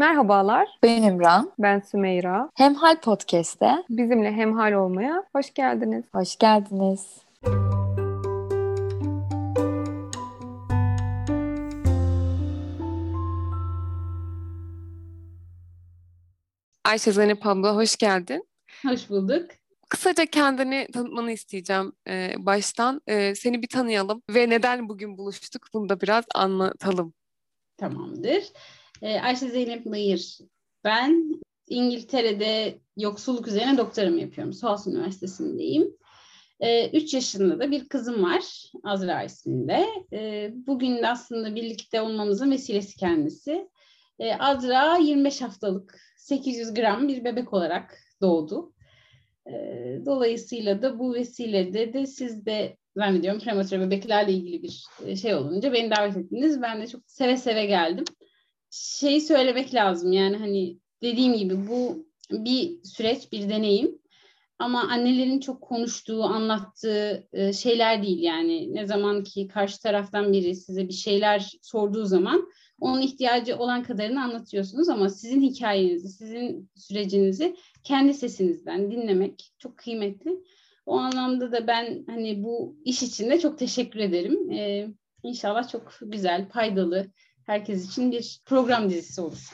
Merhabalar, 0.00 0.68
Ben 0.82 1.02
İmran. 1.02 1.52
ben 1.58 1.80
Sümeyra. 1.80 2.50
Hemhal 2.54 3.00
Podcast'te 3.00 3.84
Bizimle 3.90 4.32
hemhal 4.32 4.72
olmaya 4.72 5.24
hoş 5.32 5.54
geldiniz. 5.54 6.04
hoş 6.14 6.36
geldiniz. 6.38 7.06
Ayşe 16.84 17.12
Zeynep 17.12 17.46
abla 17.46 17.76
hoş 17.76 17.96
geldin. 17.96 18.48
Hoş 18.82 19.10
bulduk. 19.10 19.50
Kısaca 19.88 20.26
kendini 20.26 20.86
tanıtmanı 20.92 21.32
isteyeceğim 21.32 21.92
e, 22.08 22.34
baştan. 22.38 23.00
E, 23.06 23.34
seni 23.34 23.62
bir 23.62 23.68
tanıyalım 23.68 24.22
ve 24.30 24.50
neden 24.50 24.88
bugün 24.88 25.18
buluştuk 25.18 25.66
bunu 25.74 25.88
da 25.88 26.00
biraz 26.00 26.24
anlatalım. 26.34 27.14
Tamamdır. 27.76 28.42
Ee, 29.02 29.20
Ayşe 29.20 29.48
Zeynep 29.48 29.86
Nayır. 29.86 30.38
Ben 30.84 31.40
İngiltere'de 31.68 32.78
yoksulluk 32.96 33.48
üzerine 33.48 33.78
doktoramı 33.78 34.20
yapıyorum. 34.20 34.52
South 34.52 34.86
Üniversitesi'ndeyim. 34.86 35.96
3 36.92 37.14
yaşında 37.14 37.60
da 37.60 37.70
bir 37.70 37.88
kızım 37.88 38.22
var. 38.22 38.42
Azra 38.84 39.22
isminde. 39.22 39.86
Ee, 40.12 40.50
bugün 40.54 40.96
de 40.96 41.08
aslında 41.08 41.54
birlikte 41.54 42.00
olmamızın 42.00 42.50
vesilesi 42.50 42.96
kendisi. 42.96 43.68
Ee, 44.18 44.34
Azra 44.34 44.96
25 44.96 45.40
haftalık 45.40 45.98
800 46.16 46.74
gram 46.74 47.08
bir 47.08 47.24
bebek 47.24 47.52
olarak 47.52 47.98
doğdu. 48.20 48.72
Ee, 49.46 49.98
dolayısıyla 50.06 50.82
da 50.82 50.98
bu 50.98 51.14
vesilede 51.14 51.92
de 51.92 52.06
siz 52.06 52.46
de 52.46 52.76
zannediyorum 52.96 53.40
prematüre 53.40 53.80
bebeklerle 53.80 54.32
ilgili 54.32 54.62
bir 54.62 54.84
e, 55.06 55.16
şey 55.16 55.34
olunca 55.34 55.72
beni 55.72 55.90
davet 55.90 56.16
ettiniz. 56.16 56.62
Ben 56.62 56.82
de 56.82 56.86
çok 56.86 57.02
seve 57.06 57.36
seve 57.36 57.66
geldim. 57.66 58.04
Şeyi 58.70 59.20
söylemek 59.20 59.74
lazım 59.74 60.12
yani 60.12 60.36
hani 60.36 60.78
dediğim 61.02 61.34
gibi 61.34 61.68
bu 61.68 62.06
bir 62.30 62.84
süreç, 62.84 63.32
bir 63.32 63.48
deneyim. 63.48 64.00
Ama 64.58 64.88
annelerin 64.88 65.40
çok 65.40 65.62
konuştuğu, 65.62 66.24
anlattığı 66.24 67.28
e, 67.32 67.52
şeyler 67.52 68.02
değil 68.02 68.22
yani. 68.22 68.74
Ne 68.74 68.86
zaman 68.86 69.24
ki 69.24 69.48
karşı 69.48 69.82
taraftan 69.82 70.32
biri 70.32 70.54
size 70.54 70.88
bir 70.88 70.92
şeyler 70.92 71.52
sorduğu 71.62 72.04
zaman 72.04 72.48
onun 72.80 73.00
ihtiyacı 73.00 73.56
olan 73.56 73.82
kadarını 73.82 74.22
anlatıyorsunuz 74.22 74.88
ama 74.88 75.08
sizin 75.08 75.40
hikayenizi, 75.40 76.08
sizin 76.08 76.70
sürecinizi 76.74 77.56
kendi 77.84 78.14
sesinizden 78.14 78.90
dinlemek 78.90 79.52
çok 79.58 79.78
kıymetli. 79.78 80.30
O 80.86 80.96
anlamda 80.96 81.52
da 81.52 81.66
ben 81.66 82.04
hani 82.06 82.44
bu 82.44 82.76
iş 82.84 83.02
için 83.02 83.30
de 83.30 83.40
çok 83.40 83.58
teşekkür 83.58 84.00
ederim. 84.00 84.50
Ee, 84.50 84.88
inşallah 85.22 85.68
çok 85.68 85.92
güzel, 86.02 86.48
faydalı, 86.48 87.06
herkes 87.50 87.88
için 87.88 88.12
bir 88.12 88.40
program 88.46 88.90
dizisi 88.90 89.20
olur 89.20 89.50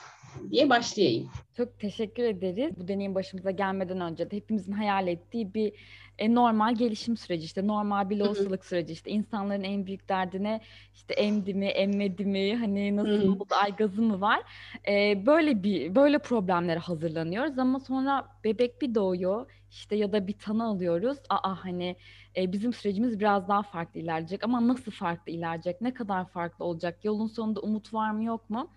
diye 0.50 0.70
başlayayım. 0.70 1.30
Çok 1.56 1.80
teşekkür 1.80 2.22
ederiz. 2.22 2.74
Bu 2.76 2.88
deneyim 2.88 3.14
başımıza 3.14 3.50
gelmeden 3.50 4.00
önce 4.00 4.30
de 4.30 4.36
hepimizin 4.36 4.72
hayal 4.72 5.08
ettiği 5.08 5.54
bir 5.54 5.72
e, 6.18 6.34
normal 6.34 6.74
gelişim 6.74 7.16
süreci 7.16 7.44
işte 7.44 7.66
normal 7.66 8.10
bir 8.10 8.16
lohusalık 8.16 8.64
süreci 8.64 8.92
işte 8.92 9.10
insanların 9.10 9.62
en 9.62 9.86
büyük 9.86 10.08
derdine 10.08 10.60
işte 10.94 11.14
emdi 11.14 11.54
mi 11.54 11.66
emmedi 11.66 12.24
mi 12.24 12.56
hani 12.56 12.96
nasıl 12.96 13.28
oldu 13.28 13.46
ay 13.62 13.76
gazı 13.76 14.02
mı 14.02 14.20
var 14.20 14.42
E, 14.88 15.26
böyle 15.26 15.62
bir 15.62 15.94
böyle 15.94 16.18
problemlere 16.18 16.78
hazırlanıyoruz 16.78 17.58
ama 17.58 17.80
sonra 17.80 18.28
bebek 18.44 18.82
bir 18.82 18.94
doğuyor 18.94 19.50
işte 19.70 19.96
ya 19.96 20.12
da 20.12 20.26
bir 20.26 20.38
tanı 20.38 20.64
alıyoruz 20.64 21.18
aa 21.30 21.64
hani 21.64 21.96
e, 22.36 22.52
bizim 22.52 22.72
sürecimiz 22.72 23.20
biraz 23.20 23.48
daha 23.48 23.62
farklı 23.62 24.00
ilerleyecek 24.00 24.44
ama 24.44 24.68
nasıl 24.68 24.92
farklı 24.92 25.32
ilerleyecek 25.32 25.80
ne 25.80 25.94
kadar 25.94 26.28
farklı 26.28 26.64
olacak 26.64 27.04
yolun 27.04 27.26
sonunda 27.26 27.60
umut 27.60 27.94
var 27.94 28.10
mı 28.10 28.24
yok 28.24 28.50
mu 28.50 28.72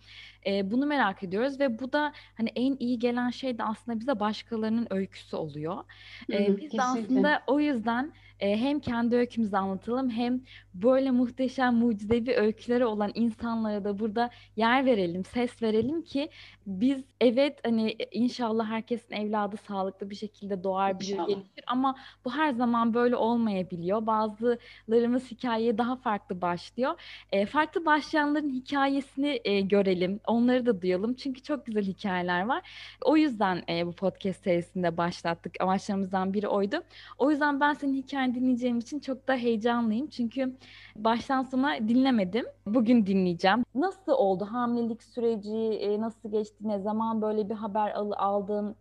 E, 0.46 0.72
bunu 0.72 0.86
merak 0.86 1.24
ediyoruz 1.24 1.60
ve 1.60 1.80
bu 1.80 1.94
da 1.94 2.14
hani 2.36 2.50
en 2.56 2.78
iyi 2.80 3.00
gelen 3.00 3.30
şey 3.30 3.58
de 3.58 3.64
aslında 3.64 4.00
bize 4.00 4.20
başkalarının 4.20 4.88
öyküsü 4.90 5.36
oluyor. 5.36 5.84
Hı, 6.32 6.58
biz 6.58 6.78
de 6.78 6.84
kesinlikle. 6.84 6.84
aslında 6.84 7.44
o 7.48 7.60
yüzden 7.60 8.14
e, 8.40 8.58
hem 8.58 8.80
kendi 8.80 9.16
öykümüzü 9.16 9.56
anlatalım 9.56 10.10
hem 10.10 10.42
böyle 10.74 11.12
muhteşem 11.12 11.76
mucizevi 11.76 12.36
öyküleri 12.36 12.86
olan 12.86 13.12
insanlara 13.16 13.84
da 13.84 14.00
burada 14.00 14.30
yer 14.56 14.86
verelim, 14.86 15.26
ses 15.26 15.62
verelim 15.62 16.02
ki 16.02 16.30
biz 16.68 17.04
evet 17.22 17.60
hani 17.64 17.96
inşallah 18.12 18.70
herkesin 18.70 19.16
evladı 19.16 19.58
sağlıklı 19.58 20.10
bir 20.10 20.16
şekilde 20.16 20.64
doğar, 20.64 21.00
büyür, 21.00 21.18
gelişir 21.28 21.64
ama 21.68 21.96
bu 22.26 22.34
her 22.34 22.52
zaman 22.52 22.94
böyle 22.94 23.16
olmayabiliyor. 23.16 24.06
Bazılarımız 24.06 25.32
hikayeye 25.32 25.78
daha 25.78 25.96
farklı 25.96 26.42
başlıyor. 26.42 27.02
E, 27.32 27.46
farklı 27.46 27.86
başlayanların 27.86 28.50
hikayesini 28.50 29.42
e, 29.44 29.62
görelim, 29.62 30.20
onları 30.28 30.66
da 30.66 30.82
duyalım 30.82 31.14
çünkü 31.14 31.42
çok 31.44 31.66
güzel 31.66 31.84
hikayeler 31.84 32.46
var. 32.46 32.62
O 33.02 33.18
yüzden 33.18 33.64
e, 33.70 33.88
bu 33.88 33.92
podcast 33.92 34.44
serisinde 34.44 34.98
başlattık. 34.98 35.56
Amaçlarımızdan 35.62 36.34
biri 36.34 36.48
oydu. 36.48 36.84
O 37.18 37.32
yüzden 37.32 37.60
ben 37.60 37.74
senin 37.74 37.94
hikayeni 37.94 38.29
dinleyeceğim 38.36 38.80
için 38.80 39.00
çok 39.00 39.28
da 39.28 39.36
heyecanlıyım. 39.36 40.08
Çünkü 40.08 40.58
baştan 40.96 41.44
sona 41.44 41.88
dinlemedim. 41.88 42.46
Bugün 42.66 43.06
dinleyeceğim. 43.06 43.64
Nasıl 43.76 44.12
oldu 44.12 44.46
hamilelik 44.46 45.04
süreci? 45.04 45.56
e, 45.56 46.02
nasıl 46.02 46.32
geçti? 46.32 46.56
Ne 46.62 46.80
zaman 46.80 47.22
böyle 47.22 47.50
bir 47.50 47.56
haber 47.56 47.92
al- 47.92 48.12
aldın? 48.18 48.76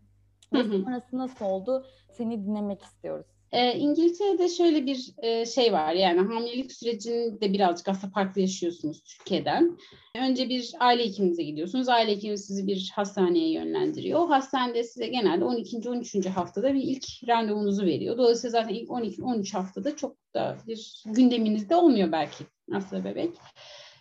Sonrası 0.84 1.19
nasıl 1.19 1.44
oldu? 1.44 1.84
Seni 2.10 2.47
dinlemek 2.47 2.82
istiyoruz. 2.82 3.26
Ee, 3.53 3.78
İngiltere'de 3.78 4.48
şöyle 4.48 4.86
bir 4.86 5.12
e, 5.19 5.47
şey 5.47 5.72
var 5.72 5.92
yani 5.92 6.20
hamilelik 6.20 6.72
sürecini 6.72 7.41
de 7.41 7.53
birazcık 7.53 7.88
aslında 7.88 8.12
farklı 8.12 8.41
yaşıyorsunuz 8.41 9.03
Türkiye'den. 9.03 9.78
Önce 10.19 10.48
bir 10.48 10.72
aile 10.81 11.04
hekiminize 11.04 11.42
gidiyorsunuz. 11.42 11.88
Aile 11.88 12.10
hekimi 12.12 12.38
sizi 12.38 12.66
bir 12.66 12.92
hastaneye 12.94 13.53
yönlendiriyor. 13.53 14.20
O 14.20 14.31
hastanede 14.31 14.84
size 14.84 15.06
genelde 15.06 15.44
12. 15.44 15.88
13. 15.88 16.26
haftada 16.26 16.75
bir 16.75 16.82
ilk 16.82 17.04
randevunuzu 17.28 17.86
veriyor. 17.86 18.19
Dolayısıyla 18.19 18.60
zaten 18.60 18.75
ilk 18.75 18.88
12-13 18.88 19.53
haftada 19.53 19.97
çok 19.97 20.16
da 20.34 20.59
bir 20.66 21.03
gündeminizde 21.06 21.76
olmuyor 21.76 22.12
belki 22.12 22.44
aslında 22.75 23.04
bebek. 23.04 23.30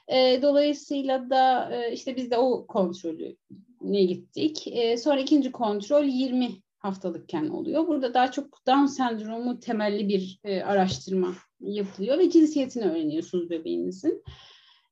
Ee, 0.07 0.39
dolayısıyla 0.41 1.29
da 1.29 1.75
e, 1.75 1.93
işte 1.93 2.15
biz 2.15 2.31
de 2.31 2.37
o 2.37 2.67
kontrolü 2.67 3.35
ne 3.81 4.03
gittik. 4.03 4.67
Ee, 4.67 4.97
sonra 4.97 5.19
ikinci 5.19 5.51
kontrol 5.51 6.03
20 6.03 6.49
haftalıkken 6.87 7.47
oluyor. 7.47 7.87
Burada 7.87 8.13
daha 8.13 8.31
çok 8.31 8.67
Down 8.67 8.85
sendromu 8.85 9.59
temelli 9.59 10.09
bir 10.09 10.39
e, 10.43 10.61
araştırma 10.61 11.33
yapılıyor 11.59 12.17
ve 12.17 12.29
cinsiyetini 12.29 12.85
öğreniyorsunuz 12.85 13.49
bebeğinizin. 13.49 14.23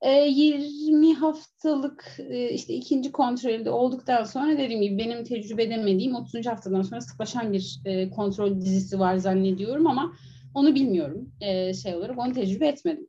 E, 0.01 0.11
20 0.11 1.13
haftalık 1.13 2.17
e, 2.19 2.50
işte 2.50 2.73
ikinci 2.73 3.11
kontrolde 3.11 3.69
olduktan 3.69 4.23
sonra 4.23 4.57
dediğim 4.57 4.81
gibi 4.81 4.97
benim 4.97 5.23
tecrübe 5.23 5.63
edemediğim 5.63 6.16
30. 6.16 6.45
haftadan 6.45 6.81
sonra 6.81 7.01
sıklaşan 7.01 7.53
bir 7.53 7.79
e, 7.85 8.09
kontrol 8.09 8.61
dizisi 8.61 9.00
var 9.00 9.17
zannediyorum 9.17 9.88
ama 9.88 10.13
onu 10.53 10.75
bilmiyorum 10.75 11.31
e, 11.41 11.73
şey 11.73 11.95
olarak 11.95 12.19
onu 12.19 12.34
tecrübe 12.34 12.67
etmedim. 12.67 13.07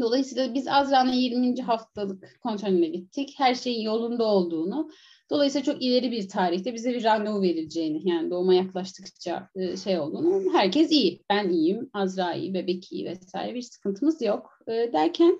Dolayısıyla 0.00 0.54
biz 0.54 0.68
Azra'nın 0.68 1.12
20. 1.12 1.62
haftalık 1.62 2.38
kontrolüne 2.42 2.88
gittik. 2.88 3.34
Her 3.38 3.54
şeyin 3.54 3.82
yolunda 3.82 4.24
olduğunu, 4.24 4.90
dolayısıyla 5.30 5.64
çok 5.64 5.82
ileri 5.82 6.10
bir 6.10 6.28
tarihte 6.28 6.74
bize 6.74 6.94
bir 6.94 7.04
randevu 7.04 7.42
verileceğini, 7.42 8.08
yani 8.08 8.30
doğuma 8.30 8.54
yaklaştıkça 8.54 9.48
e, 9.56 9.76
şey 9.76 9.98
olduğunu, 9.98 10.52
herkes 10.52 10.90
iyi. 10.90 11.22
Ben 11.30 11.48
iyiyim, 11.48 11.90
Azra 11.92 12.34
iyi, 12.34 12.54
bebek 12.54 12.92
iyi 12.92 13.04
vesaire 13.04 13.54
bir 13.54 13.62
sıkıntımız 13.62 14.22
yok 14.22 14.58
E, 14.66 14.92
derken 14.92 15.38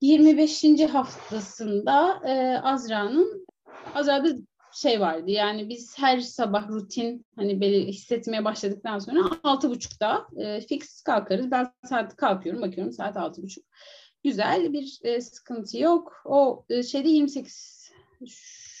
25. 0.00 0.64
haftasında 0.92 2.20
e, 2.26 2.58
Azra'nın 2.58 3.46
Azra'da 3.94 4.36
şey 4.72 5.00
vardı 5.00 5.30
yani 5.30 5.68
biz 5.68 5.98
her 5.98 6.20
sabah 6.20 6.68
rutin 6.68 7.26
hani 7.36 7.60
belir 7.60 7.86
hissetmeye 7.86 8.44
başladıktan 8.44 8.98
sonra 8.98 9.20
altı 9.42 9.70
buçukta 9.70 10.26
e, 10.36 10.60
fix 10.60 11.02
kalkarız. 11.02 11.50
Ben 11.50 11.72
saat 11.84 12.16
kalkıyorum 12.16 12.62
bakıyorum 12.62 12.92
saat 12.92 13.16
altı 13.16 13.42
buçuk. 13.42 13.64
Güzel 14.24 14.72
bir 14.72 14.98
e, 15.02 15.20
sıkıntı 15.20 15.78
yok. 15.78 16.22
O 16.24 16.64
e, 16.68 16.82
şeyde 16.82 17.08
28 17.08 17.80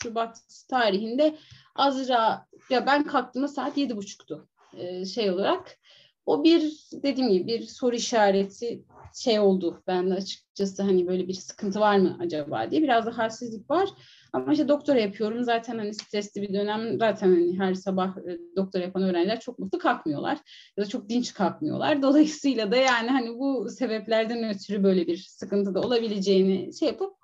Şubat 0.02 0.38
tarihinde 0.68 1.36
Azra 1.74 2.46
ya 2.70 2.86
ben 2.86 3.04
kalktığımda 3.04 3.48
saat 3.48 3.78
yedi 3.78 3.96
buçuktu 3.96 4.48
e, 4.76 5.04
şey 5.04 5.30
olarak. 5.30 5.78
O 6.26 6.44
bir 6.44 6.88
dediğim 6.92 7.30
gibi 7.30 7.46
bir 7.46 7.62
soru 7.62 7.96
işareti 7.96 8.84
şey 9.14 9.40
oldu 9.40 9.82
bende 9.86 10.14
açıkçası 10.14 10.82
hani 10.82 11.06
böyle 11.06 11.28
bir 11.28 11.34
sıkıntı 11.34 11.80
var 11.80 11.98
mı 11.98 12.16
acaba 12.20 12.70
diye 12.70 12.82
biraz 12.82 13.06
da 13.06 13.18
halsizlik 13.18 13.70
var. 13.70 13.88
Ama 14.32 14.52
işte 14.52 14.68
doktora 14.68 14.98
yapıyorum 14.98 15.44
zaten 15.44 15.78
hani 15.78 15.94
stresli 15.94 16.42
bir 16.42 16.54
dönem 16.54 16.98
zaten 16.98 17.28
hani 17.28 17.58
her 17.58 17.74
sabah 17.74 18.16
e, 18.16 18.38
doktora 18.56 18.82
yapan 18.82 19.02
öğrenciler 19.02 19.40
çok 19.40 19.58
mutlu 19.58 19.78
kalkmıyorlar 19.78 20.38
ya 20.76 20.84
da 20.84 20.88
çok 20.88 21.08
dinç 21.08 21.34
kalkmıyorlar. 21.34 22.02
Dolayısıyla 22.02 22.72
da 22.72 22.76
yani 22.76 23.08
hani 23.08 23.38
bu 23.38 23.68
sebeplerden 23.70 24.50
ötürü 24.50 24.82
böyle 24.82 25.06
bir 25.06 25.16
sıkıntı 25.16 25.74
da 25.74 25.80
olabileceğini 25.80 26.74
şey 26.74 26.88
yapıp 26.88 27.14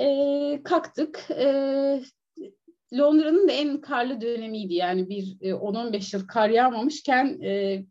e, 0.00 0.60
kalktık. 0.64 1.30
E, 1.30 2.02
Londra'nın 2.92 3.48
da 3.48 3.52
en 3.52 3.80
karlı 3.80 4.20
dönemiydi 4.20 4.74
yani 4.74 5.08
bir 5.08 5.36
e, 5.40 5.50
10-15 5.50 6.16
yıl 6.16 6.26
kar 6.26 6.48
yağmamışken 6.48 7.40
e, 7.42 7.82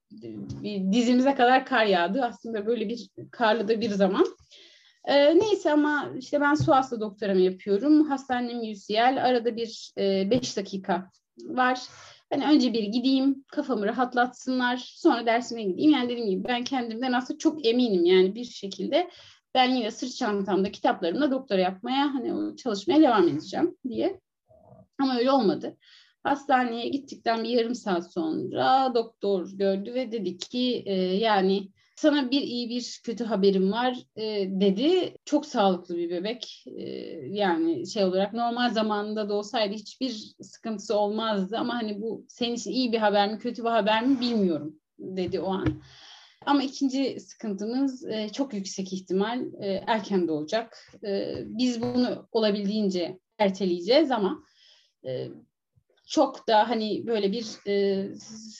dizimize 0.92 1.36
kadar 1.36 1.66
kar 1.66 1.86
yağdı. 1.86 2.24
Aslında 2.24 2.66
böyle 2.66 2.90
bir 2.90 3.10
karlı 3.32 3.68
da 3.68 3.82
bir 3.82 3.90
zaman. 3.90 4.26
E, 5.06 5.40
neyse 5.40 5.72
ama 5.72 6.10
işte 6.20 6.42
ben 6.42 6.56
su 6.56 6.72
hasta 6.72 7.00
doktoramı 7.00 7.40
yapıyorum. 7.40 8.10
Hastanem 8.10 8.60
UCL. 8.60 9.26
Arada 9.26 9.56
bir 9.56 9.58
5 9.58 9.92
e, 9.98 10.30
beş 10.32 10.58
dakika 10.58 11.10
var. 11.44 11.80
Hani 12.34 12.46
önce 12.46 12.74
bir 12.74 12.84
gideyim, 12.84 13.44
kafamı 13.48 13.86
rahatlatsınlar, 13.86 14.78
sonra 14.78 15.26
dersime 15.26 15.64
gideyim. 15.64 15.92
Yani 15.92 16.10
dediğim 16.10 16.30
gibi 16.30 16.44
ben 16.44 16.64
kendimden 16.64 17.14
aslında 17.14 17.38
çok 17.38 17.66
eminim 17.66 18.06
yani 18.06 18.36
bir 18.36 18.46
şekilde 18.46 19.10
ben 19.56 19.72
yine 19.72 19.92
sırt 19.92 20.16
çantamda 20.16 20.72
kitaplarımla 20.72 21.32
doktora 21.32 21.62
yapmaya 21.62 22.14
hani 22.14 22.58
çalışmaya 22.58 23.02
devam 23.02 23.28
edeceğim 23.28 23.78
diye. 23.90 24.20
Ama 25.00 25.18
öyle 25.18 25.32
olmadı. 25.32 25.78
Hastaneye 26.24 26.90
gittikten 26.90 27.44
bir 27.44 27.50
yarım 27.50 27.76
saat 27.76 28.14
sonra 28.14 28.92
doktor 28.96 29.50
gördü 29.54 29.94
ve 29.94 30.12
dedi 30.12 30.38
ki 30.38 30.84
e, 30.86 30.94
yani 31.02 31.70
sana 31.96 32.32
bir 32.32 32.42
iyi 32.42 32.70
bir 32.70 33.02
kötü 33.04 33.24
haberim 33.24 33.72
var 33.72 33.98
e, 34.16 34.24
dedi. 34.50 35.14
Çok 35.26 35.46
sağlıklı 35.46 35.98
bir 35.98 36.10
bebek. 36.10 36.66
E, 36.78 36.84
yani 37.28 37.88
şey 37.88 38.04
olarak 38.04 38.34
normal 38.34 38.70
zamanında 38.70 39.30
da 39.30 39.34
olsaydı 39.34 39.74
hiçbir 39.74 40.36
sıkıntısı 40.42 40.98
olmazdı 40.98 41.58
ama 41.58 41.74
hani 41.74 42.02
bu 42.02 42.26
senin 42.30 42.56
için 42.56 42.72
iyi 42.72 42.92
bir 42.92 42.98
haber 42.98 43.32
mi 43.32 43.40
kötü 43.40 43.64
bir 43.64 43.70
haber 43.70 44.06
mi 44.06 44.20
bilmiyorum 44.20 44.76
dedi 45.00 45.40
o 45.40 45.54
an. 45.54 45.82
Ama 46.46 46.64
ikinci 46.64 47.20
sıkıntımız 47.20 48.06
e, 48.06 48.30
çok 48.30 48.54
yüksek 48.54 48.94
ihtimal 48.94 49.40
e, 49.62 49.84
erken 49.88 50.28
doğacak. 50.28 50.78
E, 51.06 51.36
biz 51.46 51.82
bunu 51.82 52.28
olabildiğince 52.32 53.20
erteleyeceğiz 53.38 54.12
ama 54.12 54.44
e, 55.06 55.28
çok 56.08 56.48
da 56.48 56.70
hani 56.70 57.08
böyle 57.08 57.32
bir 57.32 57.48
e, 57.68 58.06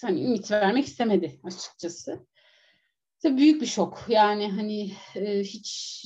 hani 0.02 0.26
ümit 0.26 0.52
vermek 0.52 0.86
istemedi 0.86 1.40
açıkçası. 1.44 2.26
Tabii 3.24 3.38
büyük 3.38 3.62
bir 3.62 3.66
şok. 3.66 4.06
Yani 4.10 4.52
hani 4.52 4.92
e, 5.16 5.40
hiç 5.40 6.06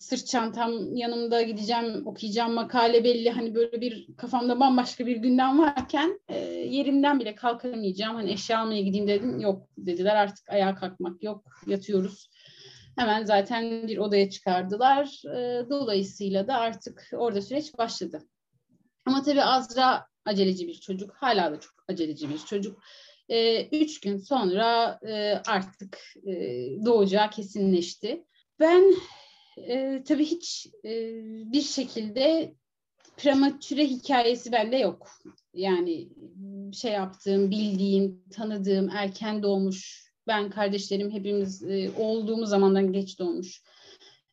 sırt 0.00 0.26
çantam 0.26 0.96
yanımda 0.96 1.42
gideceğim, 1.42 2.06
okuyacağım 2.06 2.52
makale 2.52 3.04
belli. 3.04 3.30
Hani 3.30 3.54
böyle 3.54 3.80
bir 3.80 4.16
kafamda 4.16 4.60
bambaşka 4.60 5.06
bir 5.06 5.16
gündem 5.16 5.58
varken 5.58 6.20
e, 6.28 6.38
yerimden 6.48 7.20
bile 7.20 7.34
kalkamayacağım. 7.34 8.16
Hani 8.16 8.32
eşya 8.32 8.60
almaya 8.60 8.82
gideyim 8.82 9.08
dedim. 9.08 9.40
Yok 9.40 9.68
dediler 9.78 10.16
artık 10.16 10.48
ayağa 10.50 10.74
kalkmak 10.74 11.22
yok. 11.22 11.44
Yatıyoruz. 11.66 12.30
Hemen 12.98 13.24
zaten 13.24 13.88
bir 13.88 13.98
odaya 13.98 14.30
çıkardılar. 14.30 15.22
E, 15.36 15.70
dolayısıyla 15.70 16.48
da 16.48 16.54
artık 16.54 17.08
orada 17.12 17.42
süreç 17.42 17.78
başladı. 17.78 18.22
Ama 19.06 19.22
tabii 19.22 19.42
Azra 19.42 20.06
aceleci 20.24 20.68
bir 20.68 20.74
çocuk. 20.74 21.14
Hala 21.14 21.52
da 21.52 21.60
çok 21.60 21.72
aceleci 21.88 22.30
bir 22.30 22.38
çocuk. 22.38 22.82
E, 23.28 23.66
üç 23.66 24.00
gün 24.00 24.18
sonra 24.18 24.98
e, 25.08 25.42
artık 25.46 25.98
e, 26.26 26.32
doğacağı 26.84 27.30
kesinleşti. 27.30 28.24
Ben 28.60 28.94
e, 29.56 30.02
tabii 30.08 30.24
hiç 30.24 30.66
e, 30.84 30.90
bir 31.52 31.62
şekilde 31.62 32.54
prematüre 33.16 33.86
hikayesi 33.86 34.52
bende 34.52 34.76
yok. 34.76 35.08
Yani 35.54 36.08
şey 36.72 36.92
yaptığım, 36.92 37.50
bildiğim, 37.50 38.24
tanıdığım, 38.30 38.88
erken 38.88 39.42
doğmuş, 39.42 40.06
ben 40.26 40.50
kardeşlerim 40.50 41.10
hepimiz 41.10 41.62
e, 41.62 41.90
olduğumuz 41.98 42.48
zamandan 42.48 42.92
geç 42.92 43.18
doğmuş. 43.18 43.62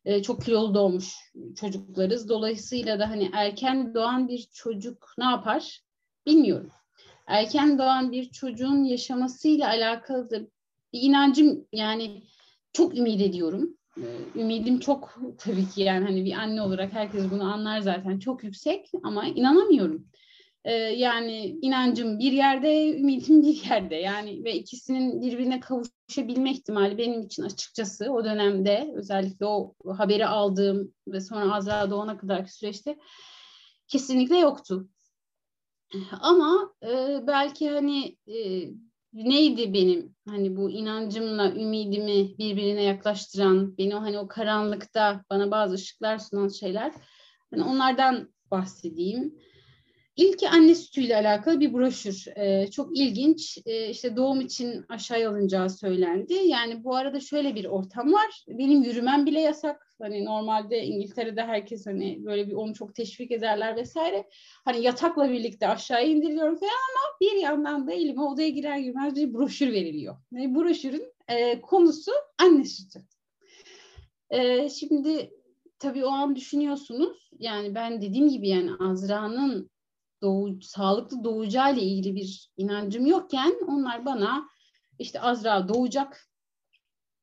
E, 0.04 0.22
çok 0.22 0.42
kilolu 0.42 0.74
doğmuş 0.74 1.14
çocuklarız. 1.60 2.28
Dolayısıyla 2.28 2.98
da 2.98 3.10
hani 3.10 3.30
erken 3.32 3.94
doğan 3.94 4.28
bir 4.28 4.48
çocuk 4.52 5.14
ne 5.18 5.24
yapar 5.24 5.80
bilmiyorum 6.26 6.70
erken 7.26 7.78
doğan 7.78 8.12
bir 8.12 8.30
çocuğun 8.30 8.84
yaşamasıyla 8.84 9.68
alakalı 9.68 10.30
da 10.30 10.40
bir 10.92 11.00
inancım 11.00 11.66
yani 11.72 12.22
çok 12.72 12.98
ümit 12.98 13.20
ediyorum. 13.20 13.76
Ee, 13.98 14.40
ümidim 14.40 14.78
çok 14.78 15.18
tabii 15.38 15.68
ki 15.68 15.82
yani 15.82 16.04
hani 16.04 16.24
bir 16.24 16.32
anne 16.32 16.62
olarak 16.62 16.92
herkes 16.92 17.30
bunu 17.30 17.52
anlar 17.52 17.80
zaten 17.80 18.18
çok 18.18 18.44
yüksek 18.44 18.90
ama 19.02 19.26
inanamıyorum. 19.26 20.06
Ee, 20.64 20.72
yani 20.72 21.58
inancım 21.62 22.18
bir 22.18 22.32
yerde, 22.32 22.98
ümidim 22.98 23.42
bir 23.42 23.64
yerde 23.70 23.94
yani 23.94 24.44
ve 24.44 24.54
ikisinin 24.54 25.22
birbirine 25.22 25.60
kavuşabilme 25.60 26.50
ihtimali 26.50 26.98
benim 26.98 27.22
için 27.22 27.42
açıkçası 27.42 28.12
o 28.12 28.24
dönemde 28.24 28.92
özellikle 28.94 29.46
o 29.46 29.74
haberi 29.96 30.26
aldığım 30.26 30.94
ve 31.08 31.20
sonra 31.20 31.54
Azra 31.54 31.90
doğana 31.90 32.18
kadarki 32.18 32.54
süreçte 32.54 32.98
kesinlikle 33.88 34.38
yoktu. 34.38 34.88
Ama 36.20 36.74
e, 36.82 37.20
belki 37.26 37.70
hani 37.70 38.16
e, 38.26 38.68
neydi 39.12 39.74
benim 39.74 40.16
hani 40.28 40.56
bu 40.56 40.70
inancımla 40.70 41.52
ümidimi 41.52 42.38
birbirine 42.38 42.82
yaklaştıran, 42.82 43.78
beni 43.78 43.94
hani 43.94 44.18
o 44.18 44.28
karanlıkta 44.28 45.24
bana 45.30 45.50
bazı 45.50 45.74
ışıklar 45.74 46.18
sunan 46.18 46.48
şeyler. 46.48 46.92
Hani 47.50 47.64
onlardan 47.64 48.34
bahsedeyim. 48.50 49.38
İlki 50.16 50.48
anne 50.48 50.74
sütüyle 50.74 51.16
alakalı 51.16 51.60
bir 51.60 51.72
broşür. 51.72 52.24
Ee, 52.36 52.70
çok 52.70 52.98
ilginç. 52.98 53.58
Ee, 53.66 53.88
işte 53.88 54.16
doğum 54.16 54.40
için 54.40 54.84
aşağıya 54.88 55.30
alınacağı 55.30 55.70
söylendi. 55.70 56.34
Yani 56.34 56.84
bu 56.84 56.96
arada 56.96 57.20
şöyle 57.20 57.54
bir 57.54 57.64
ortam 57.64 58.12
var. 58.12 58.44
Benim 58.48 58.82
yürümem 58.82 59.26
bile 59.26 59.40
yasak. 59.40 59.94
Hani 60.02 60.24
normalde 60.24 60.84
İngiltere'de 60.84 61.42
herkes 61.42 61.86
hani 61.86 62.24
böyle 62.24 62.46
bir 62.46 62.52
onu 62.52 62.74
çok 62.74 62.94
teşvik 62.94 63.30
ederler 63.30 63.76
vesaire. 63.76 64.28
Hani 64.64 64.82
yatakla 64.82 65.30
birlikte 65.30 65.68
aşağıya 65.68 66.06
indiriliyorum 66.06 66.56
falan 66.56 66.70
ama 66.70 67.16
bir 67.20 67.40
yandan 67.42 67.86
da 67.86 67.92
elime 67.92 68.22
odaya 68.22 68.48
girer 68.48 68.78
girmez 68.78 69.16
bir 69.16 69.34
broşür 69.34 69.72
veriliyor. 69.72 70.16
Yani 70.32 70.54
broşürün 70.54 71.12
e, 71.28 71.60
konusu 71.60 72.12
anne 72.42 72.64
sütü. 72.64 72.98
E, 74.30 74.68
şimdi 74.68 75.30
tabii 75.78 76.04
o 76.04 76.08
an 76.08 76.36
düşünüyorsunuz. 76.36 77.30
Yani 77.38 77.74
ben 77.74 78.02
dediğim 78.02 78.28
gibi 78.28 78.48
yani 78.48 78.70
Azra'nın 78.80 79.73
doğu, 80.24 80.62
sağlıklı 80.62 81.24
doğacağıyla 81.24 81.82
ilgili 81.82 82.14
bir 82.14 82.50
inancım 82.56 83.06
yokken 83.06 83.54
onlar 83.68 84.06
bana 84.06 84.48
işte 84.98 85.20
Azra 85.20 85.68
doğacak, 85.68 86.28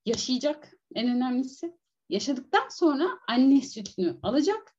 yaşayacak 0.05 0.73
en 0.95 1.15
önemlisi. 1.15 1.77
Yaşadıktan 2.09 2.69
sonra 2.69 3.09
anne 3.27 3.61
sütünü 3.61 4.17
alacak. 4.23 4.75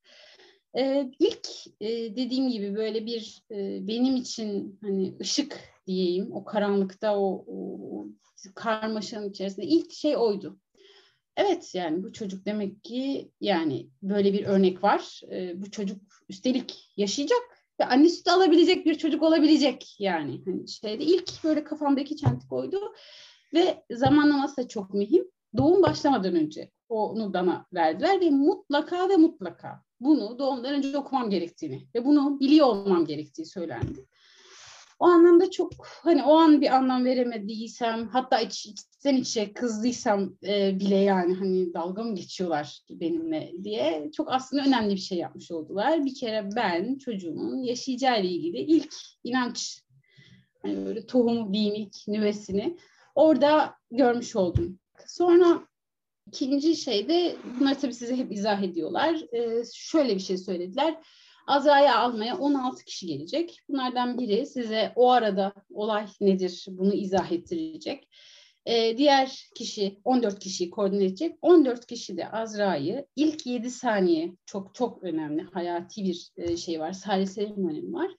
Ee, 0.77 1.11
ilk 1.19 1.47
e, 1.81 2.15
dediğim 2.15 2.49
gibi 2.49 2.75
böyle 2.75 3.05
bir 3.05 3.43
e, 3.51 3.87
benim 3.87 4.15
için 4.15 4.79
hani 4.81 5.17
ışık 5.21 5.59
diyeyim 5.87 6.31
o 6.31 6.45
karanlıkta 6.45 7.19
o, 7.19 7.45
o 7.47 8.07
karmaşanın 8.55 9.29
içerisinde 9.29 9.65
ilk 9.65 9.93
şey 9.93 10.17
oydu. 10.17 10.59
Evet 11.37 11.75
yani 11.75 12.03
bu 12.03 12.13
çocuk 12.13 12.45
demek 12.45 12.83
ki 12.83 13.31
yani 13.41 13.89
böyle 14.01 14.33
bir 14.33 14.45
örnek 14.45 14.83
var. 14.83 15.21
Ee, 15.31 15.61
bu 15.61 15.71
çocuk 15.71 16.01
üstelik 16.29 16.91
yaşayacak 16.97 17.62
ve 17.83 17.87
anne 17.87 18.09
sütü 18.09 18.31
alabilecek 18.31 18.85
bir 18.85 18.95
çocuk 18.95 19.23
olabilecek 19.23 19.95
yani. 19.99 20.41
Hani 20.45 20.67
şeyde 20.67 21.03
ilk 21.03 21.43
böyle 21.43 21.63
kafamdaki 21.63 22.15
çentik 22.15 22.53
oydu 22.53 22.93
ve 23.53 23.83
zamanlaması 23.91 24.57
da 24.57 24.67
çok 24.67 24.93
mühim. 24.93 25.25
Doğum 25.57 25.81
başlamadan 25.81 26.35
önce 26.35 26.71
onu 26.89 27.33
bana 27.33 27.65
verdiler 27.73 28.21
ve 28.21 28.29
mutlaka 28.29 29.09
ve 29.09 29.15
mutlaka 29.15 29.83
bunu 29.99 30.39
doğumdan 30.39 30.73
önce 30.73 30.97
okumam 30.97 31.29
gerektiğini 31.29 31.87
ve 31.95 32.05
bunu 32.05 32.39
biliyor 32.39 32.67
olmam 32.67 33.05
gerektiği 33.05 33.45
söylendi. 33.45 34.05
O 35.03 35.05
anlamda 35.05 35.51
çok 35.51 35.71
hani 35.87 36.23
o 36.23 36.35
an 36.35 36.61
bir 36.61 36.75
anlam 36.75 37.05
veremediysem 37.05 38.07
hatta 38.07 38.39
iç, 38.39 38.65
içten 38.65 39.15
içe 39.15 39.53
kızdıysam 39.53 40.37
e, 40.43 40.79
bile 40.79 40.95
yani 40.95 41.33
hani 41.33 41.73
dalga 41.73 42.03
mı 42.03 42.15
geçiyorlar 42.15 42.79
benimle 42.89 43.51
diye 43.63 44.11
çok 44.15 44.31
aslında 44.31 44.63
önemli 44.63 44.93
bir 44.93 44.99
şey 44.99 45.17
yapmış 45.17 45.51
oldular. 45.51 46.05
Bir 46.05 46.15
kere 46.15 46.49
ben 46.55 46.97
çocuğumun 46.97 47.63
yaşayacağı 47.63 48.21
ile 48.21 48.27
ilgili 48.27 48.57
ilk 48.57 48.93
inanç 49.23 49.81
hani 50.61 50.85
böyle 50.85 51.05
tohumu 51.05 51.53
diyeyim 51.53 51.75
ilk 51.75 52.07
nüvesini 52.07 52.77
orada 53.15 53.75
görmüş 53.91 54.35
oldum. 54.35 54.79
Sonra 55.07 55.67
ikinci 56.27 56.75
şey 56.75 57.09
de 57.09 57.35
bunları 57.59 57.75
tabii 57.75 57.93
size 57.93 58.17
hep 58.17 58.31
izah 58.31 58.63
ediyorlar. 58.63 59.21
Ee, 59.33 59.63
şöyle 59.73 60.15
bir 60.15 60.21
şey 60.21 60.37
söylediler 60.37 60.97
Azra'yı 61.47 61.95
almaya 61.95 62.37
16 62.37 62.85
kişi 62.85 63.07
gelecek. 63.07 63.59
Bunlardan 63.69 64.19
biri 64.19 64.45
size 64.45 64.93
o 64.95 65.11
arada 65.11 65.53
olay 65.73 66.07
nedir 66.21 66.65
bunu 66.69 66.93
izah 66.93 67.31
ettirecek. 67.31 68.07
Ee, 68.65 68.97
diğer 68.97 69.49
kişi 69.55 69.99
14 70.03 70.39
kişiyi 70.39 70.69
koordine 70.69 71.05
edecek. 71.05 71.35
14 71.41 71.85
kişi 71.85 72.17
de 72.17 72.31
Azra'yı 72.31 73.05
ilk 73.15 73.45
7 73.45 73.71
saniye 73.71 74.35
çok 74.45 74.75
çok 74.75 75.03
önemli 75.03 75.41
hayati 75.41 76.03
bir 76.03 76.31
e, 76.37 76.57
şey 76.57 76.79
var. 76.79 76.91
Salisenin 76.91 77.69
önemi 77.69 77.93
var. 77.93 78.11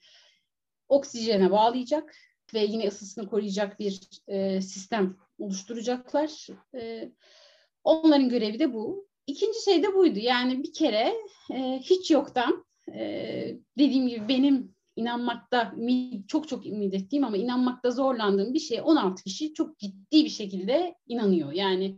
Oksijene 0.87 1.51
bağlayacak 1.51 2.15
ve 2.53 2.59
yine 2.59 2.87
ısısını 2.87 3.29
koruyacak 3.29 3.79
bir 3.79 3.99
e, 4.27 4.61
sistem 4.61 5.17
oluşturacaklar. 5.39 6.47
E, 6.75 7.11
onların 7.83 8.29
görevi 8.29 8.59
de 8.59 8.73
bu. 8.73 9.07
İkinci 9.27 9.63
şey 9.63 9.83
de 9.83 9.93
buydu. 9.93 10.19
Yani 10.19 10.63
bir 10.63 10.73
kere 10.73 11.13
e, 11.53 11.79
hiç 11.83 12.11
yoktan 12.11 12.64
e, 12.93 13.57
dediğim 13.77 14.07
gibi 14.07 14.27
benim 14.27 14.75
inanmakta 14.95 15.75
çok 16.27 16.47
çok 16.47 16.65
ümit 16.65 16.93
ettiğim 16.93 17.23
ama 17.23 17.37
inanmakta 17.37 17.91
zorlandığım 17.91 18.53
bir 18.53 18.59
şey 18.59 18.81
16 18.83 19.23
kişi 19.23 19.53
çok 19.53 19.79
ciddi 19.79 20.25
bir 20.25 20.29
şekilde 20.29 20.95
inanıyor. 21.07 21.51
Yani 21.51 21.97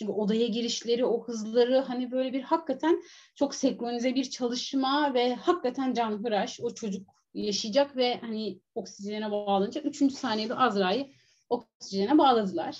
Çünkü 0.00 0.12
odaya 0.12 0.46
girişleri, 0.46 1.04
o 1.04 1.24
hızları 1.24 1.78
hani 1.78 2.10
böyle 2.10 2.32
bir 2.32 2.42
hakikaten 2.42 3.02
çok 3.34 3.54
senkronize 3.54 4.14
bir 4.14 4.30
çalışma 4.30 5.14
ve 5.14 5.34
hakikaten 5.34 5.92
canhıraş 5.94 6.60
o 6.60 6.74
çocuk 6.74 7.08
yaşayacak 7.34 7.96
ve 7.96 8.20
hani 8.20 8.60
oksijene 8.74 9.30
bağlanacak. 9.30 9.86
Üçüncü 9.86 10.14
saniyede 10.14 10.54
Azra'yı 10.54 11.06
oksijene 11.48 12.18
bağladılar. 12.18 12.78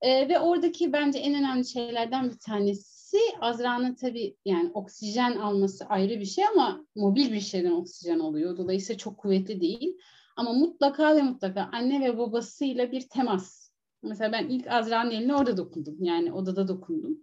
E, 0.00 0.28
ve 0.28 0.40
oradaki 0.40 0.92
bence 0.92 1.18
en 1.18 1.34
önemli 1.34 1.66
şeylerden 1.66 2.30
bir 2.30 2.38
tanesi 2.38 2.95
Azra'nın 3.40 3.94
tabii 3.94 4.36
yani 4.44 4.70
oksijen 4.74 5.36
alması 5.36 5.84
ayrı 5.84 6.20
bir 6.20 6.24
şey 6.24 6.44
ama 6.46 6.86
mobil 6.96 7.32
bir 7.32 7.40
şeyden 7.40 7.72
oksijen 7.72 8.18
alıyor. 8.18 8.56
Dolayısıyla 8.56 8.98
çok 8.98 9.18
kuvvetli 9.18 9.60
değil. 9.60 9.98
Ama 10.36 10.52
mutlaka 10.52 11.16
ve 11.16 11.22
mutlaka 11.22 11.70
anne 11.72 12.00
ve 12.00 12.18
babasıyla 12.18 12.92
bir 12.92 13.08
temas. 13.08 13.70
Mesela 14.02 14.32
ben 14.32 14.48
ilk 14.48 14.66
Azra'nın 14.66 15.10
eline 15.10 15.34
orada 15.34 15.56
dokundum. 15.56 15.96
Yani 16.00 16.32
odada 16.32 16.68
dokundum. 16.68 17.18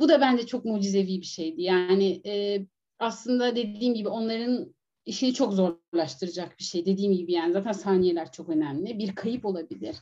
Bu 0.00 0.08
da 0.08 0.20
bence 0.20 0.46
çok 0.46 0.64
mucizevi 0.64 1.20
bir 1.20 1.26
şeydi. 1.26 1.62
Yani 1.62 2.22
e, 2.26 2.66
aslında 2.98 3.56
dediğim 3.56 3.94
gibi 3.94 4.08
onların 4.08 4.74
işini 5.06 5.34
çok 5.34 5.52
zorlaştıracak 5.52 6.58
bir 6.58 6.64
şey. 6.64 6.86
Dediğim 6.86 7.12
gibi 7.12 7.32
yani 7.32 7.52
zaten 7.52 7.72
saniyeler 7.72 8.32
çok 8.32 8.48
önemli. 8.48 8.98
Bir 8.98 9.14
kayıp 9.14 9.44
olabilir. 9.44 9.96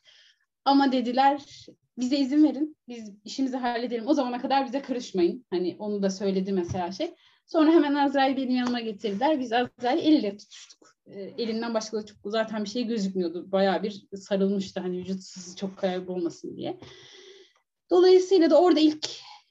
Ama 0.65 0.93
dediler 0.93 1.67
bize 1.99 2.17
izin 2.17 2.45
verin. 2.45 2.77
Biz 2.89 3.13
işimizi 3.25 3.57
halledelim. 3.57 4.07
O 4.07 4.15
zamana 4.15 4.41
kadar 4.41 4.67
bize 4.67 4.83
karışmayın. 4.83 5.47
Hani 5.51 5.77
onu 5.79 6.03
da 6.03 6.11
söyledi 6.11 6.53
mesela 6.53 6.93
şey. 6.93 7.15
Sonra 7.47 7.73
hemen 7.73 7.95
Azrail 7.95 8.37
benim 8.37 8.57
yanıma 8.57 8.81
getirdiler. 8.81 9.41
Biz 9.41 9.53
Azrail'i 9.53 10.01
elle 10.01 10.37
tutuştuk. 10.37 10.97
E, 11.07 11.21
elinden 11.21 11.75
başka 11.75 11.97
da 11.97 12.07
çok 12.07 12.19
zaten 12.25 12.65
bir 12.65 12.69
şey 12.69 12.87
gözükmüyordu. 12.87 13.53
Bayağı 13.53 13.83
bir 13.83 14.07
sarılmıştı 14.17 14.81
hani 14.81 14.99
vücut 14.99 15.21
çok 15.57 15.77
kaybolmasın 15.77 16.57
diye. 16.57 16.81
Dolayısıyla 17.91 18.51
da 18.51 18.61
orada 18.61 18.81
ilk 18.81 19.09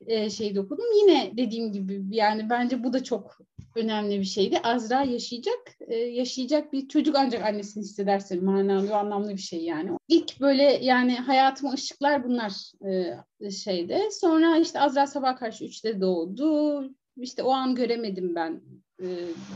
e, 0.08 0.30
şeyde 0.30 0.60
okudum. 0.60 0.86
Yine 1.02 1.32
dediğim 1.38 1.72
gibi 1.72 2.04
yani 2.10 2.50
bence 2.50 2.84
bu 2.84 2.94
da 2.94 3.04
çok 3.04 3.38
önemli 3.76 4.20
bir 4.20 4.26
şeydi. 4.26 4.60
Azra 4.64 5.04
yaşayacak, 5.04 5.60
e, 5.88 5.96
yaşayacak 5.96 6.74
bir 6.74 6.88
çocuk 6.88 7.16
ancak 7.16 7.44
annesini 7.44 7.84
hissederse 7.84 8.36
manalı, 8.36 8.96
anlamlı 8.96 9.32
bir 9.32 9.42
şey 9.42 9.64
yani. 9.64 9.90
İlk 10.08 10.42
böyle 10.42 10.64
yani 10.64 11.16
hayatıma 11.16 11.74
ışıklar 11.74 12.24
bunlar 12.24 12.72
e, 13.42 13.52
şeyde. 13.52 14.12
Sonra 14.12 14.58
işte 14.58 14.80
Azra 14.80 15.08
sabah 15.08 15.38
karşı 15.38 15.66
üçte 15.66 16.02
doğdu. 16.02 16.90
İşte 17.18 17.44
o 17.44 17.52
an 17.52 17.76
göremedim 17.76 18.36
ben 18.36 18.62
e, 19.02 19.08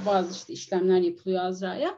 bazı 0.06 0.34
işte 0.34 0.54
işlemler 0.54 1.02
yapılıyor 1.02 1.44
Azra'ya. 1.44 1.98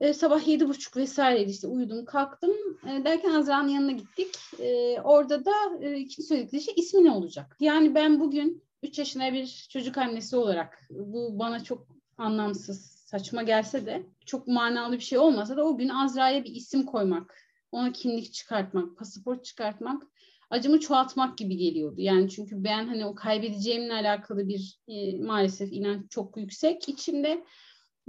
E, 0.00 0.12
sabah 0.12 0.48
yedi 0.48 0.68
buçuk 0.68 0.96
vesaireydi 0.96 1.50
işte 1.50 1.66
uyudum 1.66 2.04
kalktım 2.04 2.52
e, 2.86 3.04
derken 3.04 3.30
Azra'nın 3.30 3.68
yanına 3.68 3.92
gittik. 3.92 4.28
E, 4.58 5.00
orada 5.00 5.44
da 5.44 5.52
e, 5.80 5.96
ikinci 5.96 6.28
söyledikleri 6.28 6.62
şey 6.62 6.74
ismi 6.76 7.04
ne 7.04 7.10
olacak? 7.10 7.56
Yani 7.60 7.94
ben 7.94 8.20
bugün 8.20 8.62
3 8.86 8.98
yaşında 8.98 9.32
bir 9.32 9.66
çocuk 9.70 9.98
annesi 9.98 10.36
olarak 10.36 10.88
bu 10.90 11.38
bana 11.38 11.64
çok 11.64 11.86
anlamsız, 12.18 12.80
saçma 13.06 13.42
gelse 13.42 13.86
de 13.86 14.06
çok 14.26 14.46
manalı 14.46 14.94
bir 14.94 15.00
şey 15.00 15.18
olmasa 15.18 15.56
da 15.56 15.64
o 15.64 15.78
gün 15.78 15.88
Azra'ya 15.88 16.44
bir 16.44 16.54
isim 16.54 16.86
koymak, 16.86 17.34
ona 17.72 17.92
kimlik 17.92 18.32
çıkartmak, 18.32 18.96
pasaport 18.98 19.44
çıkartmak 19.44 20.02
acımı 20.50 20.80
çoğaltmak 20.80 21.38
gibi 21.38 21.56
geliyordu. 21.56 22.00
Yani 22.00 22.30
çünkü 22.30 22.64
ben 22.64 22.86
hani 22.86 23.06
o 23.06 23.14
kaybedeceğimle 23.14 23.92
alakalı 23.92 24.48
bir 24.48 24.78
e, 24.88 25.18
maalesef 25.18 25.72
inanç 25.72 26.10
çok 26.10 26.36
yüksek 26.36 26.88
içimde. 26.88 27.44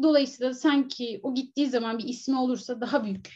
Dolayısıyla 0.04 0.54
sanki 0.54 1.20
o 1.24 1.34
gittiği 1.34 1.68
zaman 1.68 1.98
bir 1.98 2.04
ismi 2.04 2.40
olursa 2.40 2.82
daha 2.82 3.04
büyük 3.04 3.34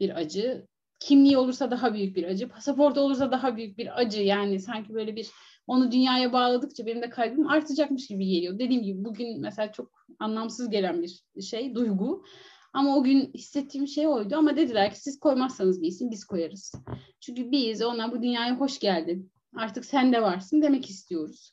bir 0.00 0.16
acı, 0.16 0.66
kimliği 1.00 1.36
olursa 1.36 1.70
daha 1.70 1.94
büyük 1.94 2.16
bir 2.16 2.24
acı, 2.24 2.48
pasaport 2.48 2.98
olursa 2.98 3.32
daha 3.32 3.56
büyük 3.56 3.78
bir 3.78 4.00
acı. 4.00 4.22
Yani 4.22 4.60
sanki 4.60 4.94
böyle 4.94 5.16
bir 5.16 5.30
onu 5.66 5.92
dünyaya 5.92 6.32
bağladıkça 6.32 6.86
benim 6.86 7.02
de 7.02 7.10
kalbim 7.10 7.48
artacakmış 7.48 8.06
gibi 8.06 8.26
geliyor. 8.26 8.58
Dediğim 8.58 8.82
gibi 8.82 9.04
bugün 9.04 9.40
mesela 9.40 9.72
çok 9.72 10.06
anlamsız 10.18 10.70
gelen 10.70 11.02
bir 11.02 11.42
şey, 11.42 11.74
duygu. 11.74 12.24
Ama 12.72 12.96
o 12.96 13.02
gün 13.02 13.32
hissettiğim 13.34 13.88
şey 13.88 14.06
oydu. 14.06 14.36
Ama 14.36 14.56
dediler 14.56 14.90
ki 14.90 15.00
siz 15.00 15.20
koymazsanız 15.20 15.82
bir 15.82 15.86
isim 15.86 16.10
biz 16.10 16.24
koyarız. 16.24 16.72
Çünkü 17.20 17.50
biz 17.50 17.82
ona 17.82 18.12
bu 18.12 18.22
dünyaya 18.22 18.60
hoş 18.60 18.78
geldin. 18.78 19.30
Artık 19.56 19.84
sen 19.84 20.12
de 20.12 20.22
varsın 20.22 20.62
demek 20.62 20.90
istiyoruz. 20.90 21.52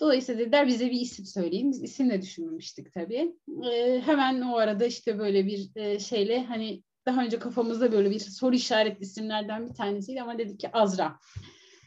Dolayısıyla 0.00 0.40
dediler 0.40 0.66
bize 0.66 0.86
bir 0.86 1.00
isim 1.00 1.24
söyleyin. 1.24 1.70
Biz 1.70 1.82
isim 1.82 2.10
de 2.10 2.22
düşünmemiştik 2.22 2.92
tabii. 2.92 3.36
Ee, 3.72 4.02
hemen 4.04 4.40
o 4.40 4.56
arada 4.56 4.86
işte 4.86 5.18
böyle 5.18 5.46
bir 5.46 5.70
e, 5.76 5.98
şeyle 5.98 6.44
hani 6.44 6.82
daha 7.06 7.24
önce 7.24 7.38
kafamızda 7.38 7.92
böyle 7.92 8.10
bir 8.10 8.18
soru 8.18 8.54
işaretli 8.54 9.02
isimlerden 9.02 9.68
bir 9.68 9.74
tanesiydi 9.74 10.22
ama 10.22 10.38
dedik 10.38 10.60
ki 10.60 10.72
Azra. 10.72 11.18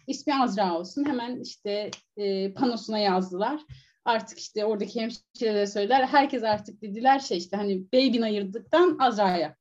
İsmi 0.08 0.36
Azra 0.36 0.78
olsun. 0.78 1.06
Hemen 1.06 1.42
işte 1.42 1.92
e, 2.18 2.54
panosuna 2.54 2.98
yazdılar. 2.98 3.62
Artık 4.06 4.40
işte 4.40 4.66
oradaki 4.66 5.02
hemşireler 5.02 5.66
söyler. 5.66 6.06
Herkes 6.06 6.44
artık 6.44 6.82
dediler 6.82 7.20
şey 7.20 7.38
işte 7.38 7.58
hani 7.58 7.92
Beybin 7.92 8.22
ayırdıktan 8.22 8.98
Azra'ya 9.00 9.56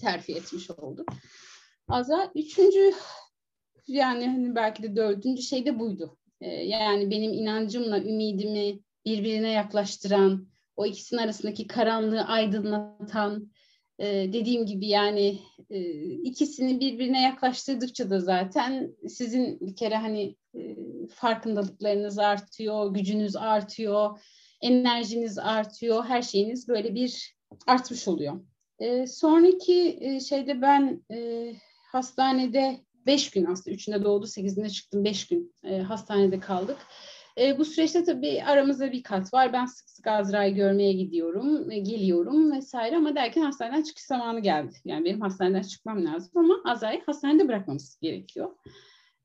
terfi 0.00 0.34
etmiş 0.34 0.70
oldu. 0.70 1.04
Azra 1.88 2.30
üçüncü 2.34 2.94
yani 3.86 4.26
hani 4.26 4.54
belki 4.54 4.82
de 4.82 4.96
dördüncü 4.96 5.42
şey 5.42 5.66
de 5.66 5.78
buydu. 5.78 6.18
Ee, 6.40 6.50
yani 6.50 7.10
benim 7.10 7.32
inancımla 7.32 7.98
ümidimi 7.98 8.80
birbirine 9.06 9.50
yaklaştıran, 9.50 10.48
o 10.76 10.86
ikisinin 10.86 11.20
arasındaki 11.20 11.66
karanlığı 11.66 12.22
aydınlatan, 12.22 13.52
e, 13.98 14.32
dediğim 14.32 14.66
gibi 14.66 14.86
yani 14.86 15.38
e, 15.70 15.80
ikisini 16.04 16.80
birbirine 16.80 17.22
yaklaştırdıkça 17.22 18.10
da 18.10 18.20
zaten 18.20 18.96
sizin 19.08 19.60
bir 19.60 19.76
kere 19.76 19.96
hani 19.96 20.36
e, 20.54 20.76
farkındalıklarınız 21.14 22.18
artıyor, 22.18 22.94
gücünüz 22.94 23.36
artıyor, 23.36 24.20
enerjiniz 24.60 25.38
artıyor, 25.38 26.04
her 26.04 26.22
şeyiniz 26.22 26.68
böyle 26.68 26.94
bir 26.94 27.36
artmış 27.66 28.08
oluyor. 28.08 28.40
E, 28.78 29.06
sonraki 29.06 29.98
e, 30.00 30.20
şeyde 30.20 30.62
ben 30.62 31.02
e, 31.12 31.50
hastanede 31.92 32.80
beş 33.06 33.30
gün 33.30 33.44
aslında 33.44 33.74
üçünde 33.74 34.04
doğdu, 34.04 34.26
sekizinde 34.26 34.70
çıktım, 34.70 35.04
beş 35.04 35.26
gün 35.26 35.54
e, 35.64 35.78
hastanede 35.78 36.40
kaldık. 36.40 36.78
E, 37.38 37.58
bu 37.58 37.64
süreçte 37.64 38.04
tabii 38.04 38.42
aramızda 38.42 38.92
bir 38.92 39.02
kat 39.02 39.34
var. 39.34 39.52
Ben 39.52 39.66
sık 39.66 39.90
sık 39.90 40.06
Azra'yı 40.06 40.54
görmeye 40.54 40.92
gidiyorum, 40.92 41.70
e, 41.70 41.78
geliyorum 41.78 42.52
vesaire 42.52 42.96
ama 42.96 43.14
derken 43.14 43.42
hastaneden 43.42 43.82
çıkış 43.82 44.04
zamanı 44.04 44.40
geldi. 44.40 44.74
Yani 44.84 45.04
benim 45.04 45.20
hastaneden 45.20 45.62
çıkmam 45.62 46.04
lazım 46.04 46.30
ama 46.34 46.54
Azra'yı 46.64 47.02
hastanede 47.06 47.48
bırakmamız 47.48 47.98
gerekiyor. 48.02 48.50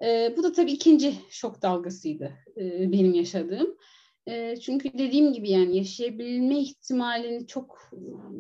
E, 0.04 0.34
bu 0.38 0.44
da 0.44 0.52
tabii 0.52 0.72
ikinci 0.72 1.14
şok 1.30 1.62
dalgasıydı 1.62 2.32
e, 2.58 2.92
benim 2.92 3.14
yaşadığım. 3.14 3.78
E, 4.28 4.56
çünkü 4.56 4.94
dediğim 4.94 5.34
gibi 5.34 5.50
yani 5.50 5.78
yaşayabilme 5.78 6.60
ihtimalini 6.60 7.48
çok 7.48 7.92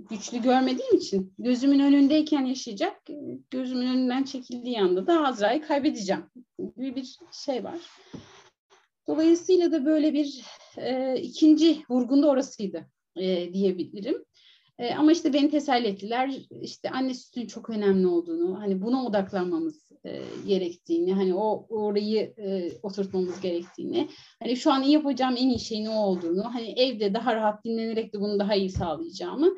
güçlü 0.10 0.42
görmediğim 0.42 0.96
için 0.96 1.34
gözümün 1.40 1.80
önündeyken 1.80 2.46
yaşayacak, 2.46 3.02
gözümün 3.52 3.88
önünden 3.88 4.24
çekildiği 4.24 4.82
anda 4.82 5.08
da 5.08 5.28
Azra'yı 5.28 5.62
kaybedeceğim 5.62 6.24
gibi 6.60 6.96
bir 6.96 7.18
şey 7.32 7.64
var. 7.64 7.80
Dolayısıyla 9.10 9.72
da 9.72 9.86
böyle 9.86 10.13
bir 10.13 10.42
e, 10.78 11.16
ikinci 11.22 11.84
vurgun 11.89 12.24
da 12.24 12.28
orasıydı 12.28 12.89
e, 13.16 13.54
diyebilirim. 13.54 14.25
E, 14.78 14.94
ama 14.96 15.12
işte 15.12 15.34
beni 15.34 15.50
teselli 15.50 15.88
ettiler. 15.88 16.32
İşte 16.62 16.89
anne 16.89 17.13
sütünün 17.13 17.48
çok 17.48 17.70
önemli 17.70 18.08
olduğunu, 18.08 18.60
hani 18.60 18.82
buna 18.82 19.06
odaklanmamız 19.06 19.92
e, 20.06 20.22
gerektiğini, 20.48 21.13
hani 21.13 21.36
o 21.36 21.68
orayı 21.70 22.34
e, 22.38 22.72
oturtmamız 22.84 23.42
gerektiğini, 23.42 24.10
hani 24.44 24.58
şu 24.58 24.72
an 24.72 24.84
yapacağım 24.84 25.36
en 25.38 25.50
iyi 25.50 25.60
şeyin 25.60 25.86
o 25.86 26.00
olduğunu, 26.00 26.46
hani 26.54 26.74
evde 26.80 27.13
daha 27.13 27.36
rahat 27.36 27.66
dinlenerek 27.66 28.13
de 28.13 28.20
bunu 28.20 28.39
daha 28.39 28.56
iyi 28.56 28.70
sağlayacağımı 28.70 29.50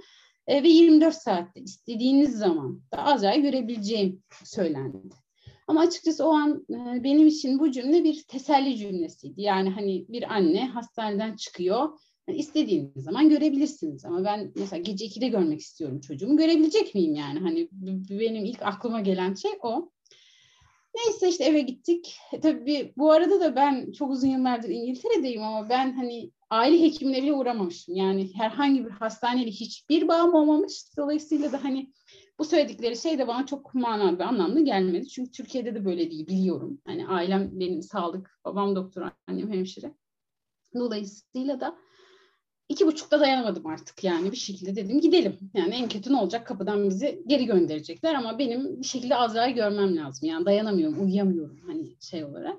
e, 0.47 0.63
ve 0.63 0.67
24 0.67 1.15
saatte 1.15 1.61
istediğiniz 1.61 2.37
zaman 2.37 2.81
da 2.91 3.05
Azra'yı 3.05 3.41
görebileceğim 3.41 4.23
söylendi. 4.43 4.97
Ama 5.67 5.81
açıkçası 5.81 6.25
o 6.25 6.31
an 6.31 6.65
e, 6.69 7.03
benim 7.03 7.27
için 7.27 7.59
bu 7.59 7.71
cümle 7.71 8.03
bir 8.03 8.23
teselli 8.23 8.77
cümlesiydi. 8.77 9.41
Yani 9.41 9.69
hani 9.69 10.05
bir 10.09 10.33
anne 10.33 10.67
hastaneden 10.67 11.35
çıkıyor. 11.35 11.89
Yani 12.27 12.39
istediğiniz 12.39 13.03
zaman 13.03 13.29
görebilirsiniz 13.29 14.05
ama 14.05 14.23
ben 14.23 14.51
mesela 14.55 14.81
gece 14.81 15.05
2'de 15.05 15.27
görmek 15.27 15.59
istiyorum 15.59 15.99
çocuğumu. 15.99 16.37
Görebilecek 16.37 16.95
miyim 16.95 17.15
yani? 17.15 17.39
Hani 17.39 17.69
benim 18.09 18.45
ilk 18.45 18.61
aklıma 18.61 19.01
gelen 19.01 19.33
şey 19.33 19.51
o. 19.63 19.91
Neyse 20.95 21.29
işte 21.29 21.43
eve 21.43 21.61
gittik. 21.61 22.17
E, 22.33 22.39
tabii 22.39 22.93
bu 22.97 23.11
arada 23.11 23.39
da 23.39 23.55
ben 23.55 23.91
çok 23.91 24.11
uzun 24.11 24.27
yıllardır 24.27 24.69
İngiltere'deyim 24.69 25.43
ama 25.43 25.69
ben 25.69 25.93
hani 25.93 26.31
aile 26.49 26.81
hekimine 26.81 27.23
bile 27.23 27.33
uğramamışım. 27.33 27.95
Yani 27.95 28.31
herhangi 28.35 28.85
bir 28.85 28.89
hastaneyle 28.89 29.51
hiçbir 29.51 30.07
bağım 30.07 30.33
olmamış. 30.33 30.97
Dolayısıyla 30.97 31.51
da 31.51 31.63
hani 31.63 31.91
bu 32.41 32.45
söyledikleri 32.45 32.97
şey 32.97 33.19
de 33.19 33.27
bana 33.27 33.45
çok 33.45 33.73
manalı 33.73 34.19
ve 34.19 34.25
anlamlı 34.25 34.65
gelmedi. 34.65 35.07
Çünkü 35.07 35.31
Türkiye'de 35.31 35.75
de 35.75 35.85
böyle 35.85 36.11
değil 36.11 36.27
biliyorum. 36.27 36.81
Hani 36.85 37.07
ailem 37.07 37.59
benim 37.59 37.81
sağlık, 37.81 38.39
babam 38.45 38.75
doktor, 38.75 39.11
annem 39.27 39.51
hemşire. 39.51 39.93
Dolayısıyla 40.75 41.59
da 41.59 41.77
iki 42.69 42.85
buçukta 42.87 43.19
dayanamadım 43.19 43.65
artık 43.67 44.03
yani 44.03 44.31
bir 44.31 44.37
şekilde 44.37 44.75
dedim 44.75 45.01
gidelim. 45.01 45.37
Yani 45.53 45.75
en 45.75 45.89
kötü 45.89 46.13
ne 46.13 46.17
olacak 46.17 46.47
kapıdan 46.47 46.89
bizi 46.89 47.23
geri 47.27 47.45
gönderecekler 47.45 48.15
ama 48.15 48.39
benim 48.39 48.81
bir 48.81 48.87
şekilde 48.87 49.15
Azra'yı 49.15 49.55
görmem 49.55 49.97
lazım. 49.97 50.29
Yani 50.29 50.45
dayanamıyorum, 50.45 51.03
uyuyamıyorum 51.03 51.59
hani 51.67 51.95
şey 51.99 52.23
olarak. 52.25 52.57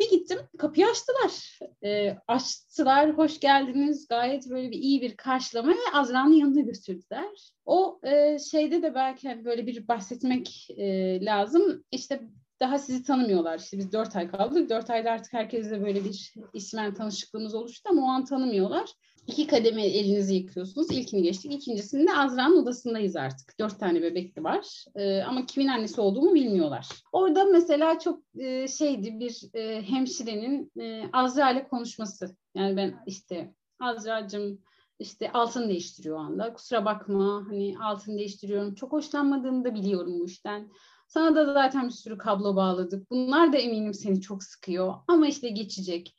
Bir 0.00 0.10
gittim 0.10 0.38
kapıyı 0.58 0.86
açtılar. 0.86 1.58
E, 1.84 2.16
açtılar 2.28 3.10
hoş 3.10 3.40
geldiniz 3.40 4.08
gayet 4.08 4.50
böyle 4.50 4.70
bir 4.70 4.76
iyi 4.76 5.02
bir 5.02 5.16
karşılama 5.16 5.72
ve 5.72 5.92
Azra'nın 5.94 6.32
yanına 6.32 6.60
götürdüler. 6.60 7.52
O 7.66 8.00
e, 8.02 8.38
şeyde 8.38 8.82
de 8.82 8.94
belki 8.94 9.28
hani 9.28 9.44
böyle 9.44 9.66
bir 9.66 9.88
bahsetmek 9.88 10.68
e, 10.70 11.24
lazım. 11.24 11.84
İşte 11.90 12.20
daha 12.60 12.78
sizi 12.78 13.04
tanımıyorlar. 13.04 13.58
İşte 13.58 13.78
biz 13.78 13.92
dört 13.92 14.16
ay 14.16 14.30
kaldık. 14.30 14.70
Dört 14.70 14.90
ayda 14.90 15.10
artık 15.10 15.32
herkesle 15.32 15.82
böyle 15.82 16.04
bir 16.04 16.34
ismen 16.52 16.94
tanışıklığımız 16.94 17.54
oluştu 17.54 17.88
ama 17.90 18.02
o 18.02 18.08
an 18.08 18.24
tanımıyorlar. 18.24 18.90
İki 19.28 19.46
kademe 19.46 19.86
elinizi 19.86 20.34
yıkıyorsunuz. 20.34 20.90
İlkini 20.90 21.22
geçtik. 21.22 21.52
İkincisinde 21.52 22.14
Azra'nın 22.16 22.62
odasındayız 22.62 23.16
artık. 23.16 23.58
Dört 23.60 23.80
tane 23.80 24.02
bebek 24.02 24.36
de 24.36 24.44
var. 24.44 24.84
Ee, 24.94 25.22
ama 25.22 25.46
kimin 25.46 25.68
annesi 25.68 26.00
olduğumu 26.00 26.34
bilmiyorlar. 26.34 26.88
Orada 27.12 27.44
mesela 27.44 27.98
çok 27.98 28.22
e, 28.38 28.68
şeydi 28.68 29.20
bir 29.20 29.54
e, 29.54 29.82
hemşirenin 29.82 30.72
e, 30.80 31.02
Azra 31.12 31.50
ile 31.50 31.68
konuşması. 31.68 32.36
Yani 32.54 32.76
ben 32.76 33.02
işte 33.06 33.54
Azra'cığım 33.80 34.58
işte 34.98 35.32
altın 35.32 35.68
değiştiriyor 35.68 36.16
o 36.16 36.20
anda. 36.20 36.52
Kusura 36.52 36.84
bakma 36.84 37.44
hani 37.48 37.74
altın 37.82 38.18
değiştiriyorum. 38.18 38.74
Çok 38.74 38.92
hoşlanmadığımı 38.92 39.64
da 39.64 39.74
biliyorum 39.74 40.20
bu 40.20 40.26
işten. 40.26 40.70
Sana 41.08 41.36
da 41.36 41.52
zaten 41.52 41.86
bir 41.86 41.92
sürü 41.92 42.18
kablo 42.18 42.56
bağladık. 42.56 43.10
Bunlar 43.10 43.52
da 43.52 43.56
eminim 43.56 43.94
seni 43.94 44.20
çok 44.20 44.44
sıkıyor. 44.44 44.94
Ama 45.08 45.26
işte 45.26 45.48
geçecek. 45.48 46.16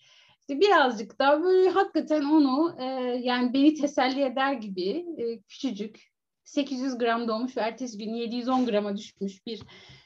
Birazcık 0.50 1.20
daha 1.20 1.44
böyle 1.44 1.70
hakikaten 1.70 2.24
onu 2.24 2.76
e, 2.80 2.84
yani 3.24 3.54
beni 3.54 3.74
teselli 3.74 4.22
eder 4.22 4.54
gibi 4.54 5.06
e, 5.18 5.42
küçücük 5.42 6.10
800 6.44 6.98
gram 6.98 7.28
doğmuş 7.28 7.58
ve 7.58 7.62
ertesi 7.62 7.98
gün 7.98 8.14
710 8.14 8.66
grama 8.66 8.98
düşmüş 8.98 9.46
bir 9.46 9.62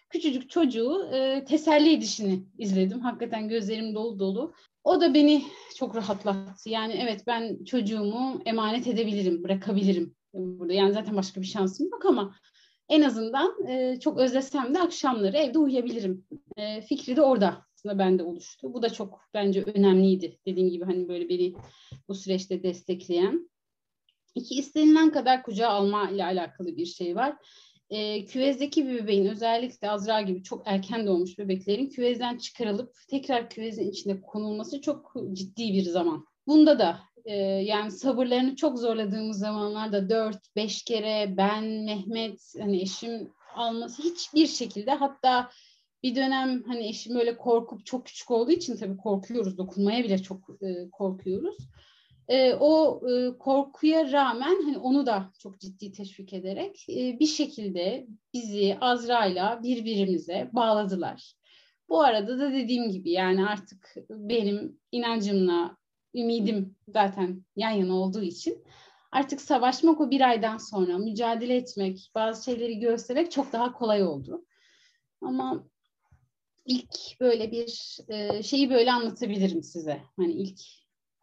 küçücük 0.09 0.49
çocuğu 0.49 1.09
e, 1.13 1.45
teselli 1.45 1.93
edişini 1.93 2.43
izledim. 2.57 2.99
Hakikaten 2.99 3.47
gözlerim 3.47 3.95
dolu 3.95 4.19
dolu. 4.19 4.53
O 4.83 5.01
da 5.01 5.13
beni 5.13 5.43
çok 5.77 5.95
rahatlattı. 5.95 6.69
Yani 6.69 6.93
evet 6.93 7.23
ben 7.27 7.63
çocuğumu 7.63 8.41
emanet 8.45 8.87
edebilirim, 8.87 9.43
bırakabilirim 9.43 10.15
burada. 10.33 10.73
Yani 10.73 10.93
zaten 10.93 11.15
başka 11.15 11.41
bir 11.41 11.45
şansım 11.45 11.87
yok 11.91 12.05
ama 12.05 12.35
en 12.89 13.01
azından 13.01 13.67
e, 13.67 13.99
çok 13.99 14.19
özlesem 14.19 14.75
de 14.75 14.79
akşamları 14.81 15.37
evde 15.37 15.59
uyuyabilirim. 15.59 16.25
E, 16.57 16.81
fikri 16.81 17.15
de 17.15 17.21
orada 17.21 17.65
aslında 17.83 17.99
bende 17.99 18.23
oluştu. 18.23 18.73
Bu 18.73 18.81
da 18.81 18.89
çok 18.89 19.19
bence 19.33 19.63
önemliydi. 19.63 20.37
Dediğim 20.45 20.69
gibi 20.69 20.85
hani 20.85 21.07
böyle 21.07 21.29
beni 21.29 21.53
bu 22.07 22.15
süreçte 22.15 22.63
destekleyen. 22.63 23.49
İki 24.35 24.55
istenilen 24.55 25.11
kadar 25.11 25.43
kucağa 25.43 25.69
alma 25.69 26.09
ile 26.09 26.25
alakalı 26.25 26.77
bir 26.77 26.85
şey 26.85 27.15
var. 27.15 27.35
E, 27.89 28.25
küvezdeki 28.25 28.87
bir 28.87 28.93
bebeğin 28.93 29.25
özellikle 29.25 29.89
Azra 29.89 30.21
gibi 30.21 30.43
çok 30.43 30.63
erken 30.65 31.07
doğmuş 31.07 31.37
bebeklerin 31.37 31.89
küvezden 31.89 32.37
çıkarılıp 32.37 32.95
tekrar 33.09 33.49
küvezin 33.49 33.91
içine 33.91 34.21
konulması 34.21 34.81
çok 34.81 35.13
ciddi 35.33 35.73
bir 35.73 35.83
zaman. 35.83 36.25
Bunda 36.47 36.79
da 36.79 36.99
e, 37.25 37.35
yani 37.41 37.91
sabırlarını 37.91 38.55
çok 38.55 38.79
zorladığımız 38.79 39.39
zamanlarda 39.39 40.09
4-5 40.09 40.85
kere 40.85 41.37
ben, 41.37 41.63
Mehmet, 41.63 42.53
hani 42.59 42.81
eşim 42.81 43.33
alması 43.55 44.03
hiçbir 44.03 44.47
şekilde 44.47 44.91
hatta 44.91 45.49
bir 46.03 46.15
dönem 46.15 46.63
hani 46.67 46.87
eşim 46.87 47.15
öyle 47.15 47.37
korkup 47.37 47.85
çok 47.85 48.05
küçük 48.05 48.31
olduğu 48.31 48.51
için 48.51 48.77
tabii 48.77 48.97
korkuyoruz. 48.97 49.57
Dokunmaya 49.57 50.03
bile 50.03 50.17
çok 50.17 50.49
e, 50.61 50.89
korkuyoruz. 50.91 51.57
E, 52.27 52.53
o 52.53 53.01
e, 53.09 53.37
korkuya 53.37 54.11
rağmen 54.11 54.63
hani 54.63 54.77
onu 54.77 55.05
da 55.05 55.31
çok 55.39 55.59
ciddi 55.59 55.91
teşvik 55.91 56.33
ederek 56.33 56.85
e, 56.89 57.19
bir 57.19 57.25
şekilde 57.25 58.07
bizi 58.33 58.77
Azra'yla 58.81 59.63
birbirimize 59.63 60.49
bağladılar. 60.53 61.33
Bu 61.89 62.01
arada 62.01 62.39
da 62.39 62.53
dediğim 62.53 62.89
gibi 62.89 63.11
yani 63.11 63.47
artık 63.47 63.95
benim 64.09 64.79
inancımla 64.91 65.77
ümidim 66.15 66.75
zaten 66.87 67.43
yan 67.55 67.71
yana 67.71 67.95
olduğu 67.95 68.23
için 68.23 68.63
artık 69.11 69.41
savaşmak 69.41 70.01
o 70.01 70.11
bir 70.11 70.21
aydan 70.21 70.57
sonra 70.57 70.97
mücadele 70.97 71.55
etmek, 71.55 72.11
bazı 72.15 72.43
şeyleri 72.43 72.79
göstermek 72.79 73.31
çok 73.31 73.53
daha 73.53 73.73
kolay 73.73 74.03
oldu. 74.03 74.45
Ama 75.21 75.63
ilk 76.65 77.19
böyle 77.19 77.51
bir 77.51 77.97
e, 78.09 78.43
şeyi 78.43 78.69
böyle 78.69 78.91
anlatabilirim 78.91 79.63
size. 79.63 80.01
Hani 80.17 80.33
ilk 80.33 80.59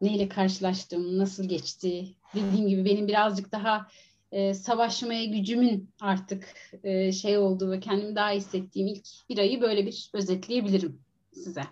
neyle 0.00 0.28
karşılaştım, 0.28 1.18
nasıl 1.18 1.48
geçti. 1.48 2.06
Dediğim 2.34 2.68
gibi 2.68 2.84
benim 2.84 3.08
birazcık 3.08 3.52
daha 3.52 3.86
e, 4.32 4.54
savaşmaya 4.54 5.24
gücümün 5.24 5.90
artık 6.00 6.54
e, 6.84 7.12
şey 7.12 7.38
olduğu 7.38 7.70
ve 7.70 7.80
kendimi 7.80 8.16
daha 8.16 8.30
hissettiğim 8.30 8.88
ilk 8.88 9.06
bir 9.28 9.38
ayı 9.38 9.60
böyle 9.60 9.86
bir 9.86 10.10
özetleyebilirim 10.14 11.00
size. 11.32 11.62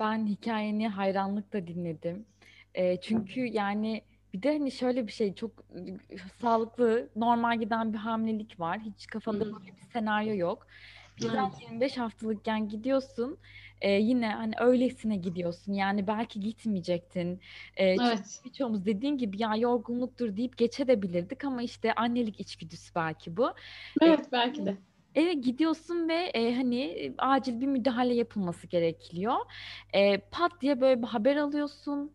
Ben 0.00 0.26
hikayeni 0.26 0.88
hayranlıkla 0.88 1.66
dinledim. 1.66 2.26
E, 2.74 3.00
çünkü 3.00 3.40
yani 3.40 4.02
bir 4.34 4.42
de 4.42 4.52
hani 4.58 4.72
şöyle 4.72 5.06
bir 5.06 5.12
şey 5.12 5.34
çok 5.34 5.50
sağlıklı, 6.40 7.08
normal 7.16 7.60
giden 7.60 7.92
bir 7.92 7.98
hamilelik 7.98 8.60
var. 8.60 8.80
Hiç 8.80 9.06
kafanda 9.06 9.44
böyle 9.44 9.76
bir 9.76 9.92
senaryo 9.92 10.34
yok. 10.34 10.66
Birden 11.20 11.50
25 11.60 11.98
haftalıkken 11.98 12.68
gidiyorsun. 12.68 13.38
E, 13.80 13.90
yine 13.92 14.28
hani 14.28 14.54
öylesine 14.60 15.16
gidiyorsun. 15.16 15.72
Yani 15.72 16.06
belki 16.06 16.40
gitmeyecektin. 16.40 17.40
E, 17.76 17.84
evet. 17.86 18.40
Birçoğumuz 18.44 18.86
dediğin 18.86 19.18
gibi 19.18 19.42
ya 19.42 19.56
yorgunluktur 19.56 20.36
deyip 20.36 20.58
geçebilirdik 20.58 21.44
ama 21.44 21.62
işte 21.62 21.94
annelik 21.94 22.40
içgüdüsü 22.40 22.94
belki 22.94 23.36
bu. 23.36 23.54
Evet 24.02 24.20
e, 24.28 24.32
belki 24.32 24.66
de. 24.66 24.76
Evet 25.14 25.44
gidiyorsun 25.44 26.08
ve 26.08 26.14
e, 26.14 26.54
hani 26.54 27.12
acil 27.18 27.60
bir 27.60 27.66
müdahale 27.66 28.14
yapılması 28.14 28.66
gerekiyor. 28.66 29.36
E, 29.92 30.18
pat 30.18 30.52
diye 30.60 30.80
böyle 30.80 31.02
bir 31.02 31.06
haber 31.06 31.36
alıyorsun. 31.36 32.12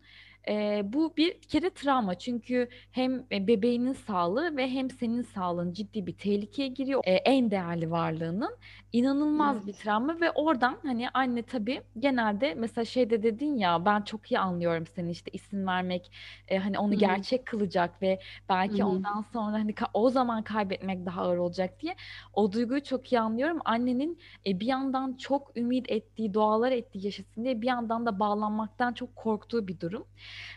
E, 0.48 0.82
bu 0.84 1.16
bir 1.16 1.40
kere 1.40 1.70
travma 1.70 2.14
çünkü 2.14 2.68
hem 2.92 3.30
bebeğinin 3.30 3.92
sağlığı 3.92 4.56
ve 4.56 4.70
hem 4.70 4.90
senin 4.90 5.22
sağlığın 5.22 5.72
ciddi 5.72 6.06
bir 6.06 6.12
tehlikeye 6.12 6.68
giriyor. 6.68 7.02
E, 7.04 7.12
en 7.12 7.50
değerli 7.50 7.90
varlığının 7.90 8.56
inanılmaz 8.92 9.56
evet. 9.56 9.66
bir 9.66 9.72
travma 9.72 10.20
ve 10.20 10.30
oradan 10.30 10.78
hani 10.82 11.08
anne 11.14 11.42
tabii 11.42 11.82
genelde 11.98 12.54
mesela 12.54 12.84
şeyde 12.84 13.22
dedin 13.22 13.56
ya 13.56 13.84
ben 13.84 14.02
çok 14.02 14.32
iyi 14.32 14.38
anlıyorum 14.38 14.86
seni 14.86 15.10
işte 15.10 15.30
isim 15.30 15.66
vermek 15.66 16.12
e, 16.48 16.58
hani 16.58 16.78
onu 16.78 16.90
Hı-hı. 16.90 17.00
gerçek 17.00 17.46
kılacak 17.46 18.02
ve 18.02 18.20
belki 18.48 18.78
Hı-hı. 18.78 18.88
ondan 18.88 19.24
sonra 19.32 19.52
hani 19.52 19.74
o 19.94 20.10
zaman 20.10 20.42
kaybetmek 20.42 21.06
daha 21.06 21.22
ağır 21.22 21.36
olacak 21.36 21.80
diye 21.80 21.96
o 22.34 22.52
duyguyu 22.52 22.82
çok 22.82 23.12
iyi 23.12 23.20
anlıyorum. 23.20 23.58
Annenin 23.64 24.18
e, 24.46 24.60
bir 24.60 24.66
yandan 24.66 25.16
çok 25.16 25.56
ümit 25.56 25.90
ettiği, 25.90 26.34
dualar 26.34 26.72
ettiği 26.72 27.04
yaşasın 27.04 27.44
diye 27.44 27.60
bir 27.60 27.66
yandan 27.66 28.06
da 28.06 28.18
bağlanmaktan 28.20 28.92
çok 28.92 29.16
korktuğu 29.16 29.68
bir 29.68 29.80
durum. 29.80 30.04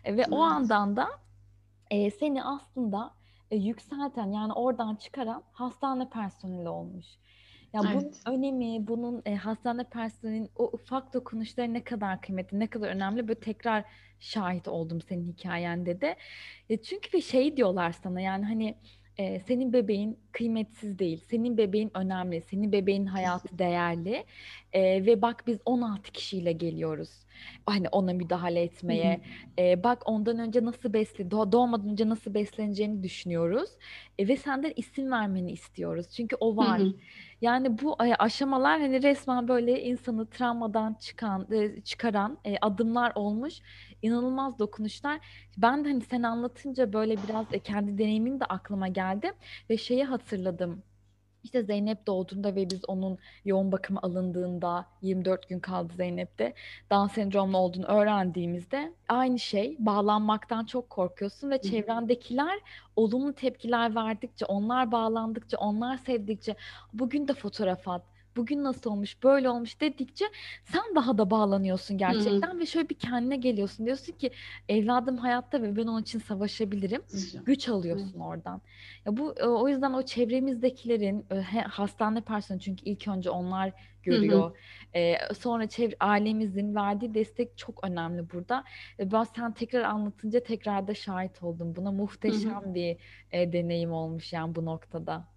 E, 0.03 0.17
ve 0.17 0.21
evet. 0.21 0.27
o 0.31 0.41
andan 0.41 0.95
da 0.95 1.07
e, 1.91 2.11
seni 2.11 2.43
aslında 2.43 3.13
e, 3.51 3.55
yükselten 3.55 4.31
yani 4.31 4.53
oradan 4.53 4.95
çıkaran 4.95 5.43
hastane 5.51 6.09
personeli 6.09 6.69
olmuş. 6.69 7.05
Ya 7.73 7.81
evet. 7.85 7.95
bunun 8.25 8.35
önemi, 8.37 8.87
bunun 8.87 9.21
e, 9.25 9.35
hastane 9.35 9.83
personelinin 9.83 10.49
o 10.55 10.63
ufak 10.63 11.13
dokunuşları 11.13 11.73
ne 11.73 11.83
kadar 11.83 12.21
kıymetli, 12.21 12.59
ne 12.59 12.67
kadar 12.67 12.87
önemli 12.87 13.27
böyle 13.27 13.39
tekrar 13.39 13.83
şahit 14.19 14.67
oldum 14.67 15.01
senin 15.01 15.33
hikayende 15.33 16.01
de. 16.01 16.15
E, 16.69 16.81
çünkü 16.81 17.13
bir 17.13 17.21
şey 17.21 17.57
diyorlar 17.57 17.91
sana 17.91 18.21
yani 18.21 18.45
hani 18.45 18.77
e, 19.17 19.39
senin 19.39 19.73
bebeğin 19.73 20.19
kıymetsiz 20.31 20.99
değil. 20.99 21.17
Senin 21.29 21.57
bebeğin 21.57 21.91
önemli. 21.97 22.41
Senin 22.41 22.71
bebeğin 22.71 23.05
hayatı 23.05 23.57
değerli. 23.59 24.25
E, 24.73 25.05
ve 25.05 25.21
bak 25.21 25.43
biz 25.47 25.59
16 25.65 26.11
kişiyle 26.11 26.51
geliyoruz. 26.51 27.25
Hani 27.65 27.89
ona 27.89 28.13
müdahale 28.13 28.61
etmeye. 28.63 29.21
E, 29.59 29.83
bak 29.83 30.01
ondan 30.05 30.39
önce 30.39 30.65
nasıl 30.65 30.93
besle, 30.93 31.23
doğ- 31.31 31.51
doğmadan 31.51 31.89
önce 31.89 32.09
nasıl 32.09 32.33
besleneceğini 32.33 33.03
düşünüyoruz. 33.03 33.69
E, 34.19 34.27
ve 34.27 34.37
senden 34.37 34.73
isim 34.75 35.11
vermeni 35.11 35.51
istiyoruz. 35.51 36.09
Çünkü 36.09 36.35
o 36.39 36.57
var. 36.57 36.93
Yani 37.41 37.79
bu 37.81 37.95
aşamalar 38.19 38.79
hani 38.81 39.03
resmen 39.03 39.47
böyle 39.47 39.83
insanı 39.83 40.29
travmadan 40.29 40.93
çıkan, 40.93 41.47
çıkaran 41.83 42.39
adımlar 42.61 43.11
olmuş 43.15 43.61
inanılmaz 44.03 44.59
dokunuşlar. 44.59 45.19
Ben 45.57 45.85
de 45.85 45.89
hani 45.89 46.01
sen 46.01 46.23
anlatınca 46.23 46.93
böyle 46.93 47.17
biraz 47.27 47.45
e, 47.53 47.59
kendi 47.59 47.97
deneyimin 47.97 48.39
de 48.39 48.45
aklıma 48.45 48.87
geldi 48.87 49.31
ve 49.69 49.77
şeyi 49.77 50.03
hatırladım. 50.03 50.83
İşte 51.43 51.63
Zeynep 51.63 52.07
doğduğunda 52.07 52.55
ve 52.55 52.69
biz 52.69 52.85
onun 52.87 53.17
yoğun 53.45 53.71
bakıma 53.71 53.99
alındığında 54.01 54.85
24 55.01 55.49
gün 55.49 55.59
kaldı 55.59 55.93
Zeynep'te. 55.93 56.53
Down 56.91 57.13
sendromlu 57.13 57.57
olduğunu 57.57 57.85
öğrendiğimizde 57.85 58.93
aynı 59.09 59.39
şey 59.39 59.75
bağlanmaktan 59.79 60.65
çok 60.65 60.89
korkuyorsun 60.89 61.49
ve 61.51 61.61
çevrendekiler 61.61 62.59
olumlu 62.95 63.33
tepkiler 63.33 63.95
verdikçe, 63.95 64.45
onlar 64.45 64.91
bağlandıkça, 64.91 65.57
onlar 65.57 65.97
sevdikçe 65.97 66.55
bugün 66.93 67.27
de 67.27 67.33
fotoğraf 67.33 67.87
at, 67.87 68.03
bugün 68.35 68.63
nasıl 68.63 68.89
olmuş, 68.89 69.23
böyle 69.23 69.49
olmuş 69.49 69.81
dedikçe 69.81 70.25
sen 70.65 70.83
daha 70.95 71.17
da 71.17 71.29
bağlanıyorsun 71.29 71.97
gerçekten 71.97 72.51
Hı 72.51 72.55
hı. 72.55 72.59
ve 72.59 72.65
şöyle 72.65 72.89
bir 72.89 72.95
kendine 72.95 73.37
geliyorsun. 73.37 73.85
Diyorsun 73.85 74.13
ki 74.13 74.31
evladım 74.69 75.17
hayatta 75.17 75.61
ve 75.61 75.75
ben 75.75 75.87
onun 75.87 76.01
için 76.01 76.19
savaşabilirim. 76.19 77.01
Güzel. 77.11 77.43
Güç 77.43 77.69
alıyorsun 77.69 78.19
oradan. 78.19 78.61
Ya 79.05 79.17
bu 79.17 79.33
e, 79.37 79.45
o 79.45 79.67
yüzden 79.67 79.93
o 79.93 80.01
çevremizdekilerin 80.01 81.25
e, 81.31 81.61
hastane 81.61 82.21
personeli 82.21 82.61
çünkü 82.61 82.85
ilk 82.85 83.07
önce 83.07 83.29
onlar 83.29 83.71
görüyor. 84.03 84.57
E, 84.95 85.15
sonra 85.33 85.67
çevre 85.69 85.95
ailemizin 85.99 86.75
verdiği 86.75 87.13
destek 87.13 87.57
çok 87.57 87.83
önemli 87.83 88.29
burada. 88.29 88.63
E, 88.99 89.11
ben 89.11 89.23
sen 89.23 89.53
tekrar 89.53 89.83
anlatınca 89.83 90.43
tekrar 90.43 90.87
da 90.87 90.93
şahit 90.93 91.43
oldum. 91.43 91.75
Buna 91.75 91.91
muhteşem 91.91 92.73
bir 92.73 92.97
e, 93.31 93.53
deneyim 93.53 93.91
olmuş 93.91 94.33
yani 94.33 94.55
bu 94.55 94.65
noktada. 94.65 95.32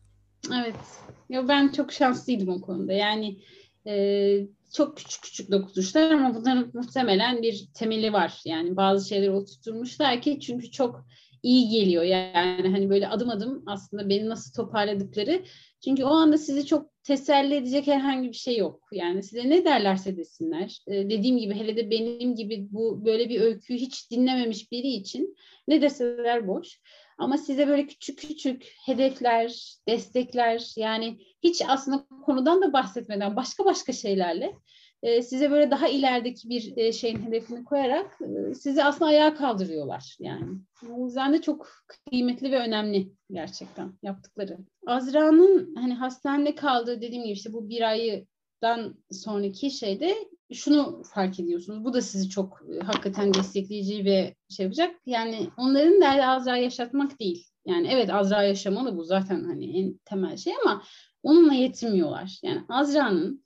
Evet. 0.55 0.77
Ya 1.29 1.49
ben 1.49 1.69
çok 1.69 1.93
şanslıydım 1.93 2.49
o 2.49 2.61
konuda. 2.61 2.93
Yani 2.93 3.39
e, 3.87 4.47
çok 4.73 4.97
küçük 4.97 5.23
küçük 5.23 5.51
dokunuşlar 5.51 6.11
ama 6.11 6.35
bunların 6.35 6.71
muhtemelen 6.75 7.43
bir 7.43 7.69
temeli 7.75 8.13
var. 8.13 8.41
Yani 8.45 8.77
bazı 8.77 9.09
şeyleri 9.09 9.31
oturtmuşlar 9.31 10.23
ki 10.23 10.41
çünkü 10.41 10.71
çok 10.71 11.07
iyi 11.43 11.69
geliyor. 11.69 12.03
Yani 12.03 12.69
hani 12.69 12.91
böyle 12.91 13.09
adım 13.09 13.31
adım 13.31 13.63
aslında 13.67 14.09
beni 14.09 14.29
nasıl 14.29 14.53
toparladıkları. 14.63 15.43
Çünkü 15.85 16.05
o 16.05 16.09
anda 16.09 16.39
sizi 16.39 16.67
çok 16.67 17.03
teselli 17.05 17.55
edecek 17.55 17.87
herhangi 17.87 18.29
bir 18.29 18.37
şey 18.37 18.57
yok. 18.57 18.89
Yani 18.93 19.23
size 19.23 19.51
ne 19.51 19.65
derlerse 19.65 20.17
desinler. 20.17 20.79
E, 20.87 21.11
dediğim 21.11 21.39
gibi 21.39 21.55
hele 21.55 21.77
de 21.77 21.91
benim 21.91 22.35
gibi 22.35 22.69
bu 22.71 23.05
böyle 23.05 23.29
bir 23.29 23.41
öyküyü 23.41 23.79
hiç 23.79 24.11
dinlememiş 24.11 24.73
biri 24.73 24.89
için 24.89 25.37
ne 25.69 25.83
deseler 25.83 26.49
boş. 26.49 26.81
Ama 27.19 27.39
size 27.39 27.69
böyle 27.69 27.87
küçük 27.87 28.19
küçük 28.19 28.73
hedefler, 28.87 29.77
destekler 29.89 30.73
yani 30.77 31.19
hiç 31.43 31.63
aslında 31.69 32.07
konudan 32.27 32.63
da 32.63 32.73
bahsetmeden 32.73 33.37
başka 33.37 33.65
başka 33.65 33.93
şeylerle 33.93 34.55
e, 35.03 35.23
size 35.23 35.51
böyle 35.51 35.71
daha 35.71 35.89
ilerideki 35.89 36.49
bir 36.49 36.77
e, 36.77 36.93
şeyin 36.93 37.27
hedefini 37.27 37.65
koyarak 37.65 38.19
e, 38.21 38.55
sizi 38.55 38.85
aslında 38.85 39.07
ayağa 39.07 39.35
kaldırıyorlar 39.35 40.17
yani. 40.21 40.59
O 40.91 41.05
yüzden 41.05 41.33
de 41.33 41.43
çok 41.43 41.69
kıymetli 41.87 42.53
ve 42.53 42.59
önemli 42.59 43.13
gerçekten 43.31 43.93
yaptıkları. 44.03 44.59
Azra'nın 44.87 45.75
hani 45.75 45.95
hastanede 45.95 46.55
kaldığı 46.55 47.01
dediğim 47.01 47.25
gibi 47.25 47.33
işte 47.33 47.53
bu 47.53 47.69
bir 47.69 47.83
aydan 47.83 48.95
sonraki 49.11 49.71
şeyde 49.71 50.17
şunu 50.53 51.03
fark 51.03 51.41
ediyorsunuz. 51.41 51.85
Bu 51.85 51.93
da 51.93 52.03
sizi 52.03 52.29
çok 52.29 52.63
e, 52.75 52.85
hakikaten 52.85 53.35
destekleyici 53.35 54.05
ve 54.05 54.35
şey 54.49 54.65
yapacak. 54.65 54.95
Yani 55.07 55.49
onların 55.57 56.01
derdi 56.01 56.25
Azra 56.25 56.57
yaşatmak 56.57 57.21
değil. 57.21 57.47
Yani 57.67 57.89
evet 57.91 58.11
Azra 58.11 58.43
yaşamalı 58.43 58.97
bu 58.97 59.05
zaten 59.05 59.45
hani 59.45 59.79
en 59.79 59.99
temel 60.05 60.37
şey 60.37 60.53
ama 60.65 60.83
onunla 61.23 61.55
yetinmiyorlar. 61.55 62.39
Yani 62.43 62.61
Azra'nın 62.69 63.45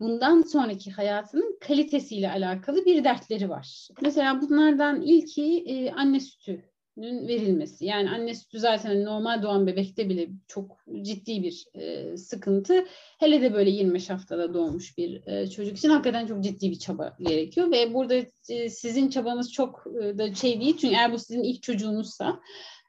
bundan 0.00 0.42
sonraki 0.42 0.90
hayatının 0.90 1.58
kalitesiyle 1.60 2.30
alakalı 2.30 2.84
bir 2.84 3.04
dertleri 3.04 3.48
var. 3.48 3.88
Mesela 4.02 4.40
bunlardan 4.40 5.02
ilki 5.02 5.64
e, 5.66 5.90
anne 5.92 6.20
sütünün 6.20 6.67
verilmesi. 7.02 7.84
Yani 7.84 8.10
anne 8.10 8.34
sütü 8.34 8.58
zaten 8.58 8.88
hani 8.88 9.04
normal 9.04 9.42
doğan 9.42 9.66
bebekte 9.66 10.08
bile 10.08 10.28
çok 10.48 10.78
ciddi 11.02 11.42
bir 11.42 11.66
e, 11.74 12.16
sıkıntı. 12.16 12.84
Hele 13.18 13.42
de 13.42 13.54
böyle 13.54 13.70
25 13.70 14.10
haftada 14.10 14.54
doğmuş 14.54 14.98
bir 14.98 15.26
e, 15.26 15.50
çocuk 15.50 15.76
için 15.76 15.88
hakikaten 15.88 16.26
çok 16.26 16.44
ciddi 16.44 16.70
bir 16.70 16.78
çaba 16.78 17.16
gerekiyor 17.20 17.70
ve 17.70 17.94
burada 17.94 18.14
e, 18.48 18.68
sizin 18.70 19.08
çabanız 19.08 19.52
çok 19.52 19.84
e, 20.02 20.18
da 20.18 20.34
şey 20.34 20.60
değil 20.60 20.76
çünkü 20.80 20.94
eğer 20.94 21.12
bu 21.12 21.18
sizin 21.18 21.42
ilk 21.42 21.62
çocuğunuzsa 21.62 22.40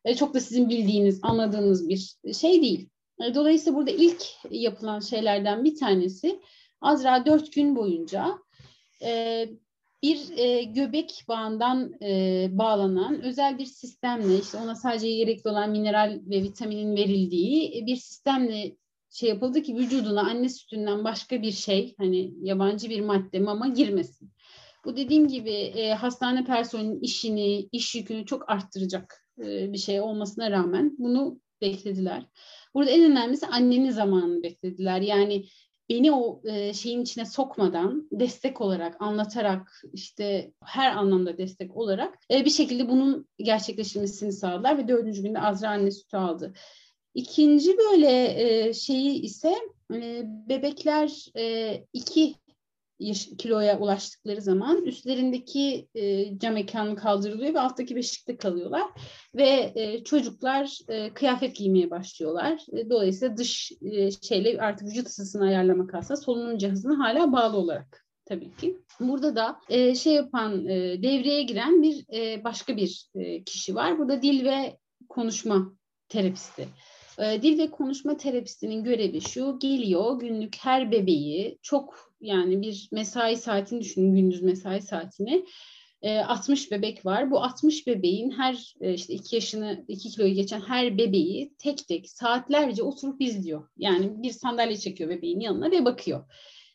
e, 0.05 0.15
çok 0.15 0.33
da 0.33 0.39
sizin 0.39 0.69
bildiğiniz, 0.69 1.19
anladığınız 1.23 1.89
bir 1.89 2.33
şey 2.33 2.61
değil. 2.61 2.89
E, 3.23 3.35
dolayısıyla 3.35 3.77
burada 3.79 3.91
ilk 3.91 4.23
yapılan 4.51 4.99
şeylerden 4.99 5.63
bir 5.63 5.75
tanesi 5.75 6.39
Azra 6.81 7.25
dört 7.25 7.53
gün 7.53 7.75
boyunca 7.75 8.39
e, 9.03 9.45
bir 10.03 10.37
e, 10.37 10.63
göbek 10.63 11.25
bağından 11.27 11.93
e, 12.01 12.47
bağlanan 12.51 13.21
özel 13.21 13.57
bir 13.57 13.65
sistemle 13.65 14.39
işte 14.39 14.57
ona 14.57 14.75
sadece 14.75 15.11
gerekli 15.15 15.49
olan 15.49 15.71
mineral 15.71 16.19
ve 16.25 16.43
vitaminin 16.43 16.95
verildiği 16.95 17.85
bir 17.85 17.95
sistemle 17.95 18.75
şey 19.09 19.29
yapıldı 19.29 19.61
ki 19.61 19.75
vücuduna 19.75 20.21
anne 20.21 20.49
sütünden 20.49 21.03
başka 21.03 21.41
bir 21.41 21.51
şey 21.51 21.95
hani 21.97 22.33
yabancı 22.41 22.89
bir 22.89 23.01
madde 23.01 23.39
mama 23.39 23.67
girmesin. 23.67 24.31
Bu 24.85 24.97
dediğim 24.97 25.27
gibi 25.27 25.51
e, 25.51 25.93
hastane 25.93 26.43
personelinin 26.43 27.01
işini, 27.01 27.69
iş 27.71 27.95
yükünü 27.95 28.25
çok 28.25 28.49
arttıracak 28.49 29.25
e, 29.39 29.73
bir 29.73 29.77
şey 29.77 30.01
olmasına 30.01 30.51
rağmen 30.51 30.95
bunu 30.97 31.39
beklediler. 31.61 32.25
Burada 32.73 32.91
en 32.91 33.11
önemlisi 33.11 33.47
annenin 33.47 33.91
zamanını 33.91 34.43
beklediler. 34.43 35.01
Yani 35.01 35.45
beni 35.89 36.11
o 36.11 36.41
e, 36.45 36.73
şeyin 36.73 37.01
içine 37.01 37.25
sokmadan 37.25 38.07
destek 38.11 38.61
olarak 38.61 39.01
anlatarak 39.01 39.83
işte 39.93 40.51
her 40.63 40.91
anlamda 40.91 41.37
destek 41.37 41.77
olarak 41.77 42.19
e, 42.31 42.45
bir 42.45 42.49
şekilde 42.49 42.89
bunun 42.89 43.27
gerçekleşmesini 43.37 44.33
sağladılar 44.33 44.77
ve 44.77 44.87
dördüncü 44.87 45.21
günde 45.23 45.39
Azra 45.39 45.69
anne 45.69 45.91
sütü 45.91 46.17
aldı. 46.17 46.53
İkinci 47.13 47.77
böyle 47.77 48.41
e, 48.41 48.73
şeyi 48.73 49.21
ise 49.21 49.55
e, 49.93 50.23
bebekler 50.25 51.25
e, 51.37 51.73
iki 51.93 52.35
kiloya 53.37 53.79
ulaştıkları 53.79 54.41
zaman 54.41 54.85
üstlerindeki 54.85 55.87
e, 55.95 56.37
cam 56.39 56.57
ekranı 56.57 56.95
kaldırılıyor 56.95 57.53
ve 57.53 57.59
alttaki 57.59 57.95
beşikte 57.95 58.37
kalıyorlar 58.37 58.83
ve 59.35 59.71
e, 59.75 60.03
çocuklar 60.03 60.79
e, 60.87 61.13
kıyafet 61.13 61.55
giymeye 61.55 61.89
başlıyorlar. 61.89 62.61
E, 62.77 62.89
dolayısıyla 62.89 63.37
dış 63.37 63.71
e, 63.81 64.11
şeyle 64.11 64.61
artık 64.61 64.87
vücut 64.87 65.07
ısısını 65.07 65.43
ayarlamak 65.43 65.95
aslında 65.95 66.21
solunum 66.21 66.57
cihazına 66.57 67.05
hala 67.05 67.31
bağlı 67.31 67.57
olarak 67.57 68.05
tabii 68.25 68.55
ki. 68.55 68.77
Burada 68.99 69.35
da 69.35 69.59
e, 69.69 69.95
şey 69.95 70.13
yapan 70.13 70.67
e, 70.67 71.03
devreye 71.03 71.43
giren 71.43 71.81
bir 71.81 72.05
e, 72.13 72.43
başka 72.43 72.77
bir 72.77 73.09
e, 73.15 73.43
kişi 73.43 73.75
var. 73.75 73.99
Burada 73.99 74.21
dil 74.21 74.45
ve 74.45 74.77
konuşma 75.09 75.73
terapisti. 76.09 76.67
E, 77.19 77.41
dil 77.41 77.59
ve 77.59 77.71
konuşma 77.71 78.17
terapistinin 78.17 78.83
görevi 78.83 79.21
şu, 79.21 79.59
geliyor 79.59 80.19
günlük 80.19 80.55
her 80.59 80.91
bebeği 80.91 81.57
çok 81.61 82.08
yani 82.21 82.61
bir 82.61 82.89
mesai 82.91 83.37
saatini 83.37 83.81
düşünün 83.81 84.15
gündüz 84.15 84.41
mesai 84.41 84.81
saatini. 84.81 85.45
E, 86.01 86.19
60 86.19 86.71
bebek 86.71 87.05
var. 87.05 87.31
Bu 87.31 87.43
60 87.43 87.87
bebeğin 87.87 88.31
her 88.31 88.75
e, 88.81 88.93
işte 88.93 89.13
2 89.13 89.35
yaşını 89.35 89.85
2 89.87 90.09
kiloyu 90.09 90.33
geçen 90.33 90.61
her 90.61 90.97
bebeği 90.97 91.53
tek 91.57 91.87
tek 91.87 92.09
saatlerce 92.09 92.83
oturup 92.83 93.21
izliyor. 93.21 93.69
Yani 93.77 94.23
bir 94.23 94.31
sandalye 94.31 94.77
çekiyor 94.77 95.09
bebeğin 95.09 95.39
yanına 95.39 95.71
ve 95.71 95.85
bakıyor. 95.85 96.23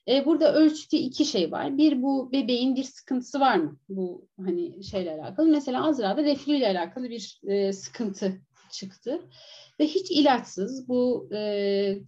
E, 0.08 0.26
burada 0.26 0.54
ölçtüğü 0.54 0.96
iki 0.96 1.24
şey 1.24 1.52
var. 1.52 1.78
Bir 1.78 2.02
bu 2.02 2.32
bebeğin 2.32 2.76
bir 2.76 2.84
sıkıntısı 2.84 3.40
var 3.40 3.56
mı? 3.56 3.78
Bu 3.88 4.28
hani 4.44 4.84
şeyle 4.84 5.12
alakalı. 5.12 5.48
Mesela 5.48 5.86
Azra'da 5.86 6.22
reflü 6.22 6.56
ile 6.56 6.68
alakalı 6.68 7.10
bir 7.10 7.40
e, 7.46 7.72
sıkıntı 7.72 8.40
çıktı. 8.74 9.20
Ve 9.80 9.86
hiç 9.86 10.10
ilaçsız 10.10 10.88
bu 10.88 11.28
e, 11.32 11.38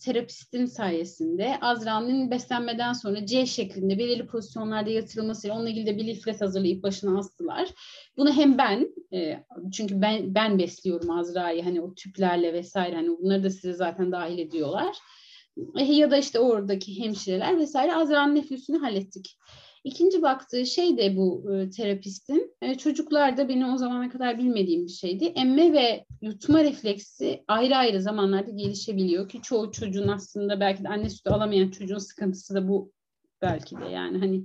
terapistin 0.04 0.66
sayesinde 0.66 1.58
Azra'nın 1.60 2.30
beslenmeden 2.30 2.92
sonra 2.92 3.26
C 3.26 3.46
şeklinde 3.46 3.98
belirli 3.98 4.26
pozisyonlarda 4.26 4.90
yatırılmasıyla 4.90 5.56
onunla 5.56 5.70
ilgili 5.70 5.86
de 5.86 5.96
bir 5.96 6.06
liflet 6.06 6.40
hazırlayıp 6.40 6.82
başına 6.82 7.18
astılar. 7.18 7.68
Bunu 8.16 8.32
hem 8.32 8.58
ben 8.58 8.94
e, 9.12 9.44
çünkü 9.72 10.00
ben 10.02 10.34
ben 10.34 10.58
besliyorum 10.58 11.10
Azra'yı 11.10 11.62
hani 11.62 11.80
o 11.80 11.94
tüplerle 11.94 12.52
vesaire 12.52 12.96
hani 12.96 13.08
bunları 13.08 13.44
da 13.44 13.50
size 13.50 13.72
zaten 13.72 14.12
dahil 14.12 14.38
ediyorlar. 14.38 14.96
E, 15.78 15.84
ya 15.84 16.10
da 16.10 16.16
işte 16.16 16.40
oradaki 16.40 17.04
hemşireler 17.04 17.58
vesaire 17.58 17.94
Azra'nın 17.94 18.34
neflüsünü 18.34 18.78
hallettik. 18.78 19.36
İkinci 19.86 20.22
baktığı 20.22 20.66
şey 20.66 20.98
de 20.98 21.16
bu 21.16 21.52
e, 21.54 21.70
terapistin. 21.70 22.56
E, 22.62 22.74
çocuklarda 22.74 23.48
benim 23.48 23.72
o 23.72 23.76
zamana 23.76 24.08
kadar 24.08 24.38
bilmediğim 24.38 24.86
bir 24.86 24.92
şeydi. 24.92 25.24
Emme 25.24 25.72
ve 25.72 26.04
yutma 26.22 26.64
refleksi 26.64 27.44
ayrı 27.48 27.76
ayrı 27.76 28.02
zamanlarda 28.02 28.50
gelişebiliyor 28.50 29.28
ki 29.28 29.42
çoğu 29.42 29.72
çocuğun 29.72 30.08
aslında 30.08 30.60
belki 30.60 30.84
de 30.84 30.88
anne 30.88 31.10
sütü 31.10 31.30
alamayan 31.30 31.70
çocuğun 31.70 31.98
sıkıntısı 31.98 32.54
da 32.54 32.68
bu 32.68 32.92
belki 33.42 33.76
de 33.76 33.84
yani 33.84 34.18
hani 34.18 34.44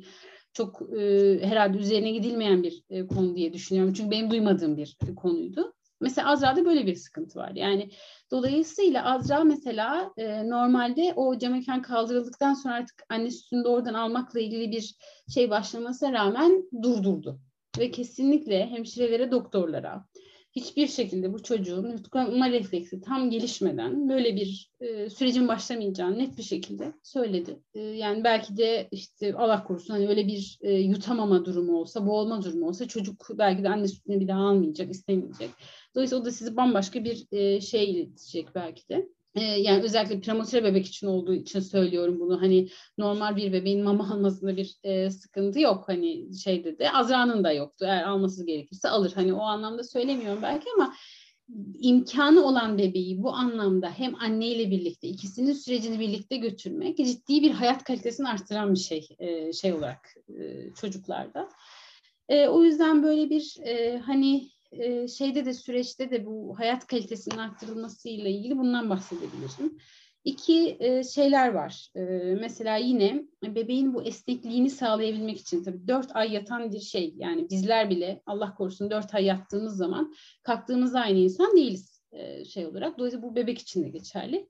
çok 0.54 0.82
e, 0.99 1.39
herhalde 1.43 1.77
üzerine 1.77 2.12
gidilmeyen 2.12 2.63
bir 2.63 2.84
e, 2.89 3.08
konu 3.08 3.36
diye 3.36 3.54
düşünüyorum. 3.54 3.93
Çünkü 3.93 4.12
benim 4.12 4.32
duymadığım 4.32 4.77
bir 4.77 4.97
e, 5.08 5.15
konuydu. 5.15 5.73
Mesela 6.01 6.29
Azra'da 6.29 6.65
böyle 6.65 6.85
bir 6.85 6.95
sıkıntı 6.95 7.39
var. 7.39 7.51
Yani 7.55 7.89
dolayısıyla 8.31 9.05
Azra 9.05 9.43
mesela 9.43 10.13
e, 10.17 10.49
normalde 10.49 11.13
o 11.15 11.37
cam 11.37 11.51
mekan 11.51 11.81
kaldırıldıktan 11.81 12.53
sonra 12.53 12.73
artık 12.73 13.03
anne 13.09 13.31
sütünü 13.31 13.67
oradan 13.67 13.93
almakla 13.93 14.39
ilgili 14.39 14.71
bir 14.71 14.95
şey 15.33 15.49
başlamasına 15.49 16.13
rağmen 16.13 16.63
durdurdu. 16.83 17.39
Ve 17.79 17.91
kesinlikle 17.91 18.67
hemşirelere, 18.67 19.31
doktorlara 19.31 20.05
hiçbir 20.51 20.87
şekilde 20.87 21.33
bu 21.33 21.43
çocuğun 21.43 21.91
yutkunma 21.91 22.49
refleksi 22.49 23.01
tam 23.01 23.29
gelişmeden 23.29 24.09
böyle 24.09 24.35
bir 24.35 24.71
e, 24.79 25.09
sürecin 25.09 25.47
başlamayacağını 25.47 26.19
net 26.19 26.37
bir 26.37 26.43
şekilde 26.43 26.93
söyledi. 27.03 27.59
E, 27.73 27.79
yani 27.79 28.23
belki 28.23 28.57
de 28.57 28.87
işte 28.91 29.35
Allah 29.35 29.63
korusun 29.63 29.93
hani 29.93 30.07
öyle 30.07 30.27
bir 30.27 30.57
e, 30.61 30.73
yutamama 30.73 31.45
durumu 31.45 31.77
olsa, 31.77 32.05
boğulma 32.07 32.43
durumu 32.43 32.67
olsa 32.67 32.87
çocuk 32.87 33.27
belki 33.33 33.63
de 33.63 33.69
anne 33.69 33.87
sütünü 33.87 34.19
bir 34.19 34.27
daha 34.27 34.41
almayacak, 34.41 34.91
istemeyecek. 34.91 35.49
Dolayısıyla 35.95 36.21
o 36.21 36.25
da 36.25 36.31
sizi 36.31 36.55
bambaşka 36.55 37.03
bir 37.03 37.27
e, 37.31 37.61
şey 37.61 37.91
iletecek 37.91 38.55
belki 38.55 38.89
de. 38.89 39.07
Yani 39.35 39.83
özellikle 39.83 40.21
prematüre 40.21 40.63
bebek 40.63 40.85
için 40.85 41.07
olduğu 41.07 41.33
için 41.33 41.59
söylüyorum 41.59 42.19
bunu. 42.19 42.41
Hani 42.41 42.69
normal 42.97 43.35
bir 43.35 43.53
bebeğin 43.53 43.83
mama 43.83 44.13
almasında 44.13 44.57
bir 44.57 44.77
e, 44.83 45.09
sıkıntı 45.09 45.59
yok. 45.59 45.83
Hani 45.87 46.37
şeyde 46.37 46.79
de 46.79 46.91
Azra'nın 46.91 47.43
da 47.43 47.51
yoktu. 47.51 47.85
Eğer 47.87 48.03
alması 48.03 48.45
gerekirse 48.45 48.89
alır. 48.89 49.11
Hani 49.15 49.33
o 49.33 49.41
anlamda 49.41 49.83
söylemiyorum 49.83 50.41
belki 50.41 50.65
ama 50.75 50.93
imkanı 51.79 52.43
olan 52.45 52.77
bebeği 52.77 53.23
bu 53.23 53.33
anlamda 53.33 53.89
hem 53.89 54.15
anneyle 54.15 54.71
birlikte 54.71 55.07
ikisinin 55.07 55.53
sürecini 55.53 55.99
birlikte 55.99 56.37
götürmek 56.37 56.97
ciddi 56.97 57.41
bir 57.41 57.51
hayat 57.51 57.83
kalitesini 57.83 58.27
artıran 58.27 58.73
bir 58.73 58.79
şey 58.79 59.07
e, 59.19 59.53
şey 59.53 59.73
olarak 59.73 60.15
e, 60.29 60.73
çocuklarda. 60.81 61.49
E, 62.29 62.47
o 62.47 62.63
yüzden 62.63 63.03
böyle 63.03 63.29
bir 63.29 63.55
e, 63.65 63.97
hani 63.97 64.49
e, 64.71 65.07
şeyde 65.07 65.45
de 65.45 65.53
süreçte 65.53 66.12
de 66.12 66.25
bu 66.25 66.60
hayat 66.60 66.88
kalitesinin 66.88 67.38
arttırılmasıyla 67.38 68.29
ilgili 68.29 68.57
bundan 68.57 68.89
bahsedebilirim. 68.89 69.77
İki 70.23 70.77
e, 70.79 71.03
şeyler 71.03 71.53
var. 71.53 71.89
E, 71.95 72.01
mesela 72.41 72.77
yine 72.77 73.23
bebeğin 73.43 73.93
bu 73.93 74.03
esnekliğini 74.03 74.69
sağlayabilmek 74.69 75.39
için 75.39 75.63
tabii 75.63 75.88
dört 75.88 76.15
ay 76.15 76.34
yatan 76.34 76.71
bir 76.71 76.79
şey. 76.79 77.13
Yani 77.17 77.49
bizler 77.49 77.89
bile 77.89 78.21
Allah 78.25 78.55
korusun 78.55 78.91
dört 78.91 79.15
ay 79.15 79.25
yattığımız 79.25 79.77
zaman 79.77 80.13
kalktığımızda 80.43 80.99
aynı 80.99 81.19
insan 81.19 81.55
değiliz 81.55 82.01
e, 82.12 82.45
şey 82.45 82.65
olarak. 82.65 82.97
Dolayısıyla 82.97 83.29
bu 83.29 83.36
bebek 83.36 83.60
için 83.60 83.84
de 83.84 83.89
geçerli. 83.89 84.49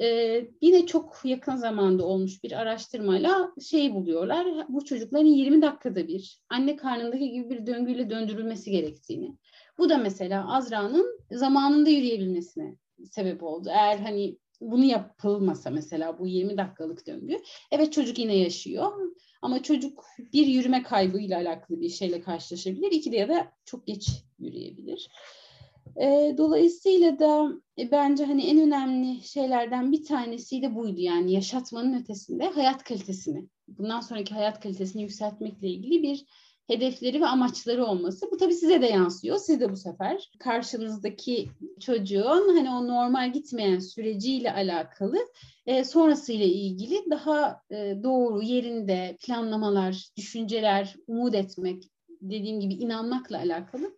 Ee, 0.00 0.46
yine 0.60 0.86
çok 0.86 1.20
yakın 1.24 1.56
zamanda 1.56 2.04
olmuş 2.04 2.44
bir 2.44 2.52
araştırmayla 2.52 3.52
şey 3.68 3.94
buluyorlar. 3.94 4.46
Bu 4.68 4.84
çocukların 4.84 5.26
20 5.26 5.62
dakikada 5.62 6.08
bir 6.08 6.40
anne 6.48 6.76
karnındaki 6.76 7.30
gibi 7.30 7.50
bir 7.50 7.66
döngüyle 7.66 8.10
döndürülmesi 8.10 8.70
gerektiğini. 8.70 9.36
Bu 9.78 9.90
da 9.90 9.98
mesela 9.98 10.54
Azra'nın 10.54 11.20
zamanında 11.32 11.90
yürüyebilmesine 11.90 12.76
sebep 13.10 13.42
oldu. 13.42 13.68
Eğer 13.72 13.98
hani 13.98 14.38
bunu 14.60 14.84
yapılmasa 14.84 15.70
mesela 15.70 16.18
bu 16.18 16.26
20 16.26 16.58
dakikalık 16.58 17.06
döngü. 17.06 17.38
Evet 17.70 17.92
çocuk 17.92 18.18
yine 18.18 18.36
yaşıyor 18.36 18.92
ama 19.42 19.62
çocuk 19.62 20.04
bir 20.32 20.46
yürüme 20.46 20.82
kaybıyla 20.82 21.38
alakalı 21.38 21.80
bir 21.80 21.88
şeyle 21.88 22.20
karşılaşabilir. 22.20 22.92
İki 22.92 23.12
de 23.12 23.16
ya 23.16 23.28
da 23.28 23.52
çok 23.64 23.86
geç 23.86 24.08
yürüyebilir. 24.38 25.08
E, 26.00 26.34
dolayısıyla 26.38 27.18
da 27.18 27.48
e, 27.78 27.90
bence 27.90 28.24
hani 28.24 28.46
en 28.46 28.60
önemli 28.60 29.22
şeylerden 29.22 29.92
bir 29.92 30.04
tanesi 30.04 30.62
de 30.62 30.74
buydu 30.74 31.00
yani 31.00 31.32
yaşatmanın 31.32 32.02
ötesinde 32.02 32.46
hayat 32.46 32.84
kalitesini, 32.84 33.48
bundan 33.68 34.00
sonraki 34.00 34.34
hayat 34.34 34.60
kalitesini 34.60 35.02
yükseltmekle 35.02 35.68
ilgili 35.68 36.02
bir 36.02 36.24
hedefleri 36.66 37.20
ve 37.20 37.26
amaçları 37.26 37.84
olması. 37.86 38.30
Bu 38.32 38.36
tabii 38.36 38.54
size 38.54 38.82
de 38.82 38.86
yansıyor. 38.86 39.38
Siz 39.38 39.60
de 39.60 39.72
bu 39.72 39.76
sefer 39.76 40.30
karşınızdaki 40.38 41.48
çocuğun 41.80 42.56
hani 42.56 42.70
o 42.70 42.88
normal 42.88 43.32
gitmeyen 43.32 43.78
süreciyle 43.78 44.52
alakalı 44.52 45.18
e, 45.66 45.84
sonrasıyla 45.84 46.46
ilgili 46.46 47.10
daha 47.10 47.60
e, 47.70 47.96
doğru 48.02 48.42
yerinde 48.42 49.16
planlamalar, 49.26 50.08
düşünceler, 50.16 50.96
umut 51.06 51.34
etmek, 51.34 51.82
dediğim 52.20 52.60
gibi 52.60 52.74
inanmakla 52.74 53.38
alakalı 53.38 53.96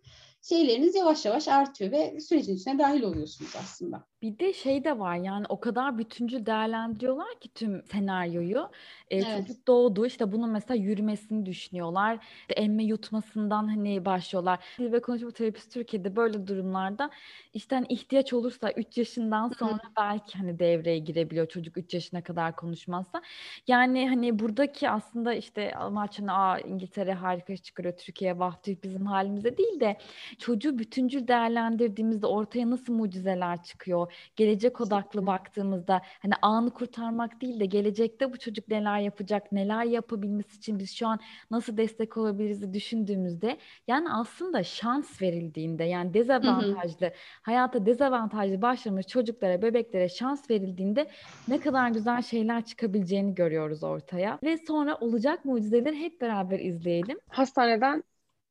şeyleriniz 0.49 0.95
yavaş 0.95 1.25
yavaş 1.25 1.47
artıyor 1.47 1.91
ve 1.91 2.19
sürecin 2.19 2.55
içine 2.55 2.79
dahil 2.79 3.01
oluyorsunuz 3.01 3.51
aslında. 3.63 4.07
Bir 4.21 4.39
de 4.39 4.53
şey 4.53 4.83
de 4.83 4.99
var 4.99 5.15
yani 5.15 5.45
o 5.49 5.59
kadar 5.59 5.97
bütüncül 5.97 6.45
değerlendiriyorlar 6.45 7.39
ki 7.39 7.49
tüm 7.53 7.83
senaryoyu. 7.83 8.69
Ee, 9.09 9.17
evet. 9.17 9.47
Çocuk 9.47 9.67
doğdu 9.67 10.05
işte 10.05 10.31
bunun 10.31 10.49
mesela 10.49 10.77
yürümesini 10.77 11.45
düşünüyorlar. 11.45 12.25
İşte 12.41 12.53
emme 12.53 12.83
yutmasından 12.83 13.67
hani 13.67 14.05
başlıyorlar. 14.05 14.59
Dil 14.79 14.91
ve 14.91 15.01
konuşma 15.01 15.31
terapisi 15.31 15.69
Türkiye'de 15.69 16.15
böyle 16.15 16.47
durumlarda 16.47 17.09
işte 17.53 17.75
hani 17.75 17.85
ihtiyaç 17.89 18.33
olursa 18.33 18.71
3 18.71 18.97
yaşından 18.97 19.49
sonra 19.49 19.71
Hı-hı. 19.71 19.91
belki 19.97 20.37
hani 20.37 20.59
devreye 20.59 20.99
girebiliyor 20.99 21.47
çocuk 21.47 21.77
3 21.77 21.93
yaşına 21.93 22.23
kadar 22.23 22.55
konuşmazsa. 22.55 23.21
Yani 23.67 24.09
hani 24.09 24.39
buradaki 24.39 24.89
aslında 24.89 25.33
işte 25.33 25.73
maçın 25.91 26.27
a 26.27 26.59
İngiltere 26.59 27.13
harika 27.13 27.57
çıkarıyor 27.57 27.97
Türkiye 27.97 28.39
vah 28.39 28.55
bizim 28.83 29.05
halimize 29.05 29.57
değil 29.57 29.79
de 29.79 29.97
çocuğu 30.39 30.79
bütüncül 30.79 31.27
değerlendirdiğimizde 31.27 32.27
ortaya 32.27 32.69
nasıl 32.69 32.93
mucizeler 32.93 33.63
çıkıyor? 33.63 34.06
Gelecek 34.35 34.81
odaklı 34.81 35.27
baktığımızda 35.27 36.01
hani 36.21 36.33
anı 36.41 36.69
kurtarmak 36.69 37.41
değil 37.41 37.59
de 37.59 37.65
gelecekte 37.65 38.33
bu 38.33 38.39
çocuk 38.39 38.67
neler 38.67 38.99
yapacak, 38.99 39.51
neler 39.51 39.83
yapabilmesi 39.83 40.57
için 40.57 40.79
biz 40.79 40.95
şu 40.95 41.07
an 41.07 41.19
nasıl 41.51 41.77
destek 41.77 42.17
olabiliriz 42.17 42.73
düşündüğümüzde 42.73 43.57
yani 43.87 44.11
aslında 44.11 44.63
şans 44.63 45.21
verildiğinde 45.21 45.83
yani 45.83 46.13
dezavantajlı, 46.13 47.05
hı 47.05 47.09
hı. 47.09 47.13
hayata 47.41 47.85
dezavantajlı 47.85 48.61
başlamış 48.61 49.07
çocuklara, 49.07 49.61
bebeklere 49.61 50.09
şans 50.09 50.49
verildiğinde 50.49 51.07
ne 51.47 51.59
kadar 51.59 51.89
güzel 51.89 52.21
şeyler 52.21 52.65
çıkabileceğini 52.65 53.35
görüyoruz 53.35 53.83
ortaya. 53.83 54.39
Ve 54.43 54.57
sonra 54.57 54.95
olacak 54.95 55.45
mucizeleri 55.45 55.95
hep 55.95 56.21
beraber 56.21 56.59
izleyelim. 56.59 57.19
Hastaneden 57.29 58.03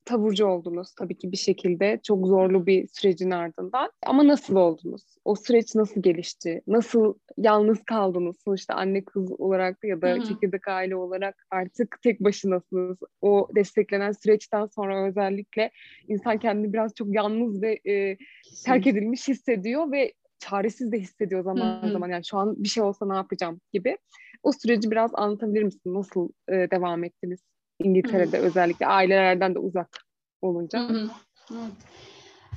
taburcu 0.07 0.47
oldunuz 0.47 0.95
tabii 0.95 1.19
ki 1.19 1.33
bir 1.33 1.37
şekilde 1.37 2.01
çok 2.03 2.27
zorlu 2.27 2.67
bir 2.67 2.89
sürecin 2.89 3.31
ardından. 3.31 3.91
Ama 4.07 4.27
nasıl 4.27 4.57
oldunuz? 4.57 5.03
O 5.25 5.37
süreç 5.37 5.75
nasıl 5.75 6.03
gelişti? 6.03 6.63
Nasıl 6.67 7.15
yalnız 7.37 7.85
kaldınız? 7.85 8.37
Sonuçta 8.45 8.75
anne 8.75 9.05
kız 9.05 9.33
olarak 9.41 9.85
ya 9.85 10.03
da 10.03 10.09
Hı-hı. 10.09 10.25
çekirdek 10.25 10.69
aile 10.69 10.97
olarak 10.97 11.47
artık 11.51 11.99
tek 12.03 12.21
başınasınız. 12.21 12.99
O 13.21 13.49
desteklenen 13.55 14.13
süreçten 14.13 14.67
sonra 14.67 15.07
özellikle 15.09 15.71
insan 16.09 16.39
kendini 16.39 16.73
biraz 16.73 16.95
çok 16.95 17.15
yalnız 17.15 17.63
ve 17.63 17.81
e, 17.89 18.17
terk 18.65 18.87
edilmiş 18.87 19.29
hissediyor 19.29 19.93
ve 19.93 20.13
çaresiz 20.39 20.93
de 20.93 20.99
hissediyor 20.99 21.43
zaman 21.43 21.83
Hı-hı. 21.83 21.93
zaman. 21.93 22.09
Yani 22.09 22.25
şu 22.25 22.39
an 22.39 22.65
bir 22.65 22.69
şey 22.69 22.83
olsa 22.83 23.07
ne 23.07 23.15
yapacağım 23.15 23.61
gibi. 23.73 23.99
O 24.43 24.53
süreci 24.53 24.91
biraz 24.91 25.11
anlatabilir 25.15 25.63
misin? 25.63 25.95
Nasıl 25.95 26.29
e, 26.49 26.53
devam 26.53 27.05
ettiniz? 27.05 27.41
İngiltere'de 27.79 28.39
özellikle 28.39 28.87
ailelerden 28.87 29.55
de 29.55 29.59
uzak 29.59 30.05
olunca. 30.43 30.89
Hı-hı. 30.89 31.11
Evet. 31.53 31.73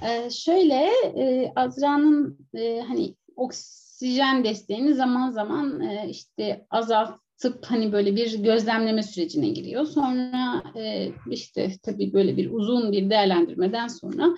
Ee, 0.01 0.29
şöyle 0.29 0.89
e, 1.17 1.51
Azra'nın 1.55 2.47
e, 2.53 2.79
hani 2.87 3.15
oksijen 3.35 4.43
desteğini 4.43 4.93
zaman 4.93 5.31
zaman 5.31 5.81
e, 5.81 6.09
işte 6.09 6.65
azaltıp 6.69 7.65
hani 7.65 7.91
böyle 7.91 8.15
bir 8.15 8.43
gözlemleme 8.43 9.03
sürecine 9.03 9.49
giriyor. 9.49 9.85
Sonra 9.85 10.63
e, 10.75 11.09
işte 11.29 11.71
tabii 11.83 12.13
böyle 12.13 12.37
bir 12.37 12.51
uzun 12.51 12.91
bir 12.91 13.09
değerlendirmeden 13.09 13.87
sonra 13.87 14.29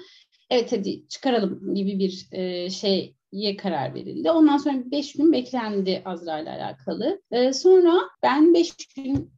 evet 0.49 0.71
hadi 0.71 1.07
çıkaralım 1.07 1.75
gibi 1.75 1.99
bir 1.99 2.27
e, 2.31 2.69
şey 2.69 3.15
ye 3.31 3.57
karar 3.57 3.95
verildi. 3.95 4.31
Ondan 4.31 4.57
sonra 4.57 4.91
beş 4.91 5.13
gün 5.13 5.31
beklendi 5.31 6.01
Azra 6.05 6.39
ile 6.39 6.49
alakalı. 6.49 7.21
Ee, 7.31 7.53
sonra 7.53 7.93
ben 8.23 8.53
beş 8.53 8.75
gün 8.95 9.31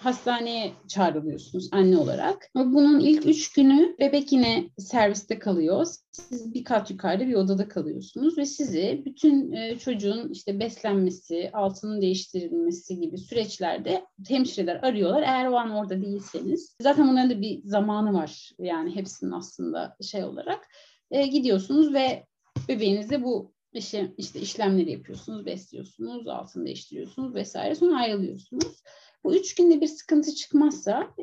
hastaneye 0.00 0.72
çağrılıyorsunuz 0.88 1.68
anne 1.72 1.96
olarak. 1.96 2.50
Bunun 2.54 3.00
ilk 3.00 3.26
üç 3.26 3.52
günü 3.52 3.96
bebek 3.98 4.32
yine 4.32 4.70
serviste 4.78 5.38
kalıyor. 5.38 5.86
Siz 6.12 6.54
bir 6.54 6.64
kat 6.64 6.90
yukarıda 6.90 7.26
bir 7.26 7.34
odada 7.34 7.68
kalıyorsunuz 7.68 8.38
ve 8.38 8.46
sizi 8.46 9.02
bütün 9.04 9.52
e, 9.52 9.78
çocuğun 9.78 10.28
işte 10.28 10.60
beslenmesi, 10.60 11.50
altının 11.52 12.02
değiştirilmesi 12.02 13.00
gibi 13.00 13.18
süreçlerde 13.18 14.04
hemşireler 14.28 14.76
arıyorlar. 14.82 15.22
Eğer 15.22 15.46
o 15.46 15.56
an 15.56 15.70
orada 15.70 16.02
değilseniz. 16.02 16.76
Zaten 16.82 17.08
bunların 17.08 17.30
da 17.30 17.40
bir 17.40 17.60
zamanı 17.64 18.12
var. 18.12 18.50
Yani 18.58 18.96
hepsinin 18.96 19.32
aslında 19.32 19.96
şey 20.02 20.24
olarak. 20.24 20.68
E, 21.10 21.26
gidiyorsunuz 21.26 21.94
ve 21.94 22.26
bebeğinize 22.68 23.22
bu 23.22 23.52
işe, 23.72 24.14
işte 24.16 24.40
işlemleri 24.40 24.92
yapıyorsunuz, 24.92 25.46
besliyorsunuz, 25.46 26.28
altını 26.28 26.66
değiştiriyorsunuz 26.66 27.34
vesaire. 27.34 27.74
Sonra 27.74 27.96
ayrılıyorsunuz. 27.96 28.82
Bu 29.24 29.36
üç 29.36 29.54
günde 29.54 29.80
bir 29.80 29.86
sıkıntı 29.86 30.34
çıkmazsa 30.34 31.14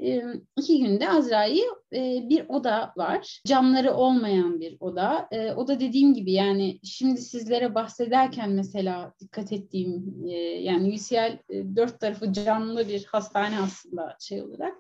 iki 0.58 0.80
günde 0.80 1.10
Azra'yı 1.10 1.64
bir 2.30 2.46
oda 2.50 2.94
var. 2.98 3.42
Camları 3.48 3.94
olmayan 3.94 4.60
bir 4.60 4.78
oda. 4.80 5.28
E, 5.32 5.52
o 5.52 5.68
da 5.68 5.80
dediğim 5.80 6.14
gibi 6.14 6.32
yani 6.32 6.80
şimdi 6.84 7.22
sizlere 7.22 7.76
bahsederken 7.76 8.50
mesela 8.50 9.14
dikkat 9.20 9.52
ettiğim 9.52 10.26
yani 10.62 10.94
UCL 10.94 11.40
dört 11.76 12.00
tarafı 12.00 12.34
camlı 12.34 12.88
bir 12.88 13.06
hastane 13.06 13.60
aslında 13.60 14.18
şey 14.20 14.42
olarak. 14.42 14.74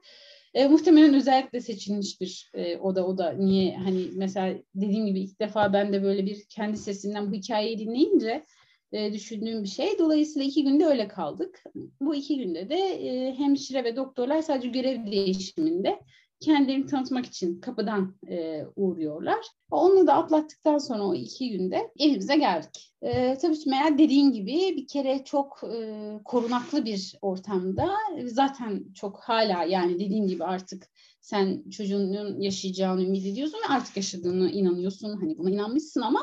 E, 0.53 0.67
muhtemelen 0.67 1.13
özellikle 1.13 1.61
seçilmiş 1.61 2.21
bir 2.21 2.51
e, 2.53 2.77
oda 2.77 3.07
o 3.07 3.17
da 3.17 3.31
niye 3.31 3.77
hani 3.77 4.07
mesela 4.13 4.57
dediğim 4.75 5.05
gibi 5.05 5.19
ilk 5.19 5.39
defa 5.39 5.73
ben 5.73 5.93
de 5.93 6.03
böyle 6.03 6.25
bir 6.25 6.43
kendi 6.49 6.77
sesimden 6.77 7.31
bu 7.31 7.35
hikayeyi 7.35 7.79
dinleyince 7.79 8.43
e, 8.91 9.13
düşündüğüm 9.13 9.63
bir 9.63 9.67
şey. 9.67 9.99
Dolayısıyla 9.99 10.47
iki 10.47 10.63
günde 10.63 10.85
öyle 10.85 11.07
kaldık. 11.07 11.63
Bu 12.01 12.15
iki 12.15 12.37
günde 12.37 12.69
de 12.69 12.75
e, 12.75 13.33
hemşire 13.33 13.83
ve 13.83 13.95
doktorlar 13.95 14.41
sadece 14.41 14.69
görev 14.69 15.05
değişiminde 15.11 15.99
kendilerini 16.39 16.85
tanıtmak 16.85 17.25
için 17.25 17.61
kapıdan 17.61 18.15
e, 18.29 18.65
uğruyorlar. 18.75 19.45
Onu 19.71 20.07
da 20.07 20.13
atlattıktan 20.13 20.77
sonra 20.77 21.03
o 21.03 21.15
iki 21.15 21.49
günde 21.49 21.91
evimize 21.99 22.35
geldik. 22.35 22.93
E, 23.01 23.37
tabii 23.37 23.59
ki 23.59 23.69
meğer 23.69 23.97
dediğin 23.97 24.31
gibi 24.31 24.53
bir 24.77 24.87
kere 24.87 25.23
çok 25.23 25.61
e, 25.63 26.11
korunaklı 26.25 26.85
bir 26.85 27.13
ortamda 27.21 27.89
zaten 28.25 28.83
çok 28.93 29.19
hala 29.19 29.63
yani 29.63 29.95
dediğin 29.95 30.27
gibi 30.27 30.43
artık 30.43 30.89
sen 31.21 31.69
çocuğunun 31.69 32.41
yaşayacağını 32.41 33.03
ümit 33.03 33.25
ediyorsun 33.25 33.57
ve 33.57 33.73
artık 33.73 33.97
yaşadığını 33.97 34.51
inanıyorsun. 34.51 35.17
Hani 35.17 35.37
buna 35.37 35.49
inanmışsın 35.49 36.01
ama 36.01 36.19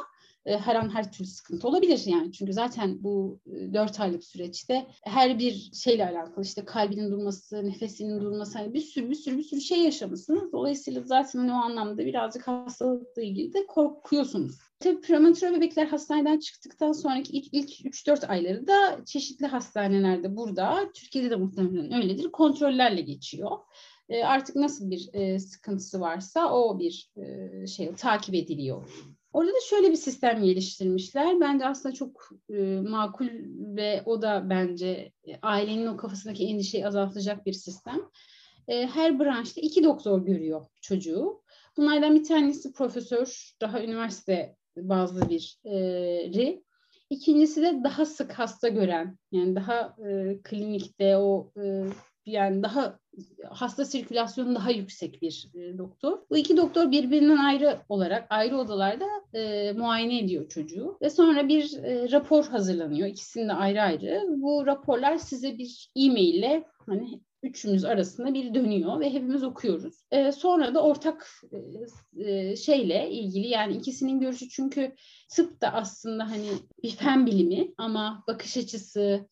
her 0.47 0.75
an 0.75 0.95
her 0.95 1.13
türlü 1.13 1.29
sıkıntı 1.29 1.69
olabilir 1.69 2.03
yani. 2.07 2.33
Çünkü 2.33 2.53
zaten 2.53 3.03
bu 3.03 3.41
e, 3.47 3.75
4 3.75 4.01
aylık 4.01 4.25
süreçte 4.25 4.87
her 5.03 5.39
bir 5.39 5.71
şeyle 5.75 6.09
alakalı 6.09 6.45
işte 6.45 6.65
kalbinin 6.65 7.11
durması, 7.11 7.67
nefesinin 7.67 8.21
durması 8.21 8.59
hani 8.59 8.75
bir 8.75 8.81
sürü 8.81 9.11
bir 9.11 9.15
sürü 9.15 9.39
bir 9.39 9.43
sürü 9.43 9.61
şey 9.61 9.79
yaşamışsınız. 9.79 10.53
Dolayısıyla 10.53 11.03
zaten 11.03 11.39
hani 11.39 11.53
o 11.53 11.55
anlamda 11.55 12.07
birazcık 12.07 12.49
hastalıkla 12.49 13.23
ilgili 13.23 13.55
de 13.55 13.67
korkuyorsunuz. 13.67 14.59
Tabii 14.81 15.01
prematüre 15.01 15.53
bebekler 15.53 15.87
hastaneden 15.87 16.39
çıktıktan 16.39 16.93
sonraki 16.93 17.33
ilk, 17.33 17.55
ilk 17.55 17.71
3-4 17.71 18.27
ayları 18.27 18.67
da 18.67 19.05
çeşitli 19.05 19.47
hastanelerde 19.47 20.37
burada, 20.37 20.93
Türkiye'de 20.95 21.31
de 21.31 21.37
muhtemelen 21.37 22.03
öyledir, 22.03 22.33
kontrollerle 22.33 23.01
geçiyor. 23.01 23.51
E, 24.09 24.25
artık 24.25 24.57
nasıl 24.57 24.91
bir 24.91 25.09
e, 25.13 25.39
sıkıntısı 25.39 26.01
varsa 26.01 26.53
o 26.53 26.79
bir 26.79 27.11
e, 27.17 27.67
şey 27.67 27.95
takip 27.95 28.35
ediliyor. 28.35 28.89
Orada 29.35 29.51
da 29.51 29.61
şöyle 29.69 29.91
bir 29.91 29.97
sistem 29.97 30.45
geliştirmişler. 30.45 31.41
Bence 31.41 31.67
aslında 31.67 31.95
çok 31.95 32.31
e, 32.51 32.81
makul 32.81 33.29
ve 33.77 34.03
o 34.07 34.23
da 34.23 34.51
bence 34.51 35.13
e, 35.27 35.39
ailenin 35.43 35.87
o 35.87 35.97
kafasındaki 35.97 36.47
endişeyi 36.47 36.87
azaltacak 36.87 37.47
bir 37.47 37.53
sistem. 37.53 38.01
E, 38.69 38.87
her 38.87 39.19
branşta 39.21 39.61
iki 39.61 39.85
doktor 39.85 40.25
görüyor 40.27 40.67
çocuğu. 40.81 41.43
Bunlardan 41.77 42.15
bir 42.15 42.25
tanesi 42.25 42.73
profesör, 42.73 43.55
daha 43.61 43.83
üniversite 43.83 44.57
bazı 44.77 45.31
bir 45.31 45.59
e. 45.65 46.63
İkincisi 47.11 47.63
de 47.63 47.81
daha 47.85 48.07
sık 48.07 48.33
hasta 48.33 48.69
gören, 48.69 49.19
yani 49.33 49.57
daha 49.57 49.97
e, 50.09 50.39
klinikte 50.45 51.17
o 51.17 51.53
e, 51.63 51.85
yani 52.27 52.63
daha 52.63 52.99
hasta 53.51 53.85
sirkülasyonu 53.85 54.55
daha 54.55 54.71
yüksek 54.71 55.23
bir 55.23 55.49
e, 55.55 55.79
doktor. 55.79 56.19
Bu 56.31 56.37
iki 56.37 56.57
doktor 56.57 56.91
birbirinden 56.91 57.37
ayrı 57.37 57.79
olarak 57.89 58.27
ayrı 58.31 58.59
odalarda 58.59 59.07
e, 59.35 59.73
muayene 59.73 60.19
ediyor 60.19 60.49
çocuğu 60.49 60.99
ve 61.03 61.11
sonra 61.11 61.49
bir 61.49 61.79
e, 61.83 62.11
rapor 62.11 62.45
hazırlanıyor. 62.45 63.09
İkisinin 63.09 63.49
de 63.49 63.53
ayrı 63.53 63.83
ayrı. 63.83 64.23
Bu 64.29 64.67
raporlar 64.67 65.19
size 65.19 65.59
bir 65.59 65.91
e-mail 65.97 66.35
ile 66.35 66.65
hani 66.87 67.21
üçümüz 67.43 67.85
arasında 67.85 68.35
bir 68.35 68.55
dönüyor 68.55 69.01
ve 69.01 69.13
hepimiz 69.13 69.43
okuyoruz. 69.43 69.95
E, 70.11 70.33
sonra 70.33 70.75
da 70.75 70.83
ortak 70.83 71.31
e, 72.17 72.31
e, 72.31 72.57
şeyle 72.57 73.11
ilgili 73.11 73.49
yani 73.49 73.77
ikisinin 73.77 74.21
görüşü 74.21 74.49
çünkü 74.49 74.95
tıp 75.31 75.61
da 75.61 75.73
aslında 75.73 76.31
hani 76.31 76.49
bir 76.83 76.91
fen 76.91 77.27
bilimi 77.27 77.69
ama 77.79 78.25
bakış 78.29 78.57
açısı, 78.57 79.29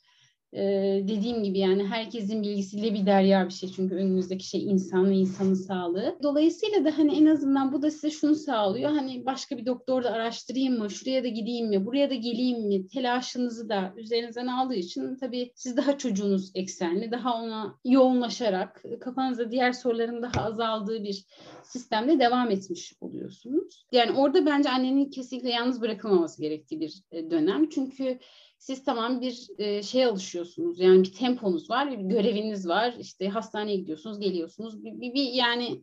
ee, 0.55 1.05
dediğim 1.09 1.43
gibi 1.43 1.59
yani 1.59 1.87
herkesin 1.87 2.43
bilgisiyle 2.43 2.95
bir 2.95 3.07
derya 3.07 3.47
bir 3.47 3.53
şey 3.53 3.69
çünkü 3.77 3.95
önümüzdeki 3.95 4.47
şey 4.47 4.65
insan 4.65 5.11
ve 5.11 5.15
insanın 5.15 5.55
sağlığı. 5.55 6.19
Dolayısıyla 6.23 6.85
da 6.85 6.99
hani 6.99 7.17
en 7.17 7.27
azından 7.27 7.73
bu 7.73 7.83
da 7.83 7.91
size 7.91 8.11
şunu 8.11 8.35
sağlıyor. 8.35 8.91
Hani 8.91 9.27
başka 9.27 9.59
bir 9.59 9.67
doktor 9.67 10.05
da 10.05 10.11
araştırayım 10.11 10.79
mı, 10.79 10.91
şuraya 10.91 11.25
da 11.25 11.29
gideyim 11.29 11.69
mi, 11.69 11.87
buraya 11.87 12.11
da 12.11 12.15
geleyim 12.15 12.67
mi 12.67 12.89
telaşınızı 12.89 13.69
da 13.69 13.93
üzerinizden 13.97 14.47
aldığı 14.47 14.75
için 14.75 15.17
tabii 15.17 15.53
siz 15.55 15.77
daha 15.77 15.99
çocuğunuz 15.99 16.51
eksenli, 16.55 17.11
daha 17.11 17.43
ona 17.43 17.79
yoğunlaşarak 17.85 18.83
kafanızda 19.01 19.51
diğer 19.51 19.73
soruların 19.73 20.23
daha 20.23 20.45
azaldığı 20.45 21.05
bir 21.05 21.25
sistemde 21.63 22.19
devam 22.19 22.51
etmiş 22.51 22.93
oluyorsunuz. 23.01 23.87
Yani 23.93 24.13
orada 24.13 24.47
bence 24.47 24.71
annenin 24.71 25.11
kesinlikle 25.11 25.51
yalnız 25.51 25.81
bırakılmaması 25.81 26.43
gerektiği 26.43 26.81
bir 26.81 26.95
e, 27.13 27.31
dönem. 27.31 27.69
Çünkü 27.69 28.19
siz 28.63 28.85
tamam 28.85 29.21
bir 29.21 29.49
e, 29.59 29.83
şey 29.83 30.05
alışıyorsunuz. 30.05 30.81
Yani 30.81 31.03
bir 31.03 31.13
temponuz 31.13 31.71
var, 31.71 31.91
bir 31.91 31.99
göreviniz 31.99 32.69
var. 32.69 32.95
İşte 32.99 33.29
hastaneye 33.29 33.77
gidiyorsunuz, 33.77 34.21
geliyorsunuz. 34.21 34.85
Bir, 34.85 35.01
bir, 35.01 35.15
bir 35.15 35.33
yani 35.33 35.83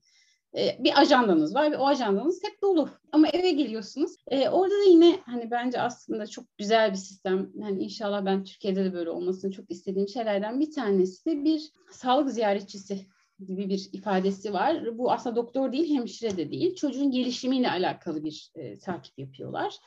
e, 0.58 0.78
bir 0.80 1.02
ajandanız 1.02 1.56
var 1.56 1.72
ve 1.72 1.78
o 1.78 1.88
ajandanız 1.88 2.44
hep 2.44 2.62
dolu. 2.62 2.90
Ama 3.12 3.28
eve 3.28 3.52
geliyorsunuz. 3.52 4.16
E, 4.28 4.50
orada 4.50 4.74
da 4.74 4.90
yine 4.90 5.20
hani 5.26 5.52
bence 5.52 5.82
aslında 5.82 6.28
çok 6.28 6.58
güzel 6.58 6.92
bir 6.92 6.98
sistem. 6.98 7.52
Hani 7.62 7.84
inşallah 7.84 8.26
ben 8.26 8.44
Türkiye'de 8.44 8.86
de 8.86 8.94
böyle 8.94 9.10
olmasını 9.10 9.52
çok 9.52 9.72
istediğim 9.72 10.08
şeylerden 10.08 10.60
bir 10.60 10.72
tanesi 10.72 11.26
de 11.26 11.44
bir 11.44 11.72
sağlık 11.92 12.32
ziyaretçisi 12.32 13.06
gibi 13.48 13.70
bir 13.70 13.90
ifadesi 13.94 14.54
var. 14.54 14.98
Bu 14.98 15.12
aslında 15.12 15.36
doktor 15.36 15.72
değil, 15.72 15.96
hemşire 15.96 16.38
de 16.38 16.52
değil. 16.52 16.76
Çocuğun 16.76 17.12
gelişimiyle 17.12 17.72
alakalı 17.72 18.24
bir 18.24 18.52
e, 18.56 18.80
takip 18.80 19.20
yapıyorlar. 19.20 19.80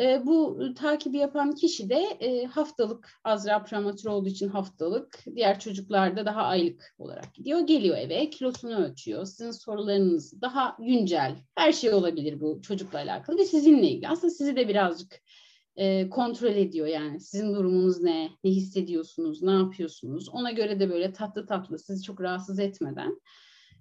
E, 0.00 0.26
bu 0.26 0.58
takibi 0.74 1.16
yapan 1.16 1.54
kişi 1.54 1.90
de 1.90 2.00
e, 2.20 2.44
haftalık 2.44 3.12
Azra 3.24 3.62
prematür 3.62 4.08
olduğu 4.08 4.28
için 4.28 4.48
haftalık 4.48 5.24
diğer 5.34 5.60
çocuklarda 5.60 6.26
daha 6.26 6.42
aylık 6.42 6.94
olarak 6.98 7.34
gidiyor. 7.34 7.60
Geliyor 7.60 7.96
eve 7.96 8.30
kilosunu 8.30 8.76
ölçüyor. 8.84 9.24
Sizin 9.24 9.50
sorularınız 9.50 10.40
daha 10.42 10.76
güncel 10.78 11.36
her 11.54 11.72
şey 11.72 11.92
olabilir 11.92 12.40
bu 12.40 12.62
çocukla 12.62 12.98
alakalı 12.98 13.38
ve 13.38 13.44
sizinle 13.44 13.88
ilgili. 13.88 14.08
Aslında 14.08 14.30
sizi 14.30 14.56
de 14.56 14.68
birazcık 14.68 15.22
e, 15.76 16.10
kontrol 16.10 16.56
ediyor 16.56 16.86
yani 16.86 17.20
sizin 17.20 17.54
durumunuz 17.54 18.00
ne, 18.02 18.30
ne 18.44 18.50
hissediyorsunuz, 18.50 19.42
ne 19.42 19.52
yapıyorsunuz. 19.52 20.28
Ona 20.28 20.50
göre 20.50 20.80
de 20.80 20.90
böyle 20.90 21.12
tatlı 21.12 21.46
tatlı 21.46 21.78
sizi 21.78 22.02
çok 22.02 22.20
rahatsız 22.20 22.58
etmeden 22.58 23.20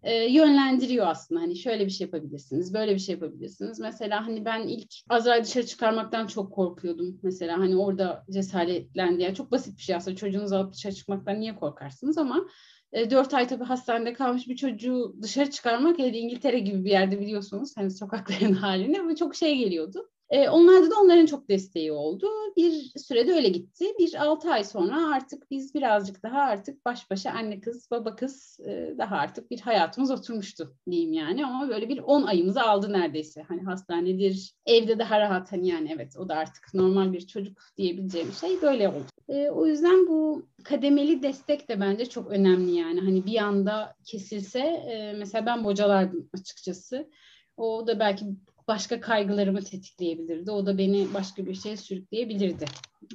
e, 0.05 0.31
yönlendiriyor 0.31 1.07
aslında. 1.07 1.41
Hani 1.41 1.55
şöyle 1.55 1.85
bir 1.85 1.91
şey 1.91 2.05
yapabilirsiniz, 2.05 2.73
böyle 2.73 2.93
bir 2.93 2.99
şey 2.99 3.15
yapabilirsiniz. 3.15 3.79
Mesela 3.79 4.27
hani 4.27 4.45
ben 4.45 4.67
ilk 4.67 4.93
Azra'yı 5.09 5.43
dışarı 5.43 5.65
çıkarmaktan 5.65 6.27
çok 6.27 6.53
korkuyordum. 6.53 7.19
Mesela 7.23 7.59
hani 7.59 7.77
orada 7.77 8.25
cesaretlendi. 8.31 9.23
Yani 9.23 9.35
çok 9.35 9.51
basit 9.51 9.77
bir 9.77 9.81
şey 9.83 9.95
aslında. 9.95 10.17
Çocuğunuzu 10.17 10.55
alıp 10.55 10.73
dışarı 10.73 10.95
çıkmaktan 10.95 11.39
niye 11.39 11.55
korkarsınız 11.55 12.17
ama 12.17 12.47
e, 12.91 13.11
4 13.11 13.33
ay 13.33 13.47
tabii 13.47 13.63
hastanede 13.63 14.13
kalmış 14.13 14.47
bir 14.47 14.55
çocuğu 14.55 15.15
dışarı 15.21 15.51
çıkarmak 15.51 15.99
hele 15.99 16.17
İngiltere 16.17 16.59
gibi 16.59 16.85
bir 16.85 16.91
yerde 16.91 17.19
biliyorsunuz 17.19 17.73
hani 17.77 17.91
sokakların 17.91 18.53
halini 18.63 19.07
ve 19.07 19.15
çok 19.15 19.35
şey 19.35 19.57
geliyordu. 19.57 20.09
E, 20.35 20.49
onlarda 20.49 20.91
da 20.91 20.95
onların 21.01 21.25
çok 21.25 21.49
desteği 21.49 21.91
oldu. 21.91 22.27
Bir 22.57 22.91
sürede 22.97 23.33
öyle 23.33 23.49
gitti. 23.49 23.85
Bir 23.99 24.25
altı 24.25 24.51
ay 24.51 24.63
sonra 24.63 25.15
artık 25.15 25.51
biz 25.51 25.73
birazcık 25.75 26.23
daha 26.23 26.39
artık 26.39 26.85
baş 26.85 27.11
başa 27.11 27.31
anne 27.31 27.59
kız, 27.61 27.91
baba 27.91 28.15
kız 28.15 28.59
e, 28.67 28.95
daha 28.97 29.15
artık 29.15 29.51
bir 29.51 29.59
hayatımız 29.59 30.11
oturmuştu 30.11 30.75
diyeyim 30.91 31.13
yani. 31.13 31.45
Ama 31.45 31.69
böyle 31.69 31.89
bir 31.89 31.99
on 31.99 32.23
ayımızı 32.23 32.61
aldı 32.61 32.93
neredeyse. 32.93 33.41
Hani 33.47 33.61
hastanedir, 33.61 34.53
evde 34.65 34.99
daha 34.99 35.19
rahat 35.19 35.51
hani 35.51 35.67
yani 35.67 35.91
evet 35.95 36.17
o 36.17 36.29
da 36.29 36.35
artık 36.35 36.73
normal 36.73 37.13
bir 37.13 37.27
çocuk 37.27 37.57
diyebileceğim 37.77 38.31
şey 38.31 38.61
böyle 38.61 38.89
oldu. 38.89 39.05
E, 39.29 39.49
o 39.49 39.65
yüzden 39.65 40.07
bu 40.07 40.45
kademeli 40.63 41.23
destek 41.23 41.69
de 41.69 41.79
bence 41.79 42.05
çok 42.05 42.31
önemli 42.31 42.71
yani. 42.71 42.99
Hani 42.99 43.25
bir 43.25 43.37
anda 43.37 43.95
kesilse 44.05 44.59
e, 44.59 45.13
mesela 45.17 45.45
ben 45.45 45.63
bocalardım 45.63 46.29
açıkçası. 46.33 47.09
O 47.57 47.87
da 47.87 47.99
belki 47.99 48.25
başka 48.67 48.99
kaygılarımı 48.99 49.61
tetikleyebilirdi. 49.61 50.51
O 50.51 50.65
da 50.65 50.77
beni 50.77 51.13
başka 51.13 51.45
bir 51.45 51.55
şeye 51.55 51.77
sürükleyebilirdi. 51.77 52.65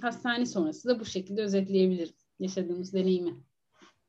Hastane 0.02 0.46
sonrası 0.46 0.88
da 0.88 1.00
bu 1.00 1.04
şekilde 1.04 1.42
özetleyebilirim 1.42 2.14
yaşadığımız 2.38 2.94
deneyimi. 2.94 3.34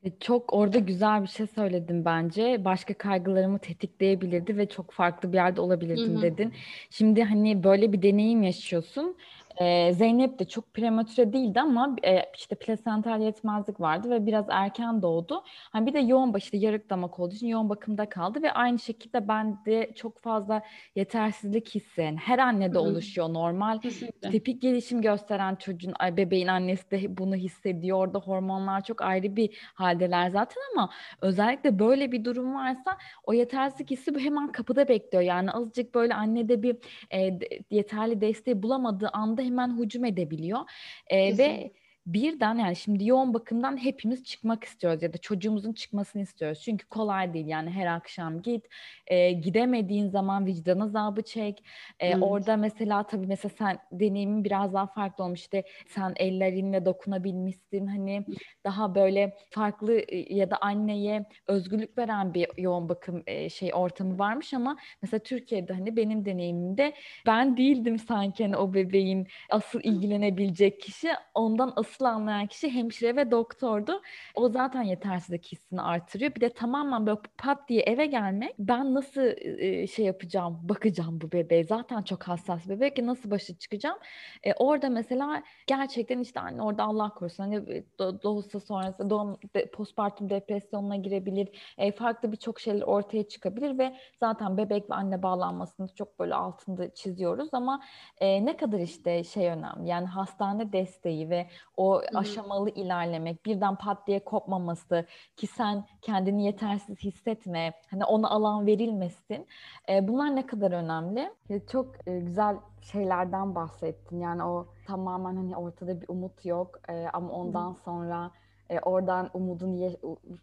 E, 0.04 0.20
çok 0.20 0.54
orada 0.54 0.80
güzel 0.80 1.22
bir 1.24 1.28
şey 1.28 1.48
söyledin 1.48 2.06
bence. 2.06 2.66
Başka 2.66 2.94
kaygılarımı 2.94 3.60
tetikleyebilirdi 3.60 4.58
ve 4.58 4.70
çok 4.70 4.92
farklı 4.92 5.32
bir 5.32 5.38
yerde 5.38 5.62
olabilirdim 5.62 6.14
Hı-hı. 6.14 6.22
dedin. 6.22 6.54
Şimdi 6.90 7.24
hani 7.24 7.64
böyle 7.64 7.94
bir 7.94 8.02
deneyim 8.02 8.44
yaşıyorsun 8.44 9.16
ee, 9.62 9.94
Zeynep 9.94 10.40
de 10.40 10.46
çok 10.46 10.74
prematüre 10.74 11.34
değildi 11.34 11.62
ama 11.62 11.96
e, 12.06 12.22
işte 12.38 12.56
plasental 12.56 13.22
yetmezlik 13.22 13.80
vardı 13.80 14.10
ve 14.10 14.26
biraz 14.26 14.46
erken 14.50 15.02
doğdu. 15.02 15.44
Hani 15.46 15.86
bir 15.86 15.94
de 15.94 16.00
yoğun 16.00 16.34
işte 16.38 16.58
yarık 16.58 16.90
damak 16.90 17.20
olduğu 17.20 17.36
için 17.36 17.48
yoğun 17.48 17.70
bakımda 17.70 18.10
kaldı 18.10 18.42
ve 18.42 18.52
aynı 18.52 18.80
şekilde 18.80 19.28
ben 19.28 19.66
de 19.66 19.92
çok 19.96 20.20
fazla 20.20 20.62
yetersizlik 20.96 21.76
hissi 21.76 22.02
yani 22.02 22.18
her 22.18 22.40
annede 22.40 22.74
Hı-hı. 22.74 22.82
oluşuyor 22.82 23.34
normal. 23.34 23.80
Kesinlikle. 23.80 24.30
Tipik 24.32 24.62
gelişim 24.62 25.02
gösteren 25.02 25.56
çocuğun 25.56 25.94
bebeğin 26.18 26.48
annesi 26.48 26.92
de 26.92 27.18
bunu 27.18 27.36
hissediyor. 27.36 27.98
Orada 27.98 28.20
hormonlar 28.20 28.84
çok 28.84 29.02
ayrı 29.02 29.36
bir 29.36 29.72
haldeler 29.74 30.30
zaten 30.30 30.62
ama 30.74 30.90
özellikle 31.22 31.80
böyle 31.80 32.12
bir 32.12 32.26
durum 32.26 32.56
varsa 32.56 32.98
o 33.24 33.34
yetersizlik 33.34 33.92
hissi 33.92 34.20
hemen 34.20 34.52
kapıda 34.52 34.88
bekliyor. 34.88 35.24
Yani 35.24 35.52
azıcık 35.52 35.96
böyle 35.96 36.14
annede 36.14 36.64
bir 36.64 36.78
e, 37.14 37.40
yeterli 37.72 38.22
desteği 38.22 38.64
bulamadığı 38.64 39.10
anda 39.14 39.51
hemen 39.52 39.78
hücum 39.84 40.06
edebiliyor. 40.06 40.60
E, 41.08 41.38
ve 41.38 41.74
birden 42.06 42.56
yani 42.56 42.76
şimdi 42.76 43.08
yoğun 43.08 43.34
bakımdan 43.34 43.78
hepimiz 43.78 44.24
çıkmak 44.24 44.64
istiyoruz 44.64 45.04
ya 45.04 45.14
da 45.14 45.18
çocuğumuzun 45.18 45.74
çıkmasını 45.74 46.22
istiyoruz. 46.22 46.62
Çünkü 46.62 46.88
kolay 46.88 47.34
değil 47.34 47.48
yani 47.48 47.70
her 47.70 47.88
akşam 47.88 48.42
git. 48.42 48.66
E, 49.08 49.32
gidemediğin 49.32 50.10
zaman 50.10 50.46
vicdan 50.46 50.80
azabı 50.80 51.22
çek. 51.22 51.64
E, 52.00 52.08
evet. 52.08 52.18
Orada 52.22 52.58
mesela 52.58 53.04
tabii 53.04 53.28
mesela 53.28 53.54
sen 53.58 53.80
deneyimin 53.92 54.44
biraz 54.44 54.74
daha 54.74 54.88
farklı 54.88 55.24
olmuş. 55.24 55.40
İşte 55.40 55.64
sen 55.88 56.14
ellerinle 56.16 56.86
dokunabilmişsin. 56.86 57.88
Hani 57.88 58.26
daha 58.64 58.96
böyle 58.96 59.38
farklı 59.50 60.00
e, 60.00 60.36
ya 60.36 60.52
da 60.52 60.58
anneye 60.62 61.26
özgürlük 61.48 61.98
veren 61.98 62.34
bir 62.34 62.48
yoğun 62.58 62.90
bakım 62.90 63.24
e, 63.28 63.50
şey 63.50 63.72
ortamı 63.74 64.20
varmış 64.20 64.54
ama 64.54 64.78
mesela 65.02 65.20
Türkiye'de 65.24 65.74
hani 65.74 65.98
benim 65.98 66.26
deneyimimde 66.26 66.94
ben 67.28 67.58
değildim 67.58 68.00
sanki 68.00 68.44
hani 68.44 68.58
o 68.58 68.74
bebeğin 68.74 69.28
asıl 69.50 69.80
ilgilenebilecek 69.84 70.82
kişi. 70.82 71.10
Ondan 71.34 71.74
asıl 71.76 71.91
asıl 71.92 72.06
anlayan 72.06 72.48
kişi 72.48 72.70
hemşire 72.70 73.16
ve 73.16 73.32
doktordu. 73.32 74.02
O 74.36 74.50
zaten 74.50 74.82
yetersizlik 74.82 75.46
hissini 75.46 75.82
artırıyor. 75.82 76.36
Bir 76.36 76.42
de 76.42 76.50
tamamen 76.54 77.06
böyle 77.06 77.20
pat 77.38 77.70
diye 77.70 77.82
eve 77.82 78.06
gelmek 78.06 78.56
ben 78.60 78.94
nasıl 78.94 79.22
e, 79.22 79.88
şey 79.88 80.06
yapacağım, 80.06 80.60
bakacağım 80.64 81.22
bu 81.22 81.32
bebeğe. 81.32 81.64
Zaten 81.64 82.02
çok 82.02 82.24
hassas 82.24 82.70
bebek 82.70 82.98
nasıl 82.98 83.32
başa 83.32 83.58
çıkacağım. 83.58 83.98
E, 84.44 84.54
orada 84.54 84.90
mesela 84.90 85.44
gerçekten 85.68 86.20
işte 86.20 86.40
anne 86.40 86.62
orada 86.62 86.84
Allah 86.84 87.10
korusun 87.10 87.44
hani 87.44 87.56
e, 87.56 87.84
doğusa 88.00 88.60
sonrası 88.60 89.10
doğum 89.10 89.38
postpartum 89.74 90.30
depresyonuna 90.30 90.96
girebilir. 90.96 91.50
E, 91.78 91.92
farklı 91.92 92.32
birçok 92.32 92.60
şeyler 92.60 92.82
ortaya 92.82 93.28
çıkabilir 93.28 93.78
ve 93.78 93.96
zaten 94.20 94.58
bebek 94.58 94.90
ve 94.90 94.96
anne 94.96 95.24
bağlanmasını 95.24 95.88
çok 95.96 96.20
böyle 96.20 96.36
altında 96.36 96.94
çiziyoruz 96.94 97.50
ama 97.52 97.82
e, 98.20 98.46
ne 98.46 98.58
kadar 98.58 98.80
işte 98.80 99.24
şey 99.24 99.48
önemli 99.48 99.90
yani 99.90 100.08
hastane 100.08 100.74
desteği 100.74 101.30
ve 101.30 101.48
o 101.82 102.02
Hı-hı. 102.02 102.18
aşamalı 102.20 102.70
ilerlemek 102.70 103.46
birden 103.46 103.76
pat 103.76 104.08
diye 104.08 104.24
kopmaması 104.24 105.06
ki 105.38 105.48
sen 105.48 105.86
kendini 106.02 106.46
yetersiz 106.46 107.00
hissetme 107.00 107.74
hani 107.92 108.06
ona 108.06 108.30
alan 108.30 108.66
verilmesin 108.66 109.48
e, 109.90 110.08
bunlar 110.08 110.36
ne 110.36 110.46
kadar 110.46 110.72
önemli 110.72 111.34
çok 111.72 112.08
e, 112.08 112.20
güzel 112.20 112.58
şeylerden 112.82 113.56
bahsettin 113.56 114.20
yani 114.20 114.44
o 114.44 114.68
tamamen 114.88 115.36
hani 115.36 115.58
ortada 115.58 116.02
bir 116.02 116.10
umut 116.10 116.46
yok 116.46 116.80
e, 116.90 117.08
ama 117.14 117.34
ondan 117.34 117.70
Hı-hı. 117.70 117.82
sonra 117.86 118.32
e, 118.70 118.80
oradan 118.80 119.30
umudun 119.34 119.74
ye- 119.74 120.00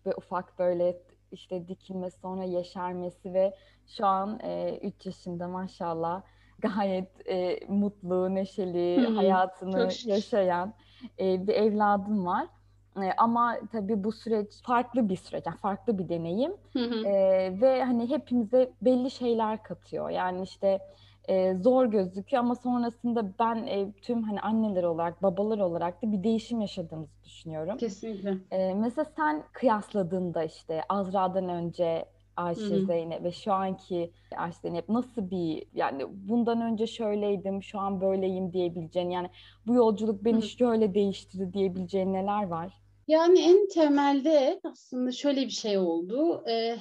ve 0.07 0.15
ufak 0.17 0.59
böyle 0.59 0.97
işte 1.33 1.69
dikilmesi 1.69 2.21
sonra 2.21 2.45
yeşermesi 2.45 3.35
ve 3.35 3.55
şu 3.87 4.07
an 4.07 4.35
3 4.35 4.43
e, 4.45 4.93
yaşında 5.05 5.49
maşallah 5.49 6.23
gayet 6.59 7.29
e, 7.29 7.61
mutlu, 7.69 8.35
neşeli, 8.35 9.03
Hı-hı. 9.03 9.15
hayatını 9.15 9.89
yaşayan 10.05 10.75
e, 11.21 11.47
bir 11.47 11.55
evladım 11.55 12.27
var. 12.27 12.47
E, 12.97 13.13
ama 13.17 13.57
tabii 13.73 14.05
bu 14.05 14.13
süreç 14.13 14.63
farklı 14.63 15.09
bir 15.09 15.17
süreç, 15.17 15.47
yani 15.47 15.57
farklı 15.57 15.99
bir 15.99 16.09
deneyim 16.09 16.53
e, 17.05 17.13
ve 17.61 17.85
hani 17.85 18.11
hepimize 18.11 18.73
belli 18.83 19.11
şeyler 19.11 19.63
katıyor. 19.63 20.11
Yani 20.11 20.43
işte 20.43 20.79
e, 21.29 21.55
zor 21.55 21.87
gözüküyor 21.87 22.43
ama 22.43 22.55
sonrasında 22.55 23.33
ben 23.39 23.67
e, 23.67 23.93
tüm 23.93 24.23
hani 24.23 24.41
anneler 24.41 24.83
olarak, 24.83 25.23
babalar 25.23 25.59
olarak 25.59 26.03
da 26.03 26.13
bir 26.13 26.25
değişim 26.25 26.61
yaşadığımızı 26.61 27.25
düşünüyorum. 27.25 27.77
Kesinlikle. 27.77 28.37
E, 28.51 28.75
mesela 28.75 29.05
sen 29.05 29.43
kıyasladığında 29.53 30.45
işte 30.45 30.83
Azra'dan 30.89 31.49
önce 31.49 32.05
Ayşe 32.39 32.61
Hı-hı. 32.61 32.87
Zeynep 32.87 33.25
ve 33.25 33.33
şu 33.33 33.53
anki 33.53 34.13
Ayşe 34.37 34.59
Zeynep 34.63 34.89
nasıl 34.89 35.31
bir 35.31 35.67
yani 35.75 36.05
bundan 36.09 36.61
önce 36.61 36.87
şöyleydim 36.87 37.63
şu 37.63 37.79
an 37.79 38.01
böyleyim 38.01 38.53
diyebileceğin 38.53 39.11
yani 39.11 39.31
bu 39.67 39.75
yolculuk 39.75 40.25
beni 40.25 40.37
Hı-hı. 40.37 40.49
şöyle 40.49 40.95
değiştirdi 40.95 41.53
diyebileceğin 41.53 42.13
neler 42.13 42.47
var? 42.47 42.73
Yani 43.09 43.41
en 43.41 43.69
temelde 43.69 44.61
aslında 44.65 45.13
şöyle 45.13 45.41
bir 45.41 45.51
şey 45.51 45.79
oldu. 45.79 46.45
Ee, 46.49 46.77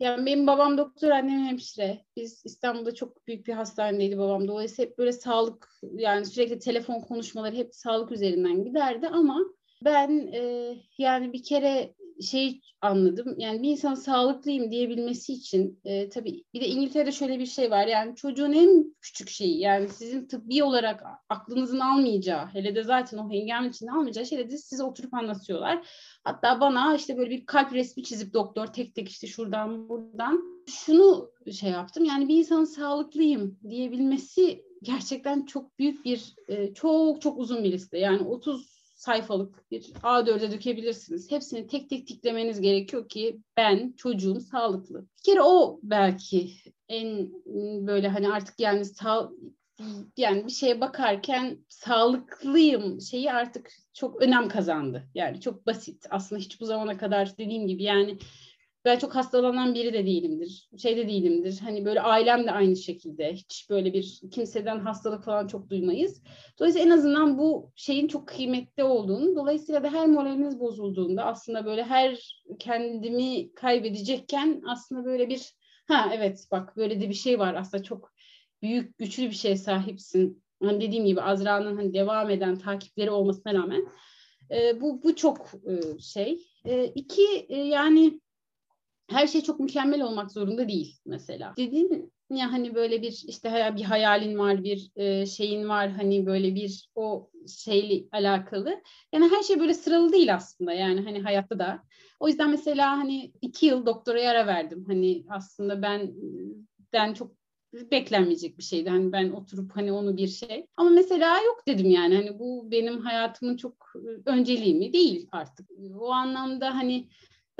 yani 0.00 0.26
benim 0.26 0.46
babam 0.46 0.78
doktor, 0.78 1.10
annem 1.10 1.44
hemşire. 1.44 2.04
Biz 2.16 2.42
İstanbul'da 2.44 2.94
çok 2.94 3.26
büyük 3.26 3.46
bir 3.46 3.52
hastaneydi 3.52 4.18
babam. 4.18 4.48
Dolayısıyla 4.48 4.90
hep 4.90 4.98
böyle 4.98 5.12
sağlık 5.12 5.68
yani 5.92 6.26
sürekli 6.26 6.58
telefon 6.58 7.00
konuşmaları 7.00 7.56
hep 7.56 7.74
sağlık 7.74 8.12
üzerinden 8.12 8.64
giderdi 8.64 9.08
ama 9.08 9.38
ben 9.84 10.30
e, 10.32 10.74
yani 10.98 11.32
bir 11.32 11.42
kere 11.42 11.94
şey 12.20 12.60
anladım. 12.80 13.34
Yani 13.38 13.62
bir 13.62 13.68
insan 13.68 13.94
sağlıklıyım 13.94 14.70
diyebilmesi 14.70 15.32
için 15.32 15.80
e, 15.84 16.08
tabii 16.08 16.44
bir 16.54 16.60
de 16.60 16.66
İngiltere'de 16.66 17.12
şöyle 17.12 17.38
bir 17.38 17.46
şey 17.46 17.70
var. 17.70 17.86
Yani 17.86 18.16
çocuğun 18.16 18.52
en 18.52 18.94
küçük 19.00 19.30
şeyi 19.30 19.58
yani 19.58 19.88
sizin 19.88 20.26
tıbbi 20.26 20.64
olarak 20.64 21.02
aklınızın 21.28 21.80
almayacağı 21.80 22.46
hele 22.46 22.74
de 22.74 22.82
zaten 22.82 23.18
o 23.18 23.30
hengame 23.30 23.68
içinde 23.68 23.90
almayacağı 23.90 24.26
şeyleri 24.26 24.50
de 24.50 24.58
size 24.58 24.84
oturup 24.84 25.14
anlatıyorlar. 25.14 25.86
Hatta 26.24 26.60
bana 26.60 26.96
işte 26.96 27.16
böyle 27.16 27.30
bir 27.30 27.46
kalp 27.46 27.72
resmi 27.72 28.02
çizip 28.02 28.34
doktor 28.34 28.66
tek 28.66 28.94
tek 28.94 29.08
işte 29.08 29.26
şuradan 29.26 29.88
buradan 29.88 30.42
şunu 30.66 31.30
şey 31.52 31.70
yaptım. 31.70 32.04
Yani 32.04 32.28
bir 32.28 32.36
insanın 32.36 32.64
sağlıklıyım 32.64 33.58
diyebilmesi 33.68 34.64
gerçekten 34.82 35.46
çok 35.46 35.78
büyük 35.78 36.04
bir 36.04 36.34
e, 36.48 36.74
çok 36.74 37.22
çok 37.22 37.38
uzun 37.38 37.64
bir 37.64 37.72
liste. 37.72 37.98
Yani 37.98 38.22
30 38.22 38.81
sayfalık 39.02 39.70
bir 39.70 39.82
A4'e 39.82 40.50
dökebilirsiniz. 40.50 41.30
Hepsini 41.30 41.66
tek 41.66 41.90
tek 41.90 42.06
tiklemeniz 42.06 42.60
gerekiyor 42.60 43.08
ki 43.08 43.40
ben 43.56 43.94
çocuğum 43.96 44.40
sağlıklı. 44.40 45.06
Bir 45.18 45.22
kere 45.22 45.42
o 45.42 45.80
belki 45.82 46.50
en 46.88 47.32
böyle 47.86 48.08
hani 48.08 48.32
artık 48.32 48.60
yani 48.60 48.84
sağ, 48.84 49.30
yani 50.16 50.46
bir 50.46 50.52
şeye 50.52 50.80
bakarken 50.80 51.58
sağlıklıyım 51.68 53.00
şeyi 53.00 53.32
artık 53.32 53.70
çok 53.92 54.22
önem 54.22 54.48
kazandı. 54.48 55.08
Yani 55.14 55.40
çok 55.40 55.66
basit. 55.66 56.06
Aslında 56.10 56.40
hiç 56.40 56.60
bu 56.60 56.66
zamana 56.66 56.96
kadar 56.96 57.38
dediğim 57.38 57.66
gibi 57.66 57.82
yani 57.82 58.18
ben 58.84 58.98
çok 58.98 59.14
hastalanan 59.14 59.74
biri 59.74 59.92
de 59.92 60.06
değilimdir. 60.06 60.68
Şey 60.78 60.96
de 60.96 61.08
değilimdir. 61.08 61.60
Hani 61.60 61.84
böyle 61.84 62.00
ailem 62.00 62.46
de 62.46 62.50
aynı 62.50 62.76
şekilde. 62.76 63.32
Hiç 63.32 63.70
böyle 63.70 63.92
bir 63.92 64.20
kimseden 64.30 64.78
hastalık 64.78 65.24
falan 65.24 65.46
çok 65.46 65.70
duymayız. 65.70 66.22
Dolayısıyla 66.58 66.86
en 66.86 66.90
azından 66.90 67.38
bu 67.38 67.72
şeyin 67.76 68.08
çok 68.08 68.28
kıymetli 68.28 68.84
olduğunu, 68.84 69.36
dolayısıyla 69.36 69.82
da 69.82 69.92
her 69.92 70.06
moraliniz 70.06 70.60
bozulduğunda 70.60 71.24
aslında 71.24 71.64
böyle 71.64 71.84
her 71.84 72.42
kendimi 72.58 73.52
kaybedecekken 73.54 74.62
aslında 74.66 75.04
böyle 75.04 75.28
bir 75.28 75.52
ha 75.88 76.10
evet 76.14 76.46
bak 76.50 76.76
böyle 76.76 77.00
de 77.00 77.08
bir 77.08 77.14
şey 77.14 77.38
var 77.38 77.54
aslında 77.54 77.82
çok 77.82 78.12
büyük 78.62 78.98
güçlü 78.98 79.24
bir 79.24 79.34
şey 79.34 79.56
sahipsin. 79.56 80.42
Hani 80.62 80.80
dediğim 80.80 81.06
gibi 81.06 81.20
Azra'nın 81.20 81.76
hani 81.76 81.94
devam 81.94 82.30
eden 82.30 82.58
takipleri 82.58 83.10
olmasına 83.10 83.54
rağmen 83.54 83.86
e, 84.50 84.80
bu 84.80 85.02
bu 85.02 85.16
çok 85.16 85.50
e, 85.66 85.98
şey. 85.98 86.38
E, 86.64 86.84
iki 86.84 87.46
e, 87.48 87.56
yani 87.56 88.20
her 89.08 89.26
şey 89.26 89.40
çok 89.42 89.60
mükemmel 89.60 90.02
olmak 90.02 90.32
zorunda 90.32 90.68
değil 90.68 90.96
mesela. 91.06 91.54
Dediğin 91.56 92.12
ya 92.30 92.52
hani 92.52 92.74
böyle 92.74 93.02
bir 93.02 93.24
işte 93.28 93.72
bir 93.76 93.82
hayalin 93.82 94.38
var, 94.38 94.64
bir 94.64 94.90
e, 94.96 95.26
şeyin 95.26 95.68
var 95.68 95.90
hani 95.90 96.26
böyle 96.26 96.54
bir 96.54 96.88
o 96.94 97.30
şeyle 97.58 98.04
alakalı. 98.12 98.82
Yani 99.12 99.30
her 99.36 99.42
şey 99.42 99.60
böyle 99.60 99.74
sıralı 99.74 100.12
değil 100.12 100.34
aslında 100.34 100.72
yani 100.72 101.00
hani 101.00 101.22
hayatta 101.22 101.58
da. 101.58 101.82
O 102.20 102.28
yüzden 102.28 102.50
mesela 102.50 102.90
hani 102.98 103.32
iki 103.42 103.66
yıl 103.66 103.86
doktoraya 103.86 104.30
ara 104.30 104.46
verdim. 104.46 104.84
Hani 104.86 105.24
aslında 105.28 105.82
ben 105.82 106.12
ben 106.92 107.14
çok 107.14 107.32
beklenmeyecek 107.72 108.58
bir 108.58 108.62
şeydi. 108.62 108.90
Hani 108.90 109.12
ben 109.12 109.30
oturup 109.30 109.76
hani 109.76 109.92
onu 109.92 110.16
bir 110.16 110.28
şey. 110.28 110.66
Ama 110.76 110.90
mesela 110.90 111.36
yok 111.36 111.62
dedim 111.66 111.90
yani. 111.90 112.16
Hani 112.16 112.38
bu 112.38 112.70
benim 112.70 113.00
hayatımın 113.00 113.56
çok 113.56 113.92
önceliği 114.26 114.74
mi? 114.74 114.92
Değil 114.92 115.28
artık. 115.32 115.70
O 116.00 116.12
anlamda 116.12 116.74
hani 116.74 117.08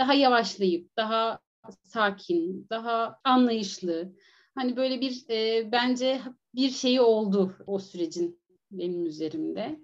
daha 0.02 0.14
yavaşlayıp, 0.14 0.96
daha 0.96 1.38
sakin, 1.82 2.66
daha 2.70 3.20
anlayışlı. 3.24 4.12
Hani 4.54 4.76
böyle 4.76 5.00
bir 5.00 5.24
e, 5.30 5.72
bence 5.72 6.20
bir 6.54 6.70
şeyi 6.70 7.00
oldu 7.00 7.56
o 7.66 7.78
sürecin 7.78 8.40
benim 8.70 9.06
üzerimde. 9.06 9.80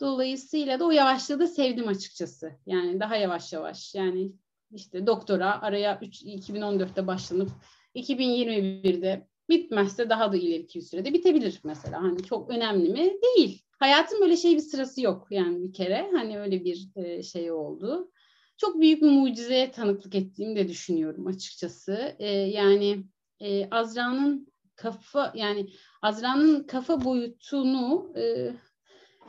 Dolayısıyla 0.00 0.80
da 0.80 0.86
o 0.86 0.90
yavaşlığı 0.90 1.40
da 1.40 1.46
sevdim 1.46 1.88
açıkçası. 1.88 2.52
Yani 2.66 3.00
daha 3.00 3.16
yavaş 3.16 3.52
yavaş. 3.52 3.94
Yani 3.94 4.32
işte 4.70 5.06
doktora 5.06 5.62
araya 5.62 5.98
3, 6.02 6.22
2014'te 6.22 7.06
başlanıp 7.06 7.50
2021'de 7.94 9.28
bitmezse 9.48 10.10
daha 10.10 10.32
da 10.32 10.36
ileriki 10.36 10.78
bir 10.78 10.84
sürede 10.84 11.14
bitebilir 11.14 11.60
mesela. 11.64 12.02
Hani 12.02 12.22
çok 12.22 12.50
önemli 12.50 12.88
mi? 12.88 13.12
Değil. 13.22 13.62
Hayatın 13.78 14.20
böyle 14.20 14.36
şey 14.36 14.54
bir 14.54 14.60
sırası 14.60 15.02
yok 15.02 15.26
yani 15.30 15.62
bir 15.62 15.72
kere. 15.72 16.10
Hani 16.12 16.40
öyle 16.40 16.64
bir 16.64 16.88
e, 16.96 17.22
şey 17.22 17.52
oldu 17.52 18.10
çok 18.56 18.80
büyük 18.80 19.02
bir 19.02 19.10
mucizeye 19.10 19.70
tanıklık 19.70 20.14
ettiğimi 20.14 20.56
de 20.56 20.68
düşünüyorum 20.68 21.26
açıkçası. 21.26 22.16
E, 22.18 22.28
yani 22.30 23.04
e, 23.40 23.70
Azra'nın 23.70 24.52
kafa 24.76 25.32
yani 25.34 25.66
Azra'nın 26.02 26.64
kafa 26.64 27.04
boyutunu 27.04 28.12
e, 28.16 28.52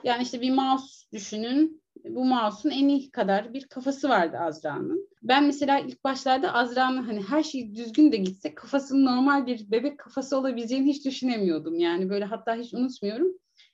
yani 0.03 0.23
işte 0.23 0.41
bir 0.41 0.51
mouse 0.51 1.07
düşünün. 1.13 1.81
Bu 2.05 2.25
mouse'un 2.25 2.71
eni 2.71 3.11
kadar 3.11 3.53
bir 3.53 3.67
kafası 3.67 4.09
vardı 4.09 4.37
Azra'nın. 4.37 5.09
Ben 5.23 5.45
mesela 5.45 5.79
ilk 5.79 6.03
başlarda 6.03 6.53
Azra'nın 6.53 7.03
hani 7.03 7.23
her 7.23 7.43
şey 7.43 7.75
düzgün 7.75 8.11
de 8.11 8.17
gitse 8.17 8.55
kafasının 8.55 9.05
normal 9.05 9.47
bir 9.47 9.71
bebek 9.71 9.99
kafası 9.99 10.37
olabileceğini 10.37 10.87
hiç 10.87 11.05
düşünemiyordum. 11.05 11.79
Yani 11.79 12.09
böyle 12.09 12.25
hatta 12.25 12.55
hiç 12.55 12.73
unutmuyorum. 12.73 13.27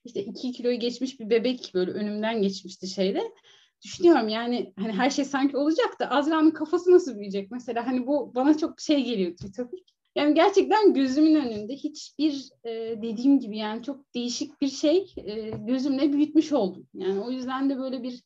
İşte 0.06 0.24
iki 0.24 0.52
kiloyu 0.52 0.80
geçmiş 0.80 1.20
bir 1.20 1.30
bebek 1.30 1.72
böyle 1.74 1.92
önümden 1.92 2.42
geçmişti 2.42 2.88
şeyde 2.88 3.22
düşünüyorum 3.84 4.28
yani 4.28 4.74
hani 4.80 4.92
her 4.92 5.10
şey 5.10 5.26
sanki 5.26 5.58
olacak 5.58 6.00
da 6.00 6.12
Azra'nın 6.12 6.52
kafası 6.52 6.92
nasıl 6.92 7.16
büyüyecek 7.16 7.52
mesela 7.52 7.88
hani 7.88 8.08
bu 8.08 8.36
bana 8.36 8.58
çok 8.58 8.82
şey 8.82 9.04
geliyor 9.04 9.32
ütopik. 9.32 9.94
Yani 10.16 10.34
gerçekten 10.34 10.94
gözümün 10.94 11.36
önünde 11.36 11.74
hiçbir 11.74 12.50
e, 12.64 12.72
dediğim 13.02 13.40
gibi 13.40 13.58
yani 13.58 13.84
çok 13.84 14.14
değişik 14.16 14.62
bir 14.62 14.68
şey 14.68 15.14
e, 15.18 15.50
gözümle 15.50 16.14
büyütmüş 16.14 16.52
oldum. 16.52 16.88
Yani 16.94 17.20
o 17.20 17.32
yüzden 17.32 17.70
de 17.70 17.78
böyle 17.78 18.04
bir 18.04 18.24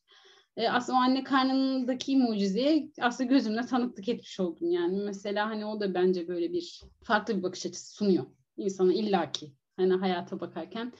e, 0.56 0.68
aslında 0.68 0.98
o 0.98 1.00
anne 1.00 1.24
karnındaki 1.24 2.16
mucizeye 2.16 2.90
aslında 3.00 3.30
gözümle 3.30 3.66
tanıklık 3.66 4.08
etmiş 4.08 4.40
oldum. 4.40 4.70
Yani 4.70 5.02
mesela 5.04 5.46
hani 5.50 5.66
o 5.66 5.80
da 5.80 5.94
bence 5.94 6.28
böyle 6.28 6.52
bir 6.52 6.82
farklı 7.02 7.38
bir 7.38 7.42
bakış 7.42 7.66
açısı 7.66 7.94
sunuyor 7.94 8.26
insana 8.56 8.92
illaki. 8.92 9.52
Hani 9.76 9.94
hayata 9.94 10.40
bakarken 10.40 10.92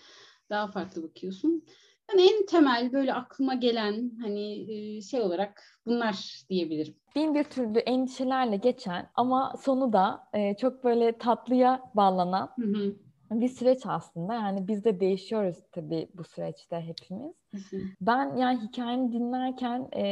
daha 0.50 0.66
farklı 0.66 1.02
bakıyorsun. 1.02 1.64
Yani 2.10 2.22
en 2.22 2.46
temel 2.46 2.92
böyle 2.92 3.14
aklıma 3.14 3.54
gelen 3.54 4.10
hani 4.22 5.02
şey 5.02 5.20
olarak 5.20 5.62
bunlar 5.86 6.44
diyebilirim. 6.50 6.94
Bin 7.16 7.34
bir 7.34 7.44
türlü 7.44 7.78
endişelerle 7.78 8.56
geçen 8.56 9.10
ama 9.14 9.54
sonu 9.60 9.92
da 9.92 10.30
çok 10.60 10.84
böyle 10.84 11.18
tatlıya 11.18 11.80
bağlanan 11.94 12.50
hı 12.56 12.66
hı 12.66 12.96
bir 13.30 13.48
süreç 13.48 13.86
aslında. 13.86 14.34
Yani 14.34 14.68
biz 14.68 14.84
de 14.84 15.00
değişiyoruz 15.00 15.56
tabii 15.72 16.08
bu 16.14 16.24
süreçte 16.24 16.80
hepimiz. 16.80 17.34
Ben 18.00 18.36
yani 18.36 18.60
hikayeni 18.60 19.12
dinlerken 19.12 19.88
e, 19.96 20.02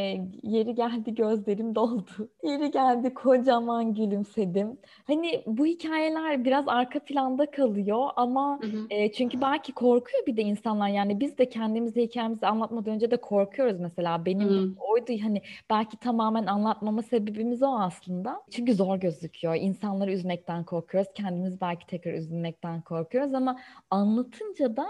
yeri 0.43 0.75
geldi 0.75 1.15
gözlerim 1.15 1.75
doldu. 1.75 2.31
Yeri 2.43 2.71
geldi 2.71 3.15
kocaman 3.15 3.95
gülümsedim. 3.95 4.79
Hani 5.07 5.43
bu 5.47 5.67
hikayeler 5.67 6.45
biraz 6.45 6.69
arka 6.69 7.01
planda 7.01 7.51
kalıyor 7.51 8.09
ama 8.17 8.61
E, 8.91 9.13
çünkü 9.13 9.41
belki 9.41 9.73
korkuyor 9.73 10.27
bir 10.27 10.37
de 10.37 10.43
insanlar. 10.43 10.89
Yani 10.89 11.21
biz 11.21 11.39
de 11.39 11.49
kendimizi 11.49 12.03
hikayemizi 12.03 12.47
anlatmadan 12.47 12.95
önce 12.95 13.11
de 13.11 13.17
korkuyoruz 13.17 13.81
mesela. 13.81 14.25
Benim 14.27 14.49
hı 14.49 14.75
oydu 14.79 15.13
hani 15.23 15.43
belki 15.71 15.97
tamamen 15.97 16.47
anlatmama 16.47 17.03
sebebimiz 17.03 17.63
o 17.63 17.79
aslında. 17.79 18.43
Çünkü 18.51 18.75
zor 18.75 18.97
gözüküyor. 18.97 19.55
İnsanları 19.55 20.13
üzmekten 20.13 20.65
korkuyoruz. 20.65 21.13
Kendimiz 21.15 21.61
belki 21.61 21.87
tekrar 21.87 22.13
üzülmekten 22.13 22.83
korkuyoruz 22.83 23.35
ama 23.35 23.59
anlatınca 23.91 24.77
da 24.77 24.87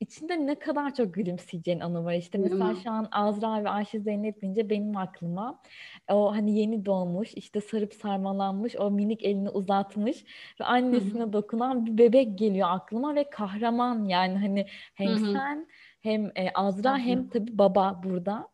içinde 0.00 0.46
ne 0.46 0.58
kadar 0.58 0.94
çok 0.94 1.14
gülümseyeceğin 1.14 1.80
anı 1.80 2.04
var. 2.04 2.14
İşte 2.14 2.38
mesela 2.38 2.74
şu 2.74 2.90
an 2.90 3.08
Azra 3.12 3.64
ve 3.64 3.68
Ayşe 3.68 4.00
Zeynep 4.00 4.42
deyince 4.42 4.70
benim 4.70 4.96
aklıma 4.96 5.62
o 6.10 6.32
hani 6.34 6.58
yeni 6.58 6.84
doğmuş 6.84 7.34
işte 7.34 7.60
sarıp 7.60 7.94
sarmalanmış 7.94 8.76
o 8.76 8.90
minik 8.90 9.24
elini 9.24 9.50
uzatmış 9.50 10.24
ve 10.60 10.64
annesine 10.64 11.32
dokunan 11.32 11.86
bir 11.86 11.98
bebek 11.98 12.38
geliyor 12.38 12.68
aklıma 12.70 13.14
ve 13.14 13.30
kahraman 13.30 14.04
yani. 14.04 14.38
Hani 14.38 14.66
hem 14.94 15.18
sen 15.18 15.68
hem 16.06 16.26
e, 16.26 16.50
Azra 16.54 16.90
Hı-hı. 16.90 16.98
hem 16.98 17.28
tabii 17.28 17.58
baba 17.58 18.00
burada. 18.04 18.48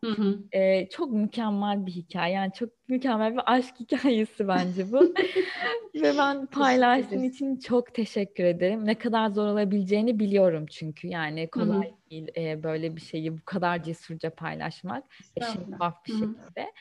E, 0.51 0.89
çok 0.89 1.11
mükemmel 1.11 1.85
bir 1.85 1.91
hikaye. 1.91 2.33
Yani 2.33 2.51
çok 2.53 2.69
mükemmel 2.87 3.33
bir 3.33 3.41
aşk 3.45 3.75
hikayesi 3.79 4.47
bence 4.47 4.91
bu. 4.91 5.13
Ve 5.95 6.17
ben 6.17 6.45
paylaştığın 6.45 7.23
için 7.23 7.57
çok 7.57 7.93
teşekkür 7.93 8.43
ederim. 8.43 8.85
Ne 8.85 8.95
kadar 8.95 9.29
zor 9.29 9.47
olabileceğini 9.47 10.19
biliyorum 10.19 10.65
çünkü. 10.65 11.07
Yani 11.07 11.49
kolay 11.49 11.87
Hı-hı. 11.87 12.09
değil 12.11 12.27
e, 12.37 12.63
böyle 12.63 12.95
bir 12.95 13.01
şeyi 13.01 13.37
bu 13.37 13.45
kadar 13.45 13.83
cesurca 13.83 14.29
paylaşmak. 14.29 15.03
E, 15.35 15.41
şeffaf 15.41 16.05
bir 16.05 16.11
şekilde. 16.11 16.71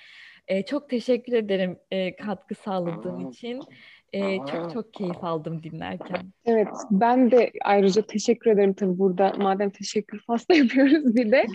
E, 0.48 0.64
çok 0.64 0.90
teşekkür 0.90 1.32
ederim 1.32 1.78
e, 1.90 2.16
katkı 2.16 2.54
sağladığın 2.54 3.30
için. 3.30 3.60
Ee, 4.12 4.36
çok 4.36 4.72
çok 4.72 4.92
keyif 4.94 5.24
aldım 5.24 5.62
dinlerken. 5.62 6.32
Evet, 6.44 6.68
ben 6.90 7.30
de 7.30 7.50
ayrıca 7.64 8.02
teşekkür 8.02 8.50
ederim 8.50 8.74
tabii 8.74 8.98
burada. 8.98 9.32
Madem 9.38 9.70
teşekkür 9.70 10.20
fasla 10.26 10.54
yapıyoruz 10.54 11.16
bir 11.16 11.32
de. 11.32 11.46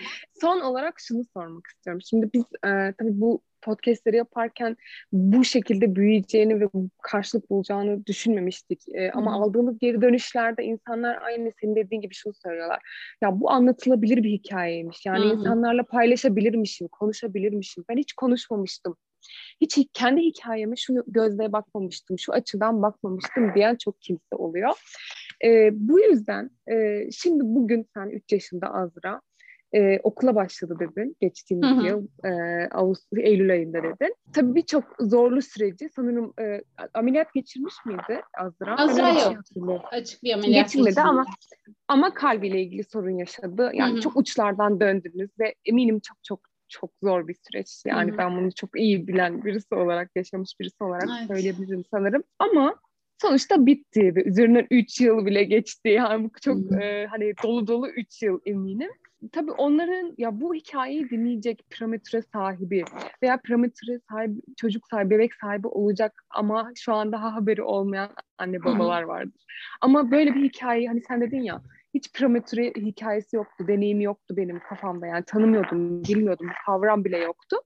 Son 0.42 0.62
olarak 0.62 0.96
şunu 0.98 1.24
sormak 1.34 1.68
istiyorum. 1.68 2.02
Şimdi 2.10 2.30
biz 2.34 2.44
e, 2.44 2.94
tabii 2.98 3.22
bu 3.22 3.42
podcastleri 3.62 4.16
yaparken 4.16 4.78
bu 5.12 5.44
şekilde 5.44 5.96
büyüyeceğini 5.96 6.60
ve 6.62 6.68
karşılık 7.02 7.50
bulacağını 7.50 8.06
düşünmemiştik. 8.06 8.82
E, 8.94 9.12
ama 9.12 9.36
hmm. 9.36 9.44
aldığımız 9.44 9.80
geri 9.80 10.02
dönüşlerde 10.02 10.64
insanlar 10.64 11.22
aynı 11.22 11.52
senin 11.62 11.76
dediğin 11.76 12.02
gibi 12.02 12.14
şunu 12.14 12.34
söylüyorlar. 12.34 12.82
Ya 13.22 13.40
bu 13.40 13.52
anlatılabilir 13.52 14.24
bir 14.24 14.32
hikayeymiş. 14.32 15.06
Yani 15.06 15.24
hmm. 15.24 15.32
insanlarla 15.32 15.84
paylaşabilirmişim, 15.84 16.88
konuşabilirmişim. 16.88 17.84
Ben 17.90 17.98
hiç 17.98 18.14
konuşmamıştım 18.14 18.96
hiç 19.62 19.80
kendi 19.94 20.22
hikayeme 20.22 20.76
şu 20.76 21.04
gözle 21.08 21.52
bakmamıştım, 21.52 22.20
şu 22.20 22.34
açıdan 22.34 22.82
bakmamıştım 22.82 23.56
diyen 23.56 23.76
çok 23.76 24.02
kimse 24.02 24.36
oluyor. 24.36 24.72
E, 25.46 25.70
bu 25.74 26.00
yüzden 26.00 26.50
e, 26.72 27.08
şimdi 27.12 27.44
bugün 27.44 27.88
sen 27.94 28.10
3 28.10 28.32
yaşında 28.32 28.74
Azra 28.74 29.22
e, 29.76 30.00
okula 30.04 30.36
başladı 30.36 30.78
dedin 30.80 31.16
geçtiğimiz 31.20 31.70
hı 31.70 31.74
hı. 31.74 31.86
yıl 31.86 32.08
e, 32.24 32.30
Ağustos 32.72 33.20
Eylül 33.20 33.52
ayında 33.52 33.84
dedin. 33.84 34.16
Tabii 34.34 34.56
birçok 34.56 34.84
zorlu 35.00 35.42
süreci 35.42 35.90
sanırım 35.96 36.34
e, 36.42 36.62
ameliyat 36.94 37.34
geçirmiş 37.34 37.74
miydi 37.86 38.22
Azra? 38.38 38.78
Azra 38.78 39.10
yok. 39.10 39.34
Şey 39.54 39.64
Açık 39.92 40.24
bir 40.24 40.34
ameliyat 40.34 40.66
geçirmedi 40.66 40.90
geçirmedi 40.90 41.10
ama 41.10 41.26
ama 41.88 42.14
kalbiyle 42.14 42.62
ilgili 42.62 42.84
sorun 42.84 43.18
yaşadı. 43.18 43.72
Yani 43.74 43.94
hı 43.94 43.98
hı. 43.98 44.02
çok 44.02 44.18
uçlardan 44.18 44.80
döndünüz 44.80 45.30
ve 45.40 45.56
eminim 45.66 46.00
çok 46.00 46.18
çok 46.24 46.40
çok 46.70 46.92
zor 47.04 47.28
bir 47.28 47.34
süreç. 47.34 47.84
Yani 47.86 48.10
Hı-hı. 48.12 48.18
ben 48.18 48.38
bunu 48.38 48.52
çok 48.52 48.80
iyi 48.80 49.08
bilen 49.08 49.46
birisi 49.46 49.76
olarak, 49.76 50.12
yaşamış 50.16 50.60
birisi 50.60 50.84
olarak 50.84 51.10
evet. 51.18 51.28
söyleyebilirim 51.28 51.84
sanırım. 51.92 52.24
Ama 52.40 52.76
sonuçta 53.22 53.66
bitti 53.66 54.16
ve 54.16 54.24
üzerinden 54.24 54.68
3 54.72 55.02
yıl 55.02 55.26
bile 55.26 55.44
geçti. 55.44 55.90
Yani 55.90 56.24
bu 56.24 56.30
çok 56.42 56.82
e, 56.82 57.08
hani 57.10 57.34
dolu 57.44 57.68
dolu 57.68 57.90
3 57.90 58.22
yıl 58.22 58.40
eminim. 58.46 58.92
Tabii 59.32 59.52
onların 59.52 60.16
ya 60.18 60.42
bu 60.42 60.56
hikayeyi 60.56 61.10
dinleyecek 61.10 61.64
prematüre 61.70 62.22
sahibi 62.22 62.84
veya 63.24 63.38
prematüre 63.38 64.00
sahibi, 64.10 64.42
çocuk 64.58 64.88
sahibi, 64.88 65.10
bebek 65.10 65.34
sahibi 65.34 65.68
olacak 65.68 66.24
ama 66.30 66.72
şu 66.76 66.94
an 66.94 67.12
daha 67.12 67.36
haberi 67.36 67.64
olmayan 67.64 68.10
anne 68.38 68.64
babalar 68.64 69.02
vardır. 69.02 69.46
Ama 69.82 70.12
böyle 70.12 70.36
bir 70.36 70.44
hikayeyi 70.44 70.88
hani 70.88 71.02
sen 71.08 71.22
dedin 71.22 71.42
ya 71.42 71.62
hiç 71.98 72.14
prematüre 72.14 72.74
hikayesi 72.76 73.36
yoktu, 73.36 73.66
deneyimi 73.68 74.04
yoktu 74.04 74.38
benim 74.38 74.60
kafamda. 74.70 75.06
Yani 75.08 75.24
tanımıyordum, 75.28 76.04
bilmiyordum, 76.04 76.48
kavram 76.66 77.06
bile 77.06 77.18
yoktu. 77.18 77.58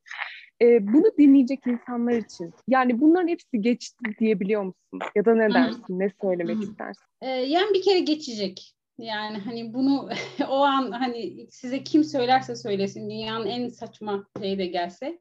Ee, 0.61 0.93
bunu 0.93 1.17
dinleyecek 1.17 1.67
insanlar 1.67 2.13
için. 2.13 2.53
Yani 2.67 3.01
bunların 3.01 3.27
hepsi 3.27 3.61
geçti 3.61 4.03
diyebiliyor 4.19 4.61
musun? 4.61 4.99
Ya 5.15 5.25
da 5.25 5.35
ne 5.35 5.53
dersin, 5.53 5.99
ne 5.99 6.11
söylemek 6.21 6.63
istersin? 6.63 7.03
Ee, 7.21 7.27
yani 7.27 7.73
bir 7.73 7.81
kere 7.81 7.99
geçecek. 7.99 8.73
Yani 8.97 9.37
hani 9.37 9.73
bunu 9.73 10.09
o 10.49 10.55
an 10.55 10.91
hani 10.91 11.47
size 11.51 11.83
kim 11.83 12.03
söylerse 12.03 12.55
söylesin 12.55 13.09
dünyanın 13.09 13.45
en 13.45 13.67
saçma 13.69 14.27
şeyi 14.39 14.57
de 14.57 14.65
gelse 14.65 15.19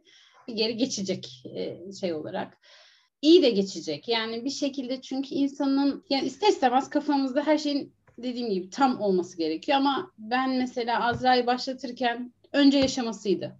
geri 0.55 0.77
geçecek 0.77 1.45
e, 1.55 1.93
şey 1.93 2.15
olarak. 2.15 2.59
İyi 3.23 3.43
de 3.43 3.51
geçecek. 3.51 4.09
Yani 4.09 4.45
bir 4.45 4.51
şekilde 4.51 5.01
çünkü 5.01 5.35
insanın 5.35 6.05
yani 6.11 6.27
ister 6.27 6.49
istemez 6.49 6.91
kafamızda 6.91 7.47
her 7.47 7.59
şeyin 7.59 7.93
dediğim 8.23 8.51
gibi 8.51 8.71
tam 8.71 9.01
olması 9.01 9.37
gerekiyor 9.37 9.79
ama 9.79 10.11
ben 10.19 10.51
mesela 10.51 11.07
Azra'yı 11.07 11.47
başlatırken 11.47 12.33
önce 12.53 12.79
yaşamasıydı. 12.79 13.57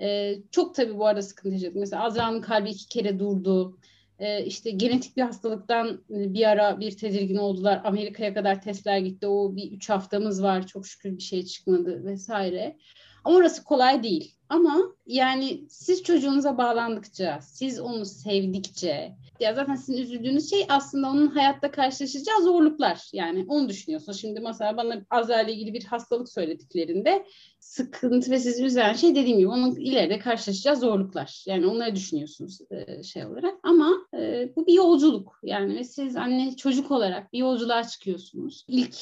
Ee, 0.00 0.34
çok 0.50 0.74
tabii 0.74 0.98
bu 0.98 1.06
arada 1.06 1.22
sıkıntı 1.22 1.54
yaşadık. 1.54 1.76
Mesela 1.76 2.04
Azra'nın 2.04 2.40
kalbi 2.40 2.70
iki 2.70 2.88
kere 2.88 3.18
durdu. 3.18 3.78
Ee, 4.18 4.44
işte 4.44 4.70
genetik 4.70 5.16
bir 5.16 5.22
hastalıktan 5.22 6.04
bir 6.08 6.48
ara 6.48 6.80
bir 6.80 6.96
tedirgin 6.96 7.36
oldular. 7.36 7.80
Amerika'ya 7.84 8.34
kadar 8.34 8.62
testler 8.62 8.98
gitti. 8.98 9.26
O 9.26 9.56
bir 9.56 9.72
üç 9.72 9.90
haftamız 9.90 10.42
var. 10.42 10.66
Çok 10.66 10.86
şükür 10.86 11.16
bir 11.16 11.22
şey 11.22 11.44
çıkmadı 11.44 12.04
vesaire. 12.04 12.76
Ama 13.24 13.36
orası 13.36 13.64
kolay 13.64 14.02
değil. 14.02 14.34
Ama 14.48 14.78
yani 15.06 15.64
siz 15.68 16.02
çocuğunuza 16.02 16.58
bağlandıkça, 16.58 17.38
siz 17.42 17.80
onu 17.80 18.04
sevdikçe, 18.04 19.16
ya 19.40 19.54
zaten 19.54 19.74
sizin 19.74 20.02
üzüldüğünüz 20.02 20.50
şey 20.50 20.66
aslında 20.68 21.10
onun 21.10 21.26
hayatta 21.26 21.70
karşılaşacağı 21.70 22.42
zorluklar. 22.42 23.10
Yani 23.12 23.44
onu 23.48 23.68
düşünüyorsun. 23.68 24.12
Şimdi 24.12 24.40
mesela 24.40 24.76
bana 24.76 25.04
Azra 25.10 25.42
ilgili 25.42 25.74
bir 25.74 25.84
hastalık 25.84 26.28
söylediklerinde 26.28 27.26
sıkıntı 27.60 28.30
ve 28.30 28.38
sizi 28.38 28.64
üzen 28.64 28.92
şey 28.92 29.14
dediğim 29.14 29.38
gibi 29.38 29.48
onun 29.48 29.76
ileride 29.76 30.18
karşılaşacağı 30.18 30.76
zorluklar. 30.76 31.44
Yani 31.46 31.66
onları 31.66 31.96
düşünüyorsunuz 31.96 32.58
e, 32.70 33.02
şey 33.02 33.26
olarak. 33.26 33.54
Ama 33.62 33.92
e, 34.14 34.48
bu 34.56 34.66
bir 34.66 34.74
yolculuk. 34.74 35.40
Yani 35.42 35.76
ve 35.76 35.84
siz 35.84 36.16
anne 36.16 36.56
çocuk 36.56 36.90
olarak 36.90 37.32
bir 37.32 37.38
yolculuğa 37.38 37.84
çıkıyorsunuz. 37.84 38.64
İlk 38.68 38.96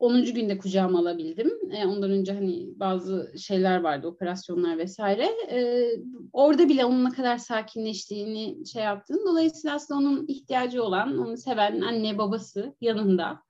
10. 0.00 0.34
günde 0.34 0.58
kucağıma 0.58 0.98
alabildim. 0.98 1.50
E, 1.72 1.86
ondan 1.86 2.10
önce 2.10 2.32
hani 2.32 2.68
bazı 2.76 3.32
şeyler 3.38 3.80
vardı, 3.80 4.06
operasyonlar 4.06 4.78
vesaire. 4.78 5.24
E, 5.50 5.88
orada 6.32 6.68
bile 6.68 6.84
onun 6.84 7.04
ne 7.04 7.10
kadar 7.10 7.38
sakinleştiğini 7.38 8.66
şey 8.66 8.82
yaptım. 8.82 9.18
Dolayısıyla 9.26 9.76
aslında 9.76 10.00
onun 10.00 10.26
ihtiyacı 10.26 10.82
olan, 10.82 11.18
onu 11.18 11.36
seven 11.36 11.80
anne 11.80 12.18
babası 12.18 12.74
yanında. 12.80 13.42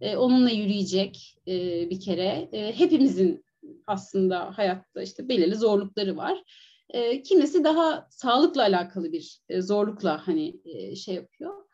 E, 0.00 0.16
onunla 0.16 0.50
yürüyecek 0.50 1.38
e, 1.48 1.52
bir 1.90 2.00
kere. 2.00 2.48
E, 2.52 2.78
hepimizin 2.78 3.44
aslında 3.86 4.58
hayatta 4.58 5.02
işte 5.02 5.28
belirli 5.28 5.54
zorlukları 5.54 6.16
var. 6.16 6.42
E, 6.90 7.22
kimisi 7.22 7.64
daha 7.64 8.06
sağlıkla 8.10 8.62
alakalı 8.62 9.12
bir 9.12 9.40
e, 9.48 9.62
zorlukla 9.62 10.26
hani 10.26 10.60
e, 10.64 10.96
şey 10.96 11.14
yapıyor. 11.14 11.65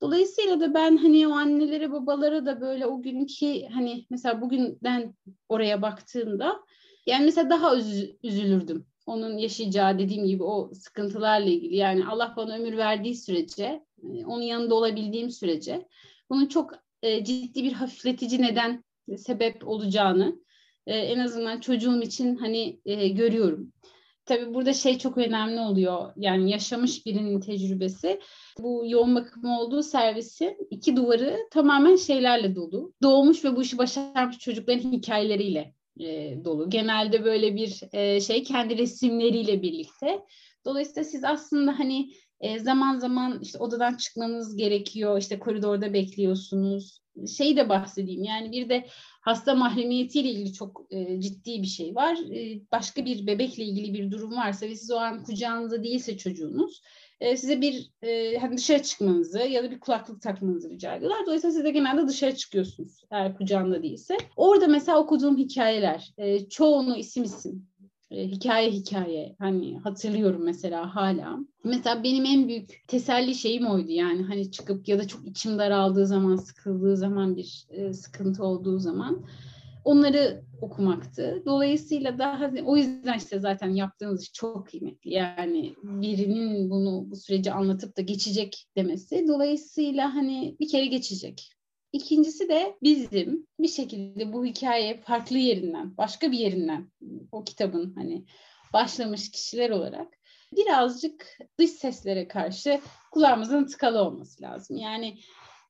Dolayısıyla 0.00 0.60
da 0.60 0.74
ben 0.74 0.96
hani 0.96 1.28
o 1.28 1.32
annelere 1.32 1.92
babalara 1.92 2.46
da 2.46 2.60
böyle 2.60 2.86
o 2.86 3.02
günkü 3.02 3.66
hani 3.74 4.06
mesela 4.10 4.40
bugünden 4.40 5.14
oraya 5.48 5.82
baktığımda 5.82 6.60
yani 7.06 7.24
mesela 7.24 7.50
daha 7.50 7.76
üz- 7.76 8.16
üzülürdüm. 8.22 8.86
Onun 9.06 9.38
yaşayacağı 9.38 9.98
dediğim 9.98 10.26
gibi 10.26 10.42
o 10.42 10.70
sıkıntılarla 10.74 11.50
ilgili 11.50 11.76
yani 11.76 12.06
Allah 12.06 12.34
bana 12.36 12.56
ömür 12.56 12.76
verdiği 12.76 13.14
sürece 13.14 13.84
hani 14.02 14.26
onun 14.26 14.42
yanında 14.42 14.74
olabildiğim 14.74 15.30
sürece 15.30 15.88
bunun 16.30 16.46
çok 16.46 16.72
e, 17.02 17.24
ciddi 17.24 17.64
bir 17.64 17.72
hafifletici 17.72 18.42
neden 18.42 18.84
sebep 19.16 19.68
olacağını 19.68 20.40
e, 20.86 20.96
en 20.96 21.18
azından 21.18 21.60
çocuğum 21.60 22.02
için 22.02 22.36
hani 22.36 22.80
e, 22.84 23.08
görüyorum. 23.08 23.72
Tabii 24.26 24.54
burada 24.54 24.72
şey 24.72 24.98
çok 24.98 25.18
önemli 25.18 25.60
oluyor. 25.60 26.12
Yani 26.16 26.50
yaşamış 26.50 27.06
birinin 27.06 27.40
tecrübesi. 27.40 28.20
Bu 28.58 28.84
yoğun 28.86 29.14
bakım 29.14 29.44
olduğu 29.44 29.82
servisin 29.82 30.56
iki 30.70 30.96
duvarı 30.96 31.38
tamamen 31.50 31.96
şeylerle 31.96 32.56
dolu. 32.56 32.92
Doğmuş 33.02 33.44
ve 33.44 33.56
bu 33.56 33.62
işi 33.62 33.78
başarmış 33.78 34.38
çocukların 34.38 34.92
hikayeleriyle 34.92 35.74
e, 36.00 36.38
dolu. 36.44 36.70
Genelde 36.70 37.24
böyle 37.24 37.54
bir 37.54 37.80
e, 37.92 38.20
şey 38.20 38.42
kendi 38.42 38.78
resimleriyle 38.78 39.62
birlikte. 39.62 40.20
Dolayısıyla 40.64 41.04
siz 41.04 41.24
aslında 41.24 41.78
hani 41.78 42.12
e, 42.40 42.58
zaman 42.58 42.98
zaman 42.98 43.40
işte 43.42 43.58
odadan 43.58 43.94
çıkmanız 43.96 44.56
gerekiyor. 44.56 45.18
İşte 45.18 45.38
koridorda 45.38 45.92
bekliyorsunuz. 45.92 47.05
Şey 47.36 47.56
de 47.56 47.68
bahsedeyim 47.68 48.24
yani 48.24 48.52
bir 48.52 48.68
de 48.68 48.86
hasta 49.20 49.54
mahremiyetiyle 49.54 50.30
ilgili 50.30 50.52
çok 50.52 50.86
e, 50.90 51.20
ciddi 51.20 51.62
bir 51.62 51.66
şey 51.66 51.94
var. 51.94 52.16
E, 52.34 52.60
başka 52.72 53.04
bir 53.04 53.26
bebekle 53.26 53.64
ilgili 53.64 53.94
bir 53.94 54.10
durum 54.10 54.36
varsa 54.36 54.66
ve 54.66 54.76
siz 54.76 54.90
o 54.90 54.96
an 54.96 55.24
kucağınızda 55.24 55.84
değilse 55.84 56.18
çocuğunuz 56.18 56.82
e, 57.20 57.36
size 57.36 57.60
bir 57.60 57.90
e, 58.02 58.38
hani 58.38 58.56
dışarı 58.56 58.82
çıkmanızı 58.82 59.38
ya 59.38 59.64
da 59.64 59.70
bir 59.70 59.80
kulaklık 59.80 60.22
takmanızı 60.22 60.70
rica 60.70 60.94
ediyorlar. 60.94 61.26
Dolayısıyla 61.26 61.54
siz 61.54 61.64
de 61.64 61.70
genelde 61.70 62.08
dışarı 62.08 62.36
çıkıyorsunuz 62.36 63.04
eğer 63.10 63.36
kucağında 63.36 63.82
değilse. 63.82 64.16
Orada 64.36 64.66
mesela 64.66 64.98
okuduğum 64.98 65.36
hikayeler 65.36 66.14
e, 66.18 66.48
çoğunu 66.48 66.96
isim 66.96 67.24
isim 67.24 67.66
e, 68.10 68.28
hikaye 68.28 68.70
hikaye 68.70 69.36
hani 69.38 69.78
hatırlıyorum 69.78 70.44
mesela 70.44 70.94
hala. 70.94 71.38
Mesela 71.64 72.02
benim 72.04 72.24
en 72.24 72.48
büyük 72.48 72.84
teselli 72.88 73.34
şeyim 73.34 73.66
oydu 73.66 73.90
yani 73.90 74.22
hani 74.22 74.50
çıkıp 74.50 74.88
ya 74.88 74.98
da 74.98 75.08
çok 75.08 75.28
içim 75.28 75.58
daraldığı 75.58 76.06
zaman, 76.06 76.36
sıkıldığı 76.36 76.96
zaman 76.96 77.36
bir 77.36 77.66
e, 77.70 77.92
sıkıntı 77.92 78.44
olduğu 78.44 78.78
zaman 78.78 79.24
onları 79.84 80.42
okumaktı. 80.60 81.42
Dolayısıyla 81.46 82.18
da 82.18 82.40
hani 82.40 82.62
o 82.62 82.76
yüzden 82.76 83.18
işte 83.18 83.40
zaten 83.40 83.70
yaptığınız 83.70 84.22
iş 84.22 84.32
çok 84.32 84.66
kıymetli. 84.66 85.10
Yani 85.12 85.74
birinin 85.82 86.70
bunu 86.70 87.10
bu 87.10 87.16
süreci 87.16 87.52
anlatıp 87.52 87.96
da 87.96 88.02
geçecek 88.02 88.66
demesi. 88.76 89.24
Dolayısıyla 89.28 90.14
hani 90.14 90.56
bir 90.60 90.68
kere 90.68 90.86
geçecek. 90.86 91.55
İkincisi 91.96 92.48
de 92.48 92.76
bizim 92.82 93.46
bir 93.58 93.68
şekilde 93.68 94.32
bu 94.32 94.44
hikaye 94.44 95.00
farklı 95.00 95.38
yerinden, 95.38 95.96
başka 95.96 96.32
bir 96.32 96.38
yerinden 96.38 96.90
o 97.32 97.44
kitabın 97.44 97.94
hani 97.94 98.24
başlamış 98.72 99.30
kişiler 99.30 99.70
olarak 99.70 100.08
birazcık 100.56 101.38
dış 101.58 101.70
seslere 101.70 102.28
karşı 102.28 102.80
kulağımızın 103.12 103.66
tıkalı 103.66 103.98
olması 104.02 104.42
lazım. 104.42 104.76
Yani 104.76 105.18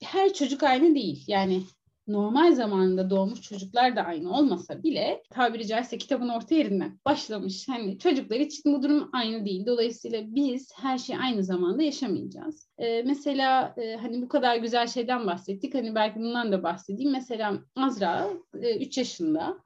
her 0.03 0.33
çocuk 0.33 0.62
aynı 0.62 0.95
değil. 0.95 1.24
Yani 1.27 1.62
normal 2.09 2.52
zamanında 2.54 3.11
doğmuş 3.11 3.42
çocuklar 3.42 3.96
da 3.96 4.02
aynı 4.02 4.32
olmasa 4.38 4.82
bile 4.82 5.22
tabiri 5.30 5.66
caizse 5.66 5.98
kitabın 5.98 6.28
orta 6.28 6.54
yerinden 6.54 6.98
başlamış. 7.04 7.68
Hani 7.68 7.98
çocuklar 7.98 8.40
için 8.40 8.74
bu 8.74 8.82
durum 8.82 9.11
aynı 9.12 9.44
değil. 9.44 9.66
Dolayısıyla 9.66 10.34
biz 10.34 10.72
her 10.82 10.98
şeyi 10.98 11.18
aynı 11.18 11.44
zamanda 11.44 11.82
yaşamayacağız. 11.82 12.68
Ee, 12.78 13.02
mesela 13.02 13.74
e, 13.76 13.96
hani 13.96 14.22
bu 14.22 14.28
kadar 14.28 14.57
güzel 14.57 14.86
şeyden 14.86 15.26
bahsettik. 15.26 15.74
Hani 15.74 15.94
belki 15.94 16.20
bundan 16.20 16.52
da 16.52 16.62
bahsedeyim. 16.62 17.12
Mesela 17.12 17.59
Azra 17.76 18.28
e, 18.62 18.76
3 18.86 18.98
yaşında. 18.98 19.57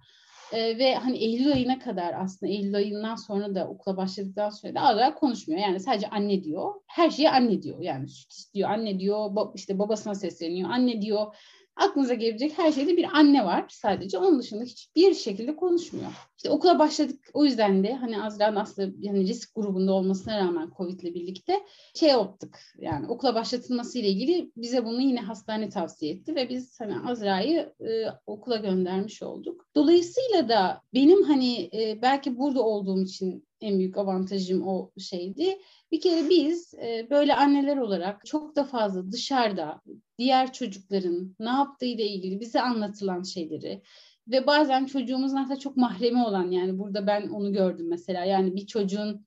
Ee, 0.52 0.78
ve 0.78 0.94
hani 0.94 1.18
Eylül 1.18 1.52
ayına 1.52 1.78
kadar 1.78 2.14
aslında 2.14 2.52
Eylül 2.52 2.74
ayından 2.74 3.14
sonra 3.14 3.54
da 3.54 3.68
okula 3.68 3.96
başladıktan 3.96 4.50
sonra 4.50 4.74
da 4.74 4.80
Azra 4.80 5.14
konuşmuyor. 5.14 5.60
Yani 5.60 5.80
sadece 5.80 6.08
anne 6.08 6.44
diyor. 6.44 6.74
Her 6.86 7.10
şeyi 7.10 7.30
anne 7.30 7.62
diyor. 7.62 7.80
Yani 7.80 8.08
süt 8.08 8.32
istiyor, 8.32 8.70
anne 8.70 8.98
diyor. 8.98 9.16
Ba- 9.16 9.52
işte 9.54 9.78
babasına 9.78 10.14
sesleniyor. 10.14 10.70
Anne 10.70 11.02
diyor 11.02 11.36
aklınıza 11.76 12.14
gelebilecek 12.14 12.58
her 12.58 12.72
şeyde 12.72 12.96
bir 12.96 13.18
anne 13.18 13.44
var 13.44 13.64
sadece. 13.68 14.18
Onun 14.18 14.38
dışında 14.38 14.64
hiçbir 14.64 15.14
şekilde 15.14 15.56
konuşmuyor. 15.56 16.10
İşte 16.36 16.50
okula 16.50 16.78
başladık. 16.78 17.30
O 17.34 17.44
yüzden 17.44 17.84
de 17.84 17.94
hani 17.94 18.22
Azra'nın 18.22 18.56
aslında 18.56 18.92
yani 19.00 19.26
risk 19.26 19.54
grubunda 19.54 19.92
olmasına 19.92 20.38
rağmen 20.38 20.70
Covid 20.76 21.00
ile 21.00 21.14
birlikte 21.14 21.60
şey 21.94 22.08
yaptık. 22.08 22.58
Yani 22.78 23.06
okula 23.06 23.34
başlatılması 23.34 23.98
ile 23.98 24.08
ilgili 24.08 24.52
bize 24.56 24.84
bunu 24.84 25.00
yine 25.00 25.20
hastane 25.20 25.68
tavsiye 25.68 26.12
etti 26.12 26.34
ve 26.34 26.48
biz 26.48 26.80
hani 26.80 26.94
Azra'yı 27.10 27.72
e, 27.80 28.06
okula 28.26 28.56
göndermiş 28.56 29.22
olduk. 29.22 29.66
Dolayısıyla 29.74 30.48
da 30.48 30.80
benim 30.94 31.22
hani 31.22 31.70
e, 31.74 32.02
belki 32.02 32.38
burada 32.38 32.62
olduğum 32.62 33.02
için 33.02 33.49
en 33.60 33.78
büyük 33.78 33.96
avantajım 33.96 34.68
o 34.68 34.90
şeydi. 34.98 35.58
Bir 35.92 36.00
kere 36.00 36.28
biz 36.28 36.74
e, 36.74 37.06
böyle 37.10 37.34
anneler 37.34 37.76
olarak 37.76 38.26
çok 38.26 38.56
da 38.56 38.64
fazla 38.64 39.12
dışarıda 39.12 39.80
diğer 40.18 40.52
çocukların 40.52 41.36
ne 41.40 41.50
yaptığı 41.50 41.86
ile 41.86 42.06
ilgili 42.06 42.40
bize 42.40 42.60
anlatılan 42.60 43.22
şeyleri 43.22 43.82
ve 44.28 44.46
bazen 44.46 44.86
çocuğumuzun 44.86 45.36
aslında 45.36 45.58
çok 45.58 45.76
mahremi 45.76 46.24
olan 46.24 46.50
yani 46.50 46.78
burada 46.78 47.06
ben 47.06 47.28
onu 47.28 47.52
gördüm 47.52 47.88
mesela 47.88 48.24
yani 48.24 48.56
bir 48.56 48.66
çocuğun 48.66 49.26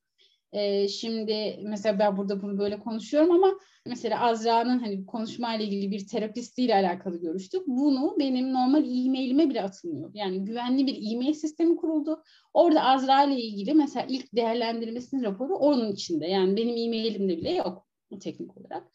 e, 0.54 0.88
şimdi 0.88 1.60
mesela 1.64 2.00
ben 2.00 2.18
burada 2.18 2.42
bunu 2.42 2.58
böyle 2.58 2.80
konuşuyorum 2.80 3.32
ama 3.32 3.54
mesela 3.86 4.22
Azra'nın 4.22 4.80
hani 4.80 5.06
konuşmayla 5.06 5.66
ilgili 5.66 5.92
bir 5.92 6.08
terapistiyle 6.08 6.76
alakalı 6.76 7.22
görüştük. 7.22 7.62
Bunu 7.68 8.16
benim 8.20 8.54
normal 8.54 8.84
e-mailime 8.84 9.50
bile 9.50 9.62
atılmıyor. 9.62 10.12
Yani 10.14 10.46
güvenli 10.46 10.88
bir 10.88 11.14
e-mail 11.14 11.34
sistemi 11.34 11.76
kuruldu. 11.76 12.24
Orada 12.54 12.84
Azra 12.84 13.24
ile 13.24 13.42
ilgili 13.42 13.74
mesela 13.74 14.06
ilk 14.10 14.36
değerlendirmesinin 14.36 15.24
raporu 15.24 15.56
onun 15.56 15.92
içinde. 15.92 16.28
Yani 16.28 16.58
benim 16.58 16.78
e-mailimde 16.78 17.38
bile 17.38 17.52
yok 17.52 17.88
teknik 18.20 18.58
olarak. 18.58 18.92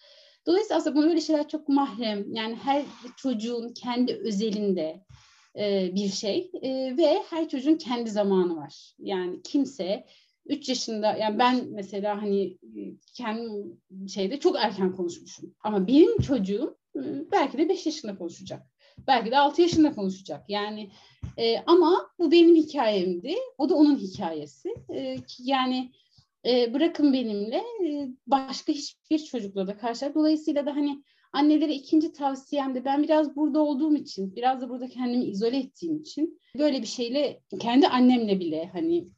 Dolayısıyla 0.46 0.76
aslında 0.78 0.96
böyle 1.08 1.20
şeyler 1.20 1.48
çok 1.48 1.68
mahrem. 1.68 2.34
Yani 2.34 2.54
her 2.54 2.84
çocuğun 3.16 3.72
kendi 3.74 4.14
özelinde 4.14 5.04
e, 5.58 5.90
bir 5.94 6.08
şey 6.08 6.50
e, 6.62 6.96
ve 6.96 7.22
her 7.30 7.48
çocuğun 7.48 7.76
kendi 7.76 8.10
zamanı 8.10 8.56
var. 8.56 8.94
Yani 8.98 9.42
kimse 9.42 10.06
3 10.48 10.68
yaşında 10.68 11.16
yani 11.16 11.38
ben 11.38 11.68
mesela 11.70 12.22
hani 12.22 12.58
kendim 13.14 13.80
şeyde 14.08 14.40
çok 14.40 14.56
erken 14.56 14.92
konuşmuşum. 14.92 15.54
Ama 15.64 15.86
benim 15.86 16.18
çocuğum 16.18 16.76
belki 17.32 17.58
de 17.58 17.68
5 17.68 17.86
yaşında 17.86 18.18
konuşacak. 18.18 18.62
Belki 19.06 19.30
de 19.30 19.38
6 19.38 19.62
yaşında 19.62 19.94
konuşacak. 19.94 20.44
Yani 20.50 20.90
e, 21.36 21.58
ama 21.66 22.10
bu 22.18 22.32
benim 22.32 22.54
hikayemdi. 22.54 23.34
O 23.58 23.68
da 23.68 23.74
onun 23.74 23.96
hikayesi. 23.96 24.74
E, 24.94 25.16
yani 25.38 25.92
e, 26.46 26.74
bırakın 26.74 27.12
benimle 27.12 27.56
e, 27.56 28.08
başka 28.26 28.72
hiçbir 28.72 29.18
çocukla 29.18 29.66
da 29.66 29.78
karşı. 29.78 30.12
Dolayısıyla 30.14 30.66
da 30.66 30.76
hani 30.76 31.02
annelere 31.32 31.74
ikinci 31.74 32.12
tavsiyem 32.12 32.74
de 32.74 32.84
ben 32.84 33.02
biraz 33.02 33.36
burada 33.36 33.60
olduğum 33.60 33.96
için, 33.96 34.36
biraz 34.36 34.60
da 34.60 34.68
burada 34.68 34.88
kendimi 34.88 35.24
izole 35.24 35.56
ettiğim 35.56 35.96
için 35.96 36.40
böyle 36.58 36.82
bir 36.82 36.86
şeyle 36.86 37.40
kendi 37.60 37.88
annemle 37.88 38.40
bile 38.40 38.70
hani 38.72 39.08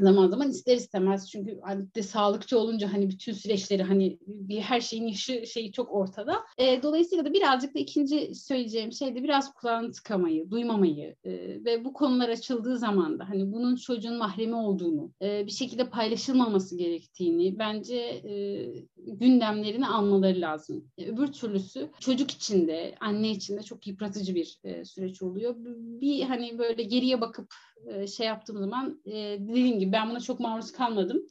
zaman 0.00 0.28
zaman 0.28 0.50
ister 0.50 0.76
istemez 0.76 1.30
çünkü 1.30 1.60
de 1.96 2.02
sağlıkçı 2.02 2.58
olunca 2.58 2.92
hani 2.92 3.10
bütün 3.10 3.32
süreçleri 3.32 3.82
hani 3.82 4.18
bir 4.26 4.60
her 4.60 4.80
şeyin 4.80 5.06
yaşı 5.06 5.46
şeyi 5.46 5.72
çok 5.72 5.92
ortada. 5.92 6.40
E, 6.58 6.82
dolayısıyla 6.82 7.24
da 7.24 7.32
birazcık 7.32 7.74
da 7.74 7.78
ikinci 7.78 8.34
söyleyeceğim 8.34 8.92
şey 8.92 9.14
de 9.14 9.22
biraz 9.22 9.54
kulağını 9.54 9.92
tıkamayı, 9.92 10.50
duymamayı 10.50 11.16
e, 11.24 11.32
ve 11.64 11.84
bu 11.84 11.92
konular 11.92 12.28
açıldığı 12.28 12.78
zaman 12.78 13.18
da 13.18 13.28
hani 13.28 13.52
bunun 13.52 13.76
çocuğun 13.76 14.16
mahremi 14.16 14.54
olduğunu, 14.54 15.12
e, 15.22 15.46
bir 15.46 15.52
şekilde 15.52 15.90
paylaşılmaması 15.90 16.76
gerektiğini 16.76 17.58
bence 17.58 17.96
e, 17.96 18.64
gündemlerini 18.96 19.86
almaları 19.86 20.40
lazım. 20.40 20.84
E, 20.98 21.06
öbür 21.06 21.26
türlüsü 21.26 21.90
çocuk 22.00 22.30
içinde, 22.30 22.94
anne 23.00 23.30
içinde 23.30 23.62
çok 23.62 23.86
yıpratıcı 23.86 24.34
bir 24.34 24.58
e, 24.64 24.84
süreç 24.84 25.22
oluyor. 25.22 25.54
Bir 26.00 26.22
hani 26.22 26.58
böyle 26.58 26.82
geriye 26.82 27.20
bakıp 27.20 27.54
e, 27.86 28.06
şey 28.06 28.26
yaptığım 28.26 28.58
zaman 28.58 29.00
e, 29.06 29.12
dediğim 29.40 29.78
gibi 29.78 29.92
ben 29.92 30.10
buna 30.10 30.20
çok 30.20 30.40
maruz 30.40 30.72
kalmadım. 30.72 31.22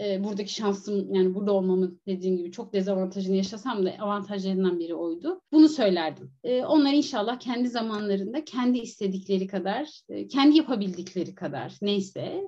E, 0.00 0.24
buradaki 0.24 0.52
şansım 0.52 1.14
yani 1.14 1.34
burada 1.34 1.52
olmamın 1.52 2.00
dediğim 2.06 2.36
gibi 2.36 2.52
çok 2.52 2.72
dezavantajını 2.72 3.36
yaşasam 3.36 3.86
da 3.86 3.92
avantajlarından 4.00 4.78
biri 4.78 4.94
oydu. 4.94 5.40
Bunu 5.52 5.68
söylerdim. 5.68 6.32
E, 6.44 6.64
onlar 6.64 6.92
inşallah 6.92 7.38
kendi 7.38 7.68
zamanlarında 7.68 8.44
kendi 8.44 8.78
istedikleri 8.78 9.46
kadar, 9.46 10.00
kendi 10.30 10.56
yapabildikleri 10.56 11.34
kadar 11.34 11.72
neyse 11.82 12.42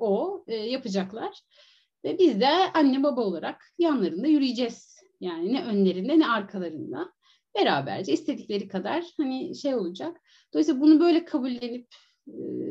o 0.00 0.44
yapacaklar. 0.48 1.40
Ve 2.04 2.18
biz 2.18 2.40
de 2.40 2.48
anne 2.74 3.02
baba 3.02 3.20
olarak 3.20 3.64
yanlarında 3.78 4.26
yürüyeceğiz. 4.26 4.94
Yani 5.20 5.52
ne 5.52 5.64
önlerinde 5.64 6.18
ne 6.18 6.28
arkalarında 6.28 7.12
beraberce 7.54 8.12
istedikleri 8.12 8.68
kadar 8.68 9.04
hani 9.16 9.56
şey 9.56 9.74
olacak. 9.74 10.20
Dolayısıyla 10.52 10.80
bunu 10.80 11.00
böyle 11.00 11.24
kabullenip 11.24 11.88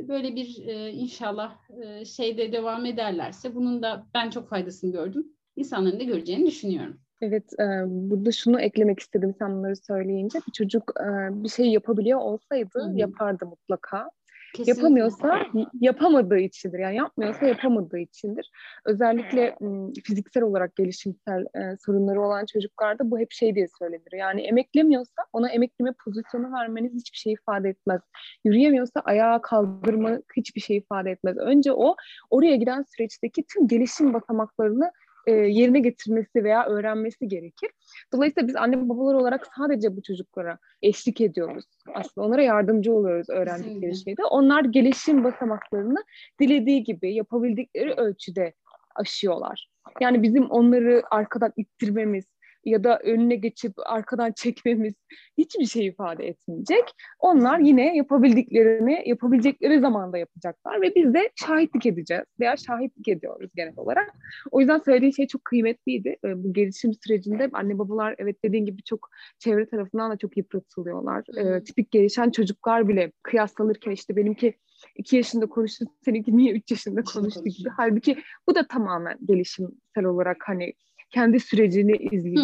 böyle 0.07 0.35
bir 0.35 0.65
inşallah 0.93 1.57
şeyde 2.05 2.51
devam 2.51 2.85
ederlerse 2.85 3.55
bunun 3.55 3.83
da 3.83 4.07
ben 4.13 4.29
çok 4.29 4.49
faydasını 4.49 4.91
gördüm. 4.91 5.27
İnsanların 5.55 5.99
da 5.99 6.03
göreceğini 6.03 6.45
düşünüyorum. 6.45 6.99
Evet, 7.21 7.51
burada 7.87 8.31
şunu 8.31 8.61
eklemek 8.61 8.99
istedim 8.99 9.35
sen 9.39 9.57
bunları 9.57 9.75
söyleyince. 9.75 10.39
Bir 10.47 10.51
çocuk 10.51 10.93
bir 11.31 11.49
şey 11.49 11.65
yapabiliyor 11.65 12.19
olsaydı 12.19 12.79
Hı-hı. 12.79 12.97
yapardı 12.97 13.45
mutlaka. 13.45 14.09
Kesinlikle. 14.53 14.81
Yapamıyorsa 14.81 15.45
yapamadığı 15.81 16.39
içindir. 16.39 16.79
Yani 16.79 16.95
yapmıyorsa 16.95 17.45
yapamadığı 17.45 17.99
içindir. 17.99 18.51
Özellikle 18.85 19.55
fiziksel 20.03 20.43
olarak 20.43 20.75
gelişimsel 20.75 21.41
e, 21.41 21.77
sorunları 21.85 22.21
olan 22.21 22.45
çocuklarda 22.45 23.11
bu 23.11 23.19
hep 23.19 23.31
şey 23.31 23.55
diye 23.55 23.67
söylenir. 23.79 24.11
Yani 24.13 24.41
emeklemiyorsa 24.41 25.21
ona 25.33 25.49
emekleme 25.49 25.93
pozisyonu 26.05 26.53
vermeniz 26.53 26.93
hiçbir 26.93 27.17
şey 27.17 27.33
ifade 27.33 27.69
etmez. 27.69 28.01
Yürüyemiyorsa 28.45 28.99
ayağa 28.99 29.41
kaldırma 29.41 30.19
hiçbir 30.37 30.61
şey 30.61 30.77
ifade 30.77 31.11
etmez. 31.11 31.37
Önce 31.37 31.73
o 31.73 31.95
oraya 32.29 32.55
giden 32.55 32.85
süreçteki 32.95 33.43
tüm 33.53 33.67
gelişim 33.67 34.13
basamaklarını 34.13 34.91
e, 35.27 35.31
yerine 35.31 35.79
getirmesi 35.79 36.43
veya 36.43 36.65
öğrenmesi 36.65 37.27
gerekir. 37.27 37.69
Dolayısıyla 38.13 38.47
biz 38.47 38.55
anne 38.55 38.89
babalar 38.89 39.13
olarak 39.13 39.47
sadece 39.57 39.97
bu 39.97 40.01
çocuklara 40.01 40.57
eşlik 40.81 41.21
ediyoruz. 41.21 41.65
Aslında 41.93 42.27
onlara 42.27 42.43
yardımcı 42.43 42.93
oluyoruz 42.93 43.29
öğrendikleri 43.29 43.95
şeyde. 43.95 44.23
Onlar 44.25 44.63
gelişim 44.63 45.23
basamaklarını 45.23 46.03
dilediği 46.41 46.83
gibi 46.83 47.13
yapabildikleri 47.13 47.93
ölçüde 47.93 48.53
aşıyorlar. 48.95 49.69
Yani 50.01 50.23
bizim 50.23 50.49
onları 50.49 51.03
arkadan 51.11 51.53
ittirmemiz, 51.57 52.25
ya 52.65 52.83
da 52.83 52.99
önüne 52.99 53.35
geçip 53.35 53.73
arkadan 53.85 54.31
çekmemiz 54.35 54.93
hiçbir 55.37 55.65
şey 55.65 55.85
ifade 55.85 56.27
etmeyecek. 56.27 56.83
Onlar 57.19 57.59
yine 57.59 57.95
yapabildiklerini 57.97 59.03
yapabilecekleri 59.05 59.79
zamanda 59.79 60.17
yapacaklar 60.17 60.81
ve 60.81 60.95
biz 60.95 61.13
de 61.13 61.31
şahitlik 61.35 61.85
edeceğiz 61.85 62.23
veya 62.39 62.57
şahitlik 62.57 63.07
ediyoruz 63.07 63.51
genel 63.55 63.73
olarak. 63.77 64.13
O 64.51 64.59
yüzden 64.59 64.77
söylediğin 64.77 65.11
şey 65.11 65.27
çok 65.27 65.45
kıymetliydi. 65.45 66.17
Ee, 66.25 66.43
bu 66.43 66.53
gelişim 66.53 66.93
sürecinde 66.93 67.49
anne 67.53 67.79
babalar 67.79 68.15
evet 68.17 68.43
dediğin 68.43 68.65
gibi 68.65 68.83
çok 68.83 69.09
çevre 69.39 69.69
tarafından 69.69 70.11
da 70.11 70.17
çok 70.17 70.37
yıpratılıyorlar. 70.37 71.23
Ee, 71.37 71.63
tipik 71.63 71.91
gelişen 71.91 72.31
çocuklar 72.31 72.87
bile 72.87 73.11
kıyaslanırken 73.23 73.91
işte 73.91 74.15
benimki 74.15 74.53
iki 74.95 75.15
yaşında 75.15 75.45
konuştu, 75.45 75.85
seninki 76.05 76.37
niye 76.37 76.53
üç 76.53 76.71
yaşında 76.71 77.03
konuştu 77.03 77.43
gibi. 77.43 77.69
Halbuki 77.77 78.17
bu 78.47 78.55
da 78.55 78.67
tamamen 78.67 79.17
gelişimsel 79.25 80.05
olarak 80.05 80.37
hani 80.45 80.73
kendi 81.13 81.39
sürecini 81.39 81.91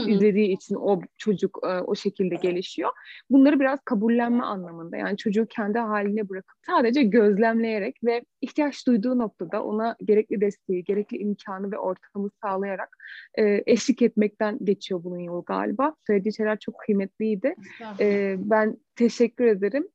izlediği 0.07 0.47
için 0.47 0.76
o 0.76 1.01
çocuk 1.17 1.59
e, 1.63 1.67
o 1.67 1.95
şekilde 1.95 2.36
gelişiyor. 2.36 2.89
Bunları 3.30 3.59
biraz 3.59 3.80
kabullenme 3.86 4.43
anlamında 4.43 4.97
yani 4.97 5.17
çocuğu 5.17 5.45
kendi 5.49 5.80
haline 5.80 6.30
bırakıp 6.30 6.57
sadece 6.65 7.03
gözlemleyerek 7.03 7.95
ve 8.03 8.26
ihtiyaç 8.41 8.88
duyduğu 8.88 9.17
noktada 9.17 9.63
ona 9.63 9.95
gerekli 10.05 10.41
desteği, 10.41 10.84
gerekli 10.84 11.17
imkanı 11.17 11.72
ve 11.72 11.78
ortamı 11.78 12.30
sağlayarak 12.43 12.97
e, 13.38 13.63
eşlik 13.65 14.01
etmekten 14.01 14.57
geçiyor 14.63 15.03
bunun 15.03 15.20
yolu 15.20 15.43
galiba. 15.43 15.95
Söylediği 16.07 16.34
şeyler 16.34 16.59
çok 16.59 16.80
kıymetliydi. 16.80 17.55
E, 17.99 18.36
ben 18.38 18.78
teşekkür 18.95 19.45
ederim. 19.45 19.88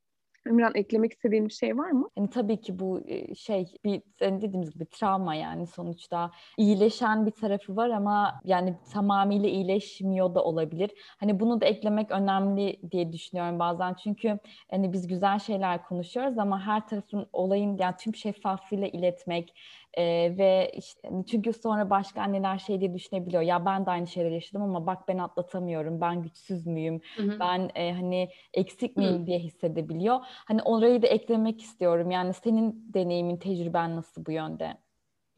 Emirhan 0.46 0.72
eklemek 0.74 1.12
istediğin 1.12 1.48
bir 1.48 1.52
şey 1.52 1.78
var 1.78 1.90
mı? 1.90 2.08
Yani 2.16 2.30
tabii 2.30 2.60
ki 2.60 2.78
bu 2.78 3.00
şey 3.36 3.66
bir 3.84 4.02
senin 4.18 4.40
dediğimiz 4.40 4.70
gibi 4.74 4.86
travma 4.86 5.34
yani 5.34 5.66
sonuçta 5.66 6.30
iyileşen 6.58 7.26
bir 7.26 7.30
tarafı 7.30 7.76
var 7.76 7.90
ama 7.90 8.40
yani 8.44 8.74
tamamıyla 8.92 9.48
iyileşmiyor 9.48 10.34
da 10.34 10.44
olabilir. 10.44 10.90
Hani 11.20 11.40
bunu 11.40 11.60
da 11.60 11.66
eklemek 11.66 12.10
önemli 12.10 12.80
diye 12.90 13.12
düşünüyorum 13.12 13.58
bazen 13.58 13.94
çünkü 13.94 14.38
hani 14.70 14.92
biz 14.92 15.06
güzel 15.06 15.38
şeyler 15.38 15.84
konuşuyoruz 15.84 16.38
ama 16.38 16.66
her 16.66 16.86
tarafın 16.88 17.26
olayın 17.32 17.78
yani 17.78 17.94
tüm 17.98 18.14
şeffaflığıyla 18.14 18.88
iletmek 18.88 19.54
ee, 19.98 20.34
ve 20.38 20.72
işte 20.76 21.10
çünkü 21.30 21.52
sonra 21.52 21.90
başka 21.90 22.22
anneler 22.22 22.58
şey 22.58 22.80
diye 22.80 22.94
düşünebiliyor. 22.94 23.42
Ya 23.42 23.66
ben 23.66 23.86
de 23.86 23.90
aynı 23.90 24.06
şeyleri 24.06 24.34
yaşadım 24.34 24.62
ama 24.62 24.86
bak 24.86 25.08
ben 25.08 25.18
atlatamıyorum. 25.18 26.00
Ben 26.00 26.22
güçsüz 26.22 26.66
müyüm? 26.66 27.00
Hı 27.16 27.22
hı. 27.22 27.40
Ben 27.40 27.70
e, 27.74 27.92
hani 27.92 28.28
eksik 28.54 28.96
miyim 28.96 29.22
hı. 29.22 29.26
diye 29.26 29.38
hissedebiliyor. 29.38 30.18
Hani 30.24 30.62
orayı 30.62 31.02
da 31.02 31.06
eklemek 31.06 31.62
istiyorum. 31.62 32.10
Yani 32.10 32.34
senin 32.34 32.90
deneyimin, 32.94 33.36
tecrüben 33.36 33.96
nasıl 33.96 34.26
bu 34.26 34.32
yönde? 34.32 34.76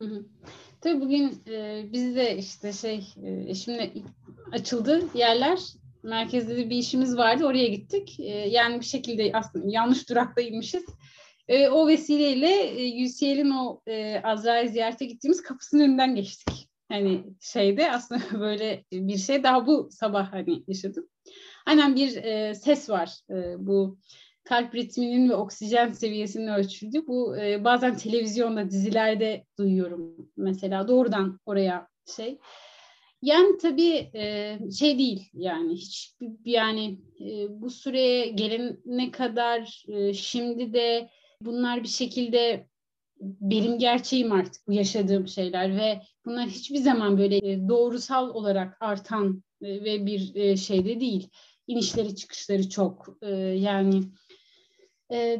Hı 0.02 0.08
hı. 0.08 0.26
Tabii 0.80 1.00
bugün 1.00 1.42
e, 1.48 1.84
bizde 1.92 2.36
işte 2.36 2.72
şey 2.72 3.14
e, 3.24 3.54
şimdi 3.54 3.92
açıldı 4.52 5.02
yerler 5.14 5.58
merkezde 6.02 6.56
de 6.56 6.70
bir 6.70 6.76
işimiz 6.76 7.16
vardı 7.16 7.44
oraya 7.44 7.68
gittik. 7.68 8.20
E, 8.20 8.48
yani 8.48 8.80
bir 8.80 8.84
şekilde 8.84 9.30
aslında 9.34 9.64
yanlış 9.68 10.10
durakta 10.10 10.40
inmişiz. 10.40 10.84
E, 11.48 11.68
o 11.68 11.88
vesileyle 11.88 12.50
e, 12.62 13.04
UCL'in 13.04 13.50
o 13.50 13.80
e, 13.86 14.20
Azrail 14.22 14.68
ziyarete 14.68 15.04
gittiğimiz 15.04 15.42
kapısının 15.42 15.82
önünden 15.82 16.14
geçtik. 16.14 16.68
Hani 16.88 17.24
şeyde 17.40 17.92
aslında 17.92 18.22
böyle 18.40 18.84
bir 18.92 19.18
şey 19.18 19.42
daha 19.42 19.66
bu 19.66 19.88
sabah 19.90 20.32
hani 20.32 20.62
yaşadım. 20.68 21.08
Aynen 21.66 21.96
bir 21.96 22.16
e, 22.16 22.54
ses 22.54 22.90
var. 22.90 23.10
E, 23.30 23.66
bu 23.66 23.98
kalp 24.44 24.74
ritminin 24.74 25.28
ve 25.30 25.34
oksijen 25.34 25.92
seviyesinin 25.92 26.48
ölçüldüğü. 26.48 27.06
Bu 27.06 27.36
e, 27.36 27.64
bazen 27.64 27.96
televizyonda, 27.96 28.70
dizilerde 28.70 29.44
duyuyorum 29.58 30.30
mesela 30.36 30.88
doğrudan 30.88 31.40
oraya 31.46 31.88
şey. 32.16 32.38
Yani 33.22 33.58
tabii 33.58 34.10
e, 34.14 34.58
şey 34.78 34.98
değil 34.98 35.30
yani 35.34 35.74
hiç 35.74 36.14
yani 36.44 36.98
e, 37.20 37.60
bu 37.60 37.70
süreye 37.70 38.26
gelene 38.26 39.10
kadar 39.10 39.84
e, 39.88 40.12
şimdi 40.12 40.72
de 40.72 41.08
bunlar 41.40 41.82
bir 41.82 41.88
şekilde 41.88 42.66
benim 43.20 43.78
gerçeğim 43.78 44.32
artık 44.32 44.68
bu 44.68 44.72
yaşadığım 44.72 45.28
şeyler 45.28 45.76
ve 45.76 46.00
bunlar 46.26 46.48
hiçbir 46.48 46.78
zaman 46.78 47.18
böyle 47.18 47.36
e, 47.36 47.68
doğrusal 47.68 48.28
olarak 48.28 48.76
artan 48.80 49.42
e, 49.62 49.84
ve 49.84 50.06
bir 50.06 50.34
e, 50.34 50.56
şeyde 50.56 51.00
değil. 51.00 51.28
İnişleri 51.66 52.16
çıkışları 52.16 52.68
çok 52.68 53.18
yani 53.54 54.02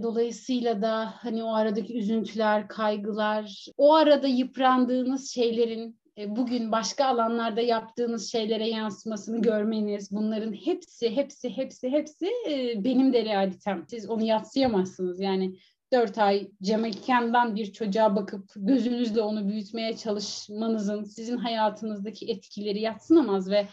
dolayısıyla 0.03 0.83
da 0.83 1.15
hani 1.17 1.43
o 1.45 1.55
aradaki 1.55 1.99
üzüntüler, 1.99 2.69
kaygılar, 2.69 3.67
o 3.77 3.95
arada 3.95 4.27
yıprandığınız 4.27 5.31
şeylerin 5.31 6.01
bugün 6.27 6.73
başka 6.73 7.05
alanlarda 7.05 7.61
yaptığınız 7.61 8.33
şeylere 8.33 8.69
yansımasını 8.69 9.43
görmeniz, 9.43 10.13
bunların 10.13 10.53
hepsi, 10.53 11.17
hepsi, 11.17 11.57
hepsi, 11.57 11.91
hepsi 11.91 12.31
benim 12.77 13.13
de 13.13 13.25
realitem. 13.25 13.85
Siz 13.91 14.11
onu 14.11 14.25
yatsıyamazsınız. 14.25 15.21
Yani 15.21 15.57
dört 15.93 16.19
ay 16.19 16.51
Jamaika'dan 16.61 17.57
bir 17.57 17.73
çocuğa 17.73 18.17
bakıp 18.17 18.51
gözünüzle 18.57 19.21
onu 19.21 19.49
büyütmeye 19.49 19.97
çalışmanızın 19.97 21.05
sizin 21.05 21.37
hayatınızdaki 21.37 22.27
etkileri 22.27 22.81
yatsınamaz 22.81 23.51
ve 23.51 23.69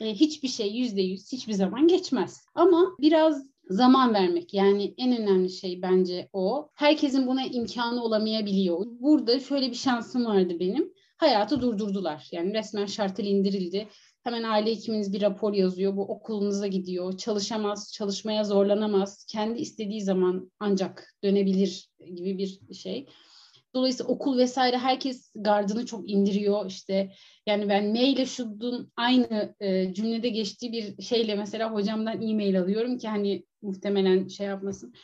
e, 0.00 0.14
hiçbir 0.14 0.48
şey 0.48 0.76
yüzde 0.76 1.02
yüz 1.02 1.32
hiçbir 1.32 1.52
zaman 1.52 1.88
geçmez. 1.88 2.44
Ama 2.54 2.96
biraz 3.00 3.50
zaman 3.70 4.14
vermek 4.14 4.54
yani 4.54 4.94
en 4.98 5.16
önemli 5.22 5.50
şey 5.50 5.82
bence 5.82 6.28
o. 6.32 6.70
Herkesin 6.74 7.26
buna 7.26 7.42
imkanı 7.42 8.02
olamayabiliyor. 8.02 8.86
Burada 8.86 9.40
şöyle 9.40 9.70
bir 9.70 9.76
şansım 9.76 10.24
vardı 10.24 10.56
benim. 10.60 10.92
Hayatı 11.16 11.60
durdurdular. 11.60 12.28
Yani 12.32 12.54
resmen 12.54 12.86
şartel 12.86 13.24
indirildi. 13.24 13.88
Hemen 14.24 14.42
aile 14.42 14.70
hekiminiz 14.70 15.12
bir 15.12 15.22
rapor 15.22 15.52
yazıyor. 15.52 15.96
Bu 15.96 16.02
okulunuza 16.02 16.66
gidiyor. 16.66 17.16
Çalışamaz, 17.16 17.92
çalışmaya 17.92 18.44
zorlanamaz. 18.44 19.24
Kendi 19.28 19.60
istediği 19.60 20.02
zaman 20.02 20.50
ancak 20.60 21.14
dönebilir 21.24 21.88
gibi 22.14 22.38
bir 22.38 22.74
şey. 22.74 23.06
Dolayısıyla 23.74 24.12
okul 24.12 24.38
vesaire 24.38 24.78
herkes 24.78 25.32
gardını 25.34 25.86
çok 25.86 26.10
indiriyor. 26.10 26.66
İşte 26.66 27.12
yani 27.46 27.68
ben 27.68 27.86
maille 27.86 28.26
şudun 28.26 28.92
aynı 28.96 29.54
e, 29.60 29.94
cümlede 29.94 30.28
geçtiği 30.28 30.72
bir 30.72 31.02
şeyle 31.02 31.34
mesela 31.34 31.72
hocamdan 31.72 32.22
e-mail 32.22 32.60
alıyorum 32.60 32.98
ki 32.98 33.08
hani 33.08 33.44
muhtemelen 33.62 34.28
şey 34.28 34.46
yapmasın. 34.46 34.94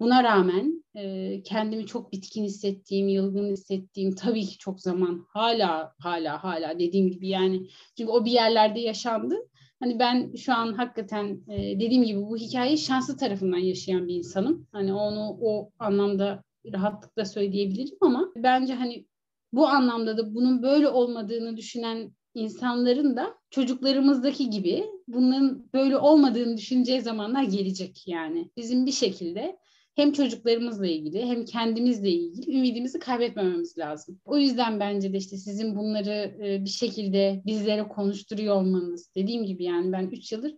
Buna 0.00 0.24
rağmen 0.24 0.84
e, 0.94 1.42
kendimi 1.42 1.86
çok 1.86 2.12
bitkin 2.12 2.44
hissettiğim, 2.44 3.08
yılgın 3.08 3.48
hissettiğim 3.50 4.14
tabii 4.14 4.46
ki 4.46 4.58
çok 4.58 4.80
zaman 4.80 5.26
hala 5.28 5.94
hala 5.98 6.44
hala 6.44 6.78
dediğim 6.78 7.10
gibi 7.10 7.28
yani 7.28 7.68
çünkü 7.98 8.10
o 8.10 8.24
bir 8.24 8.30
yerlerde 8.30 8.80
yaşandı. 8.80 9.34
Hani 9.80 9.98
ben 9.98 10.34
şu 10.34 10.54
an 10.54 10.72
hakikaten 10.72 11.40
e, 11.48 11.80
dediğim 11.80 12.04
gibi 12.04 12.20
bu 12.20 12.36
hikayeyi 12.36 12.78
şanslı 12.78 13.16
tarafından 13.16 13.58
yaşayan 13.58 14.08
bir 14.08 14.14
insanım. 14.14 14.66
Hani 14.72 14.92
onu 14.94 15.38
o 15.40 15.70
anlamda 15.78 16.42
rahatlıkla 16.72 17.24
söyleyebilirim 17.24 17.96
ama 18.00 18.32
bence 18.36 18.74
hani 18.74 19.06
bu 19.52 19.66
anlamda 19.66 20.18
da 20.18 20.34
bunun 20.34 20.62
böyle 20.62 20.88
olmadığını 20.88 21.56
düşünen 21.56 22.12
insanların 22.34 23.16
da 23.16 23.34
çocuklarımızdaki 23.50 24.50
gibi 24.50 24.84
bunların 25.08 25.68
böyle 25.74 25.96
olmadığını 25.96 26.56
düşüneceği 26.56 27.00
zamanlar 27.00 27.42
gelecek 27.42 28.02
yani. 28.06 28.50
Bizim 28.56 28.86
bir 28.86 28.92
şekilde 28.92 29.58
hem 29.98 30.12
çocuklarımızla 30.12 30.86
ilgili 30.86 31.26
hem 31.26 31.44
kendimizle 31.44 32.10
ilgili 32.10 32.58
ümidimizi 32.58 32.98
kaybetmememiz 32.98 33.78
lazım. 33.78 34.20
O 34.24 34.38
yüzden 34.38 34.80
bence 34.80 35.12
de 35.12 35.16
işte 35.16 35.36
sizin 35.36 35.76
bunları 35.76 36.36
e, 36.44 36.64
bir 36.64 36.70
şekilde 36.70 37.42
bizlere 37.46 37.88
konuşturuyor 37.88 38.56
olmanız. 38.56 39.14
Dediğim 39.14 39.44
gibi 39.44 39.64
yani 39.64 39.92
ben 39.92 40.06
3 40.06 40.32
yıldır 40.32 40.54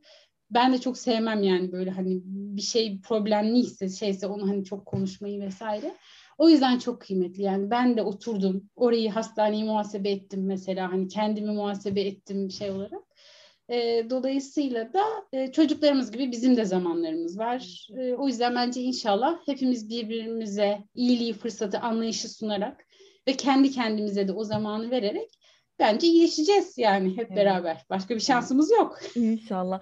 ben 0.51 0.73
de 0.73 0.79
çok 0.79 0.99
sevmem 0.99 1.43
yani 1.43 1.73
böyle 1.73 1.91
hani 1.91 2.21
bir 2.25 2.63
şey 2.63 3.01
problemliyse 3.01 3.89
şeyse 3.89 4.27
onu 4.27 4.49
hani 4.49 4.65
çok 4.65 4.87
konuşmayı 4.87 5.41
vesaire. 5.41 5.95
O 6.39 6.49
yüzden 6.49 6.79
çok 6.79 7.01
kıymetli 7.01 7.43
yani 7.43 7.71
ben 7.71 7.97
de 7.97 8.03
oturdum 8.03 8.71
orayı 8.77 9.11
hastaneyi 9.11 9.65
muhasebe 9.65 10.11
ettim 10.11 10.47
mesela 10.47 10.93
hani 10.93 11.09
kendimi 11.09 11.51
muhasebe 11.51 12.01
ettim 12.01 12.51
şey 12.51 12.71
olarak. 12.71 13.10
E, 13.71 14.07
dolayısıyla 14.11 14.93
da 14.93 15.05
e, 15.33 15.53
çocuklarımız 15.53 16.11
gibi 16.11 16.33
bizim 16.33 16.57
de 16.57 16.65
zamanlarımız 16.65 17.39
var. 17.39 17.89
E, 17.99 18.15
o 18.15 18.29
yüzden 18.29 18.55
bence 18.55 18.81
inşallah 18.81 19.39
hepimiz 19.47 19.91
birbirimize 19.91 20.79
iyiliği, 20.95 21.33
fırsatı, 21.33 21.79
anlayışı 21.79 22.29
sunarak 22.29 22.87
ve 23.29 23.33
kendi 23.33 23.71
kendimize 23.71 24.29
de 24.29 24.33
o 24.33 24.45
zamanı 24.45 24.91
vererek 24.91 25.31
bence 25.81 26.07
iyileşeceğiz 26.07 26.79
yani 26.79 27.17
hep 27.17 27.27
evet. 27.29 27.37
beraber. 27.37 27.85
Başka 27.91 28.15
bir 28.15 28.21
şansımız 28.21 28.71
yok. 28.71 28.99
İnşallah. 29.15 29.81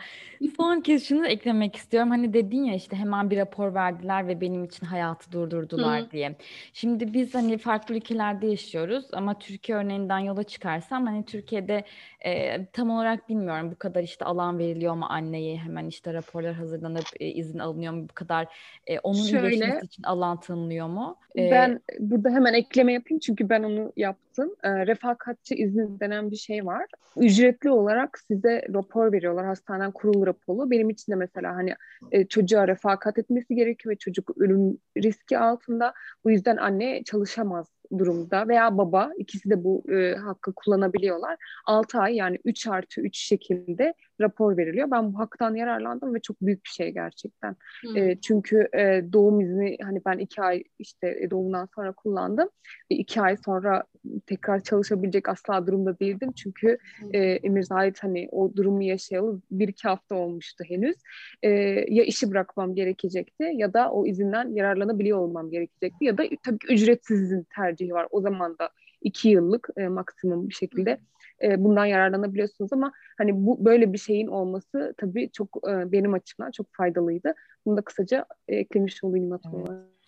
Son 0.57 0.81
kez 0.81 1.05
şunu 1.05 1.27
eklemek 1.27 1.77
istiyorum. 1.77 2.11
Hani 2.11 2.33
dedin 2.33 2.65
ya 2.65 2.75
işte 2.75 2.97
hemen 2.97 3.31
bir 3.31 3.37
rapor 3.37 3.75
verdiler 3.75 4.29
ve 4.29 4.41
benim 4.41 4.65
için 4.65 4.87
hayatı 4.87 5.33
durdurdular 5.33 6.03
Hı. 6.03 6.11
diye. 6.11 6.37
Şimdi 6.73 7.13
biz 7.13 7.35
hani 7.35 7.59
farklı 7.59 7.95
ülkelerde 7.95 8.47
yaşıyoruz 8.47 9.05
ama 9.13 9.39
Türkiye 9.39 9.79
örneğinden 9.79 10.19
yola 10.19 10.43
çıkarsam 10.43 11.07
hani 11.07 11.25
Türkiye'de 11.25 11.85
e, 12.25 12.65
tam 12.67 12.91
olarak 12.91 13.29
bilmiyorum 13.29 13.71
bu 13.71 13.77
kadar 13.77 14.03
işte 14.03 14.25
alan 14.25 14.59
veriliyor 14.59 14.95
mu 14.95 15.07
anneye 15.09 15.57
hemen 15.57 15.87
işte 15.87 16.15
raporlar 16.15 16.55
hazırlanıp 16.55 17.07
e, 17.21 17.27
izin 17.27 17.59
alınıyor 17.59 17.93
mu 17.93 18.07
bu 18.11 18.15
kadar 18.15 18.47
e, 18.87 18.99
onun 18.99 19.23
Şöyle, 19.23 19.51
iyileşmesi 19.55 19.87
için 19.87 20.03
alan 20.03 20.41
tanınıyor 20.41 20.87
mu? 20.87 21.17
E, 21.39 21.51
ben 21.51 21.81
burada 21.99 22.31
hemen 22.31 22.55
ekleme 22.55 22.93
yapayım 22.93 23.19
çünkü 23.19 23.49
ben 23.49 23.63
onu 23.63 23.93
yaptım. 23.97 24.28
E, 24.63 24.87
refakatçi 24.87 25.55
izin 25.55 26.01
denen 26.01 26.31
bir 26.31 26.37
şey 26.37 26.67
var. 26.67 26.87
Ücretli 27.17 27.71
olarak 27.71 28.19
size 28.19 28.63
rapor 28.75 29.13
veriyorlar 29.13 29.47
hastaneden 29.47 29.93
kurul 29.93 30.27
raporu. 30.27 30.71
Benim 30.71 30.91
için 30.91 31.13
de 31.13 31.17
mesela 31.17 31.57
hani 31.57 31.75
e, 32.13 32.27
çocuğa 32.27 32.69
refakat 32.69 33.19
etmesi 33.19 33.55
gerekiyor 33.55 33.95
ve 33.95 33.99
çocuk 33.99 34.39
ölüm 34.39 34.79
riski 34.97 35.39
altında. 35.39 35.95
Bu 36.25 36.31
yüzden 36.31 36.57
anne 36.57 37.05
çalışamaz 37.05 37.67
durumda 37.99 38.49
veya 38.49 38.79
baba 38.79 39.11
ikisi 39.19 39.51
de 39.51 39.65
bu 39.65 39.85
e, 39.93 40.15
hakkı 40.15 40.53
kullanabiliyorlar. 40.53 41.37
6 41.67 41.99
ay 41.99 42.15
yani 42.17 42.39
3 42.45 42.67
artı 42.67 43.01
3 43.01 43.19
şekilde 43.19 43.95
rapor 44.21 44.57
veriliyor. 44.57 44.91
Ben 44.91 45.13
bu 45.13 45.19
haktan 45.19 45.55
yararlandım 45.55 46.15
ve 46.15 46.21
çok 46.21 46.41
büyük 46.41 46.65
bir 46.65 46.71
şey 46.71 46.91
gerçekten. 46.91 47.57
Hmm. 47.83 47.97
E, 47.97 48.21
çünkü 48.21 48.69
e, 48.77 49.05
doğum 49.13 49.41
izni 49.41 49.79
hani 49.83 50.01
ben 50.07 50.19
2 50.19 50.43
ay 50.43 50.63
işte 50.79 51.31
doğumdan 51.31 51.69
sonra 51.75 51.93
kullandım. 51.93 52.49
2 52.91 53.21
ay 53.21 53.37
sonra 53.37 53.85
tekrar 54.27 54.63
çalışabilecek 54.63 55.29
asla 55.29 55.67
durumda 55.67 55.99
değildim. 55.99 56.33
Çünkü 56.33 56.79
e, 57.13 57.19
Emir 57.19 57.63
Zahit 57.63 58.03
hani 58.03 58.29
o 58.33 58.57
durumu 58.57 58.83
yaşayalı 58.83 59.41
bir 59.51 59.69
iki 59.69 59.89
hafta 59.89 60.15
olmuştu 60.15 60.65
henüz. 60.69 60.97
E, 61.43 61.51
ya 61.89 62.05
işi 62.05 62.31
bırakmam 62.31 62.75
gerekecekti 62.75 63.51
ya 63.55 63.73
da 63.75 63.91
o 63.91 64.07
izinden 64.07 64.49
yararlanabiliyor 64.55 65.19
olmam 65.19 65.51
gerekecekti 65.51 66.05
ya 66.05 66.19
da 66.19 66.25
tabii 66.45 66.59
ki 66.59 66.67
ücretsiz 66.75 67.23
izin 67.23 67.47
tercihi 67.55 67.93
var. 67.93 68.07
O 68.11 68.21
zaman 68.21 68.59
da 68.59 68.71
iki 69.03 69.29
yıllık 69.29 69.69
e, 69.77 69.89
maksimum 69.89 70.49
bir 70.49 70.55
şekilde 70.55 70.99
e, 71.43 71.65
bundan 71.65 71.87
yararlanabiliyorsunuz 71.87 72.73
ama 72.73 72.93
hani 73.19 73.47
bu 73.47 73.65
böyle 73.65 73.93
bir 73.93 73.99
şeyin 73.99 74.27
olması 74.27 74.95
tabii 74.97 75.31
çok 75.33 75.49
e, 75.69 75.93
benim 75.93 76.15
açımdan 76.15 76.51
çok 76.51 76.67
faydalıydı. 76.73 77.35
Bunu 77.67 77.77
da 77.77 77.83
kısaca 77.83 78.27
eklemiş 78.49 79.05
olayım 79.05 79.31
not 79.31 79.47
olarak. 79.47 79.69
Evet. 79.71 79.99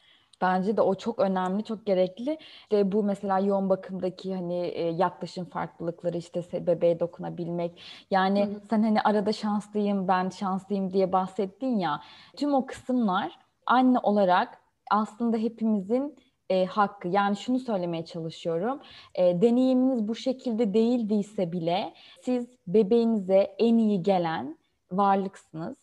Bence 0.40 0.76
de 0.76 0.80
o 0.80 0.94
çok 0.94 1.18
önemli, 1.18 1.64
çok 1.64 1.86
gerekli. 1.86 2.38
İşte 2.62 2.92
bu 2.92 3.02
mesela 3.02 3.38
yoğun 3.38 3.68
bakımdaki 3.68 4.34
hani 4.34 4.66
e, 4.66 4.82
yaklaşım 4.82 5.44
farklılıkları 5.44 6.16
işte 6.16 6.66
bebeğe 6.66 7.00
dokunabilmek. 7.00 7.82
Yani 8.10 8.44
Hı-hı. 8.44 8.60
sen 8.70 8.82
hani 8.82 9.00
arada 9.00 9.32
şanslıyım, 9.32 10.08
ben 10.08 10.28
şanslıyım 10.28 10.92
diye 10.92 11.12
bahsettin 11.12 11.78
ya. 11.78 12.00
Tüm 12.36 12.54
o 12.54 12.66
kısımlar 12.66 13.38
anne 13.66 13.98
olarak 13.98 14.58
aslında 14.90 15.36
hepimizin 15.36 16.16
e, 16.50 16.64
hakkı. 16.64 17.08
Yani 17.08 17.36
şunu 17.36 17.58
söylemeye 17.58 18.04
çalışıyorum. 18.04 18.80
E, 19.14 19.42
deneyiminiz 19.42 20.08
bu 20.08 20.14
şekilde 20.14 20.74
değildiyse 20.74 21.52
bile 21.52 21.94
siz 22.22 22.46
bebeğinize 22.66 23.54
en 23.58 23.78
iyi 23.78 24.02
gelen 24.02 24.58
varlıksınız. 24.92 25.76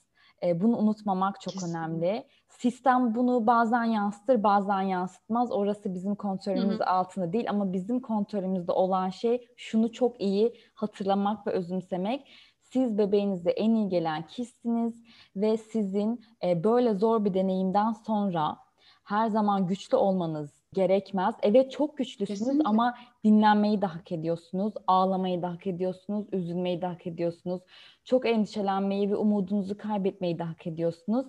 E, 0.44 0.62
bunu 0.62 0.78
unutmamak 0.78 1.42
çok 1.42 1.54
Kesinlikle. 1.54 1.80
önemli. 1.80 2.28
Sistem 2.48 3.16
bunu 3.16 3.48
bazen 3.48 3.84
yansıtır, 3.84 4.44
bazen 4.44 4.82
yansıtmaz. 4.82 5.52
Orası 5.52 5.94
bizim 5.94 6.16
kontrolümüz 6.16 6.80
Hı-hı. 6.80 6.90
altında 6.90 7.34
değil 7.34 7.50
ama 7.50 7.74
bizim 7.74 8.00
kontrolümüzde 8.00 8.72
olan 8.72 9.10
şey 9.10 9.48
şunu 9.56 9.92
çok 9.92 10.22
iyi 10.22 10.54
hatırlamak 10.74 11.48
ve 11.48 11.52
özümsemek. 11.52 12.28
Siz 12.62 12.98
bebeğinize 12.98 13.50
en 13.50 13.74
iyi 13.74 13.90
gelen 13.90 14.28
kişisiniz 14.28 15.04
ve 15.36 15.58
sizin 15.58 16.22
e, 16.44 16.64
böyle 16.64 16.94
zor 16.94 17.26
bir 17.26 17.34
deneyimden 17.34 17.92
sonra 17.92 18.58
her 19.04 19.28
zaman 19.28 19.68
güçlü 19.68 19.98
olmanız 19.98 20.57
gerekmez. 20.74 21.36
Evet 21.42 21.72
çok 21.72 21.98
güçlüsünüz 21.98 22.40
Kesinlikle. 22.40 22.70
ama 22.70 22.98
dinlenmeyi 23.24 23.82
de 23.82 23.86
hak 23.86 24.12
ediyorsunuz, 24.12 24.74
ağlamayı 24.88 25.42
da 25.42 25.52
hak 25.52 25.68
ediyorsunuz, 25.68 26.26
üzülmeyi 26.32 26.82
de 26.82 26.86
hak 26.86 27.08
ediyorsunuz. 27.08 27.62
Çok 28.04 28.26
endişelenmeyi 28.26 29.12
ve 29.12 29.16
umudunuzu 29.16 29.78
kaybetmeyi 29.78 30.40
de 30.40 30.44
hak 30.44 30.68
ediyorsunuz. 30.68 31.26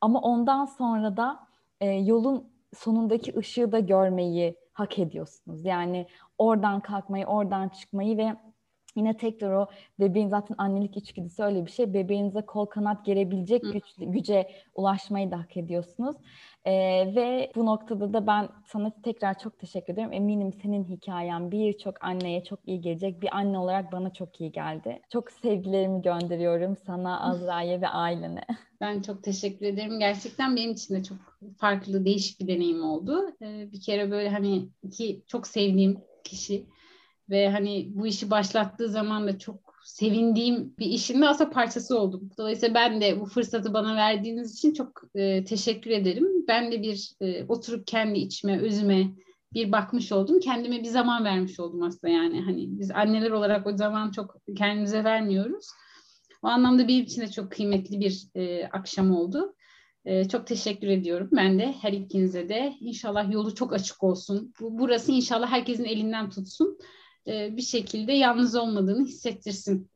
Ama 0.00 0.20
ondan 0.20 0.64
sonra 0.64 1.16
da 1.16 1.40
e, 1.80 1.90
yolun 1.90 2.52
sonundaki 2.76 3.36
ışığı 3.38 3.72
da 3.72 3.78
görmeyi 3.78 4.56
hak 4.72 4.98
ediyorsunuz. 4.98 5.64
Yani 5.64 6.06
oradan 6.38 6.80
kalkmayı, 6.80 7.26
oradan 7.26 7.68
çıkmayı 7.68 8.16
ve 8.16 8.36
Yine 8.96 9.16
tekrar 9.16 9.52
o 9.52 9.66
bebeğin 10.00 10.28
zaten 10.28 10.54
annelik 10.58 10.96
içgüdüsü 10.96 11.42
öyle 11.42 11.66
bir 11.66 11.70
şey. 11.70 11.94
Bebeğinize 11.94 12.42
kol 12.42 12.66
kanat 12.66 13.04
gerebilecek 13.04 13.62
güç, 13.72 13.84
güce 13.98 14.50
ulaşmayı 14.74 15.30
da 15.30 15.38
hak 15.38 15.56
ediyorsunuz. 15.56 16.16
Ee, 16.64 16.72
ve 17.14 17.52
bu 17.56 17.66
noktada 17.66 18.12
da 18.12 18.26
ben 18.26 18.48
sana 18.66 18.92
tekrar 19.02 19.38
çok 19.38 19.58
teşekkür 19.58 19.92
ederim. 19.92 20.12
Eminim 20.12 20.52
senin 20.52 20.84
hikayen 20.84 21.50
birçok 21.50 22.04
anneye 22.04 22.44
çok 22.44 22.58
iyi 22.66 22.80
gelecek. 22.80 23.22
Bir 23.22 23.36
anne 23.36 23.58
olarak 23.58 23.92
bana 23.92 24.12
çok 24.12 24.40
iyi 24.40 24.52
geldi. 24.52 25.00
Çok 25.12 25.30
sevgilerimi 25.30 26.02
gönderiyorum 26.02 26.76
sana, 26.76 27.20
Azra'ya 27.20 27.80
ve 27.80 27.88
ailene. 27.88 28.44
Ben 28.80 29.02
çok 29.02 29.22
teşekkür 29.22 29.66
ederim. 29.66 29.98
Gerçekten 29.98 30.56
benim 30.56 30.70
için 30.72 30.94
de 30.94 31.02
çok 31.02 31.18
farklı, 31.58 32.04
değişik 32.04 32.40
bir 32.40 32.48
deneyim 32.48 32.84
oldu. 32.84 33.20
Ee, 33.42 33.68
bir 33.72 33.80
kere 33.80 34.10
böyle 34.10 34.28
hani 34.28 34.68
iki 34.82 35.22
çok 35.26 35.46
sevdiğim 35.46 36.00
kişi 36.24 36.66
ve 37.32 37.50
hani 37.50 37.88
bu 37.94 38.06
işi 38.06 38.30
başlattığı 38.30 38.88
zaman 38.88 39.26
da 39.26 39.38
çok 39.38 39.72
sevindiğim 39.84 40.74
bir 40.78 40.86
işin 40.86 41.22
de 41.22 41.28
aslında 41.28 41.50
parçası 41.50 41.98
oldum. 41.98 42.30
Dolayısıyla 42.38 42.74
ben 42.74 43.00
de 43.00 43.20
bu 43.20 43.26
fırsatı 43.26 43.74
bana 43.74 43.96
verdiğiniz 43.96 44.54
için 44.54 44.74
çok 44.74 45.02
e, 45.14 45.44
teşekkür 45.44 45.90
ederim. 45.90 46.26
Ben 46.48 46.72
de 46.72 46.82
bir 46.82 47.12
e, 47.20 47.44
oturup 47.44 47.86
kendi 47.86 48.18
içime, 48.18 48.60
özüme 48.60 49.10
bir 49.54 49.72
bakmış 49.72 50.12
oldum. 50.12 50.40
Kendime 50.40 50.82
bir 50.82 50.88
zaman 50.88 51.24
vermiş 51.24 51.60
oldum 51.60 51.82
aslında 51.82 52.12
yani. 52.12 52.40
Hani 52.40 52.78
biz 52.78 52.90
anneler 52.90 53.30
olarak 53.30 53.66
o 53.66 53.76
zaman 53.76 54.10
çok 54.10 54.36
kendimize 54.56 55.04
vermiyoruz. 55.04 55.66
O 56.42 56.48
anlamda 56.48 56.88
benim 56.88 57.04
için 57.04 57.22
de 57.22 57.30
çok 57.30 57.52
kıymetli 57.52 58.00
bir 58.00 58.26
e, 58.34 58.66
akşam 58.66 59.16
oldu. 59.16 59.54
E, 60.04 60.28
çok 60.28 60.46
teşekkür 60.46 60.86
ediyorum. 60.86 61.28
Ben 61.32 61.58
de 61.58 61.74
her 61.80 61.92
ikinize 61.92 62.48
de. 62.48 62.74
İnşallah 62.80 63.32
yolu 63.32 63.54
çok 63.54 63.72
açık 63.72 64.02
olsun. 64.02 64.52
Bu, 64.60 64.78
burası 64.78 65.12
inşallah 65.12 65.50
herkesin 65.50 65.84
elinden 65.84 66.30
tutsun 66.30 66.78
e, 67.26 67.56
bir 67.56 67.62
şekilde 67.62 68.12
yalnız 68.12 68.54
olmadığını 68.54 69.06
hissettirsin 69.06 69.88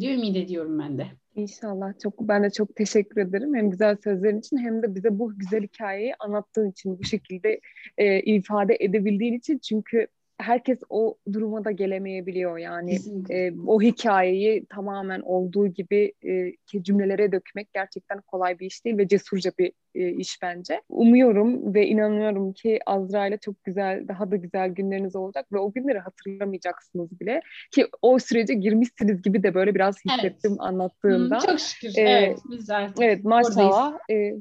diye 0.00 0.14
ümit 0.14 0.36
ediyorum 0.36 0.78
ben 0.78 0.98
de. 0.98 1.06
İnşallah. 1.34 1.98
Çok 2.02 2.20
ben 2.20 2.42
de 2.42 2.50
çok 2.50 2.76
teşekkür 2.76 3.20
ederim. 3.20 3.54
Hem 3.54 3.70
güzel 3.70 3.96
sözlerin 4.04 4.38
için 4.38 4.58
hem 4.58 4.82
de 4.82 4.94
bize 4.94 5.18
bu 5.18 5.38
güzel 5.38 5.62
hikayeyi 5.62 6.14
anlattığın 6.18 6.70
için 6.70 6.98
bu 6.98 7.04
şekilde 7.04 7.60
e, 7.98 8.20
ifade 8.20 8.76
edebildiğin 8.80 9.38
için 9.38 9.58
çünkü 9.58 10.06
herkes 10.42 10.78
o 10.90 11.16
duruma 11.32 11.64
da 11.64 11.70
gelemeyebiliyor 11.70 12.58
yani 12.58 12.98
e, 13.30 13.52
o 13.66 13.82
hikayeyi 13.82 14.66
tamamen 14.66 15.20
olduğu 15.20 15.68
gibi 15.68 16.12
e, 16.26 16.52
cümlelere 16.82 17.32
dökmek 17.32 17.72
gerçekten 17.72 18.20
kolay 18.20 18.58
bir 18.58 18.66
iş 18.66 18.84
değil 18.84 18.98
ve 18.98 19.08
cesurca 19.08 19.52
bir 19.58 19.72
e, 19.94 20.10
iş 20.10 20.42
bence. 20.42 20.82
Umuyorum 20.88 21.74
ve 21.74 21.86
inanıyorum 21.86 22.52
ki 22.52 22.80
Azra 22.86 23.26
ile 23.26 23.38
çok 23.38 23.64
güzel 23.64 24.08
daha 24.08 24.30
da 24.30 24.36
güzel 24.36 24.70
günleriniz 24.70 25.16
olacak 25.16 25.52
ve 25.52 25.58
o 25.58 25.72
günleri 25.72 25.98
hatırlamayacaksınız 25.98 27.20
bile 27.20 27.42
ki 27.70 27.86
o 28.02 28.18
sürece 28.18 28.54
girmişsiniz 28.54 29.22
gibi 29.22 29.42
de 29.42 29.54
böyle 29.54 29.74
biraz 29.74 29.96
hissettim 30.04 30.50
evet. 30.50 30.60
anlattığımda. 30.60 31.38
Hmm, 31.38 31.46
çok 31.46 31.60
şükür. 31.60 31.92
Ee, 31.98 32.00
evet 32.00 32.38
biz 32.50 32.70
artık 32.70 33.04
Evet 33.04 33.24
maşallah. 33.24 33.98
E, 34.10 34.34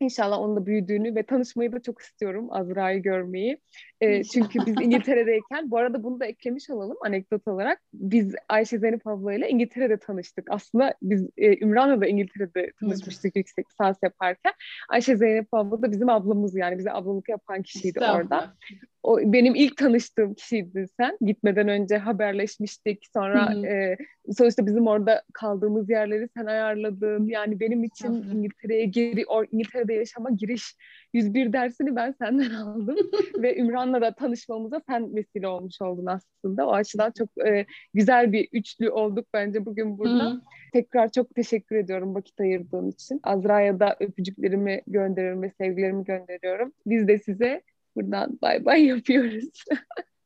İnşallah 0.00 0.38
onun 0.38 0.56
da 0.56 0.66
büyüdüğünü 0.66 1.14
ve 1.14 1.22
tanışmayı 1.22 1.72
da 1.72 1.82
çok 1.82 2.00
istiyorum 2.00 2.48
Azra'yı 2.50 3.02
görmeyi. 3.02 3.58
E, 4.00 4.24
çünkü 4.24 4.58
biz 4.66 4.74
İngiltere'deyken, 4.80 5.70
bu 5.70 5.78
arada 5.78 6.02
bunu 6.02 6.20
da 6.20 6.26
eklemiş 6.26 6.70
olalım 6.70 6.96
anekdot 7.04 7.48
olarak. 7.48 7.80
Biz 7.92 8.34
Ayşe 8.48 8.78
Zeynep 8.78 9.06
abla 9.06 9.34
ile 9.34 9.48
İngiltere'de 9.48 9.96
tanıştık. 9.96 10.46
Aslında 10.50 10.94
biz 11.02 11.28
e, 11.36 11.64
Ümran'la 11.64 12.00
da 12.00 12.06
İngiltere'de 12.06 12.72
tanışmıştık 12.80 13.36
yüksek 13.36 13.70
lisans 13.70 13.96
yaparken. 14.02 14.52
Ayşe 14.88 15.16
Zeynep 15.16 15.48
abla 15.52 15.82
da 15.82 15.90
bizim 15.92 16.08
ablamız 16.08 16.56
yani 16.56 16.78
bize 16.78 16.92
ablalık 16.92 17.28
yapan 17.28 17.62
kişiydi 17.62 18.00
orada 18.00 18.54
o 19.02 19.18
benim 19.18 19.54
ilk 19.54 19.76
tanıştığım 19.76 20.34
kişiydin 20.34 20.86
sen. 21.00 21.18
Gitmeden 21.20 21.68
önce 21.68 21.96
haberleşmiştik. 21.96 23.06
Sonra 23.12 23.66
e, 23.68 23.96
sonuçta 24.36 24.66
bizim 24.66 24.86
orada 24.86 25.22
kaldığımız 25.32 25.90
yerleri 25.90 26.28
sen 26.36 26.46
ayarladın. 26.46 27.26
Yani 27.26 27.60
benim 27.60 27.84
için 27.84 28.12
İngiltere'ye 28.12 28.84
geri 28.84 29.26
or, 29.26 29.46
İngiltere'de 29.52 29.94
yaşama 29.94 30.30
giriş 30.30 30.76
101 31.12 31.52
dersini 31.52 31.96
ben 31.96 32.14
senden 32.22 32.50
aldım 32.54 32.96
ve 33.38 33.58
Ümran'la 33.58 34.00
da 34.00 34.14
tanışmamıza 34.14 34.80
sen 34.88 35.16
vesile 35.16 35.48
olmuş 35.48 35.82
oldun 35.82 36.06
aslında. 36.06 36.66
O 36.66 36.72
açıdan 36.72 37.12
çok 37.18 37.46
e, 37.46 37.66
güzel 37.94 38.32
bir 38.32 38.48
üçlü 38.52 38.90
olduk 38.90 39.26
bence 39.34 39.66
bugün 39.66 39.98
burada. 39.98 40.24
Hı-hı. 40.24 40.40
Tekrar 40.72 41.12
çok 41.12 41.34
teşekkür 41.34 41.76
ediyorum 41.76 42.14
vakit 42.14 42.40
ayırdığın 42.40 42.90
için. 42.90 43.20
Azra'ya 43.22 43.80
da 43.80 43.96
öpücüklerimi 44.00 44.82
gönderiyorum 44.86 45.42
ve 45.42 45.50
sevgilerimi 45.58 46.04
gönderiyorum. 46.04 46.72
Biz 46.86 47.08
de 47.08 47.18
size 47.18 47.62
buradan 47.98 48.38
bay 48.42 48.64
bay 48.64 48.84
yapıyoruz. 48.84 49.64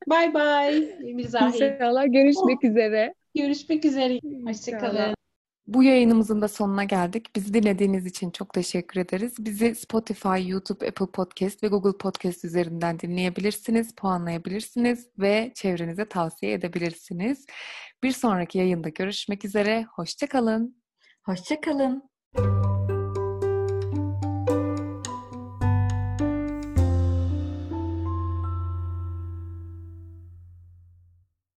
Bay 0.07 0.35
bay 0.35 0.81
Mizahi. 1.15 1.65
İnşallah 1.65 2.05
görüşmek 2.07 2.65
üzere. 2.65 3.15
Görüşmek 3.35 3.85
üzere. 3.85 4.21
Hoşçakalın. 4.47 5.15
Bu 5.67 5.83
yayınımızın 5.83 6.41
da 6.41 6.49
sonuna 6.49 6.85
geldik. 6.85 7.37
Bizi 7.37 7.55
dinlediğiniz 7.55 8.07
için 8.07 8.31
çok 8.31 8.55
teşekkür 8.55 9.01
ederiz. 9.01 9.35
Bizi 9.39 9.75
Spotify, 9.75 10.49
YouTube, 10.49 10.89
Apple 10.89 11.07
Podcast 11.07 11.63
ve 11.63 11.69
Google 11.69 11.99
Podcast 11.99 12.45
üzerinden 12.45 12.99
dinleyebilirsiniz, 12.99 13.95
puanlayabilirsiniz 13.95 15.09
ve 15.19 15.53
çevrenize 15.55 16.05
tavsiye 16.09 16.53
edebilirsiniz. 16.53 17.47
Bir 18.03 18.13
sonraki 18.13 18.59
yayında 18.59 18.89
görüşmek 18.89 19.45
üzere. 19.45 19.87
Hoşçakalın. 19.97 20.83
Hoşçakalın. 21.25 22.62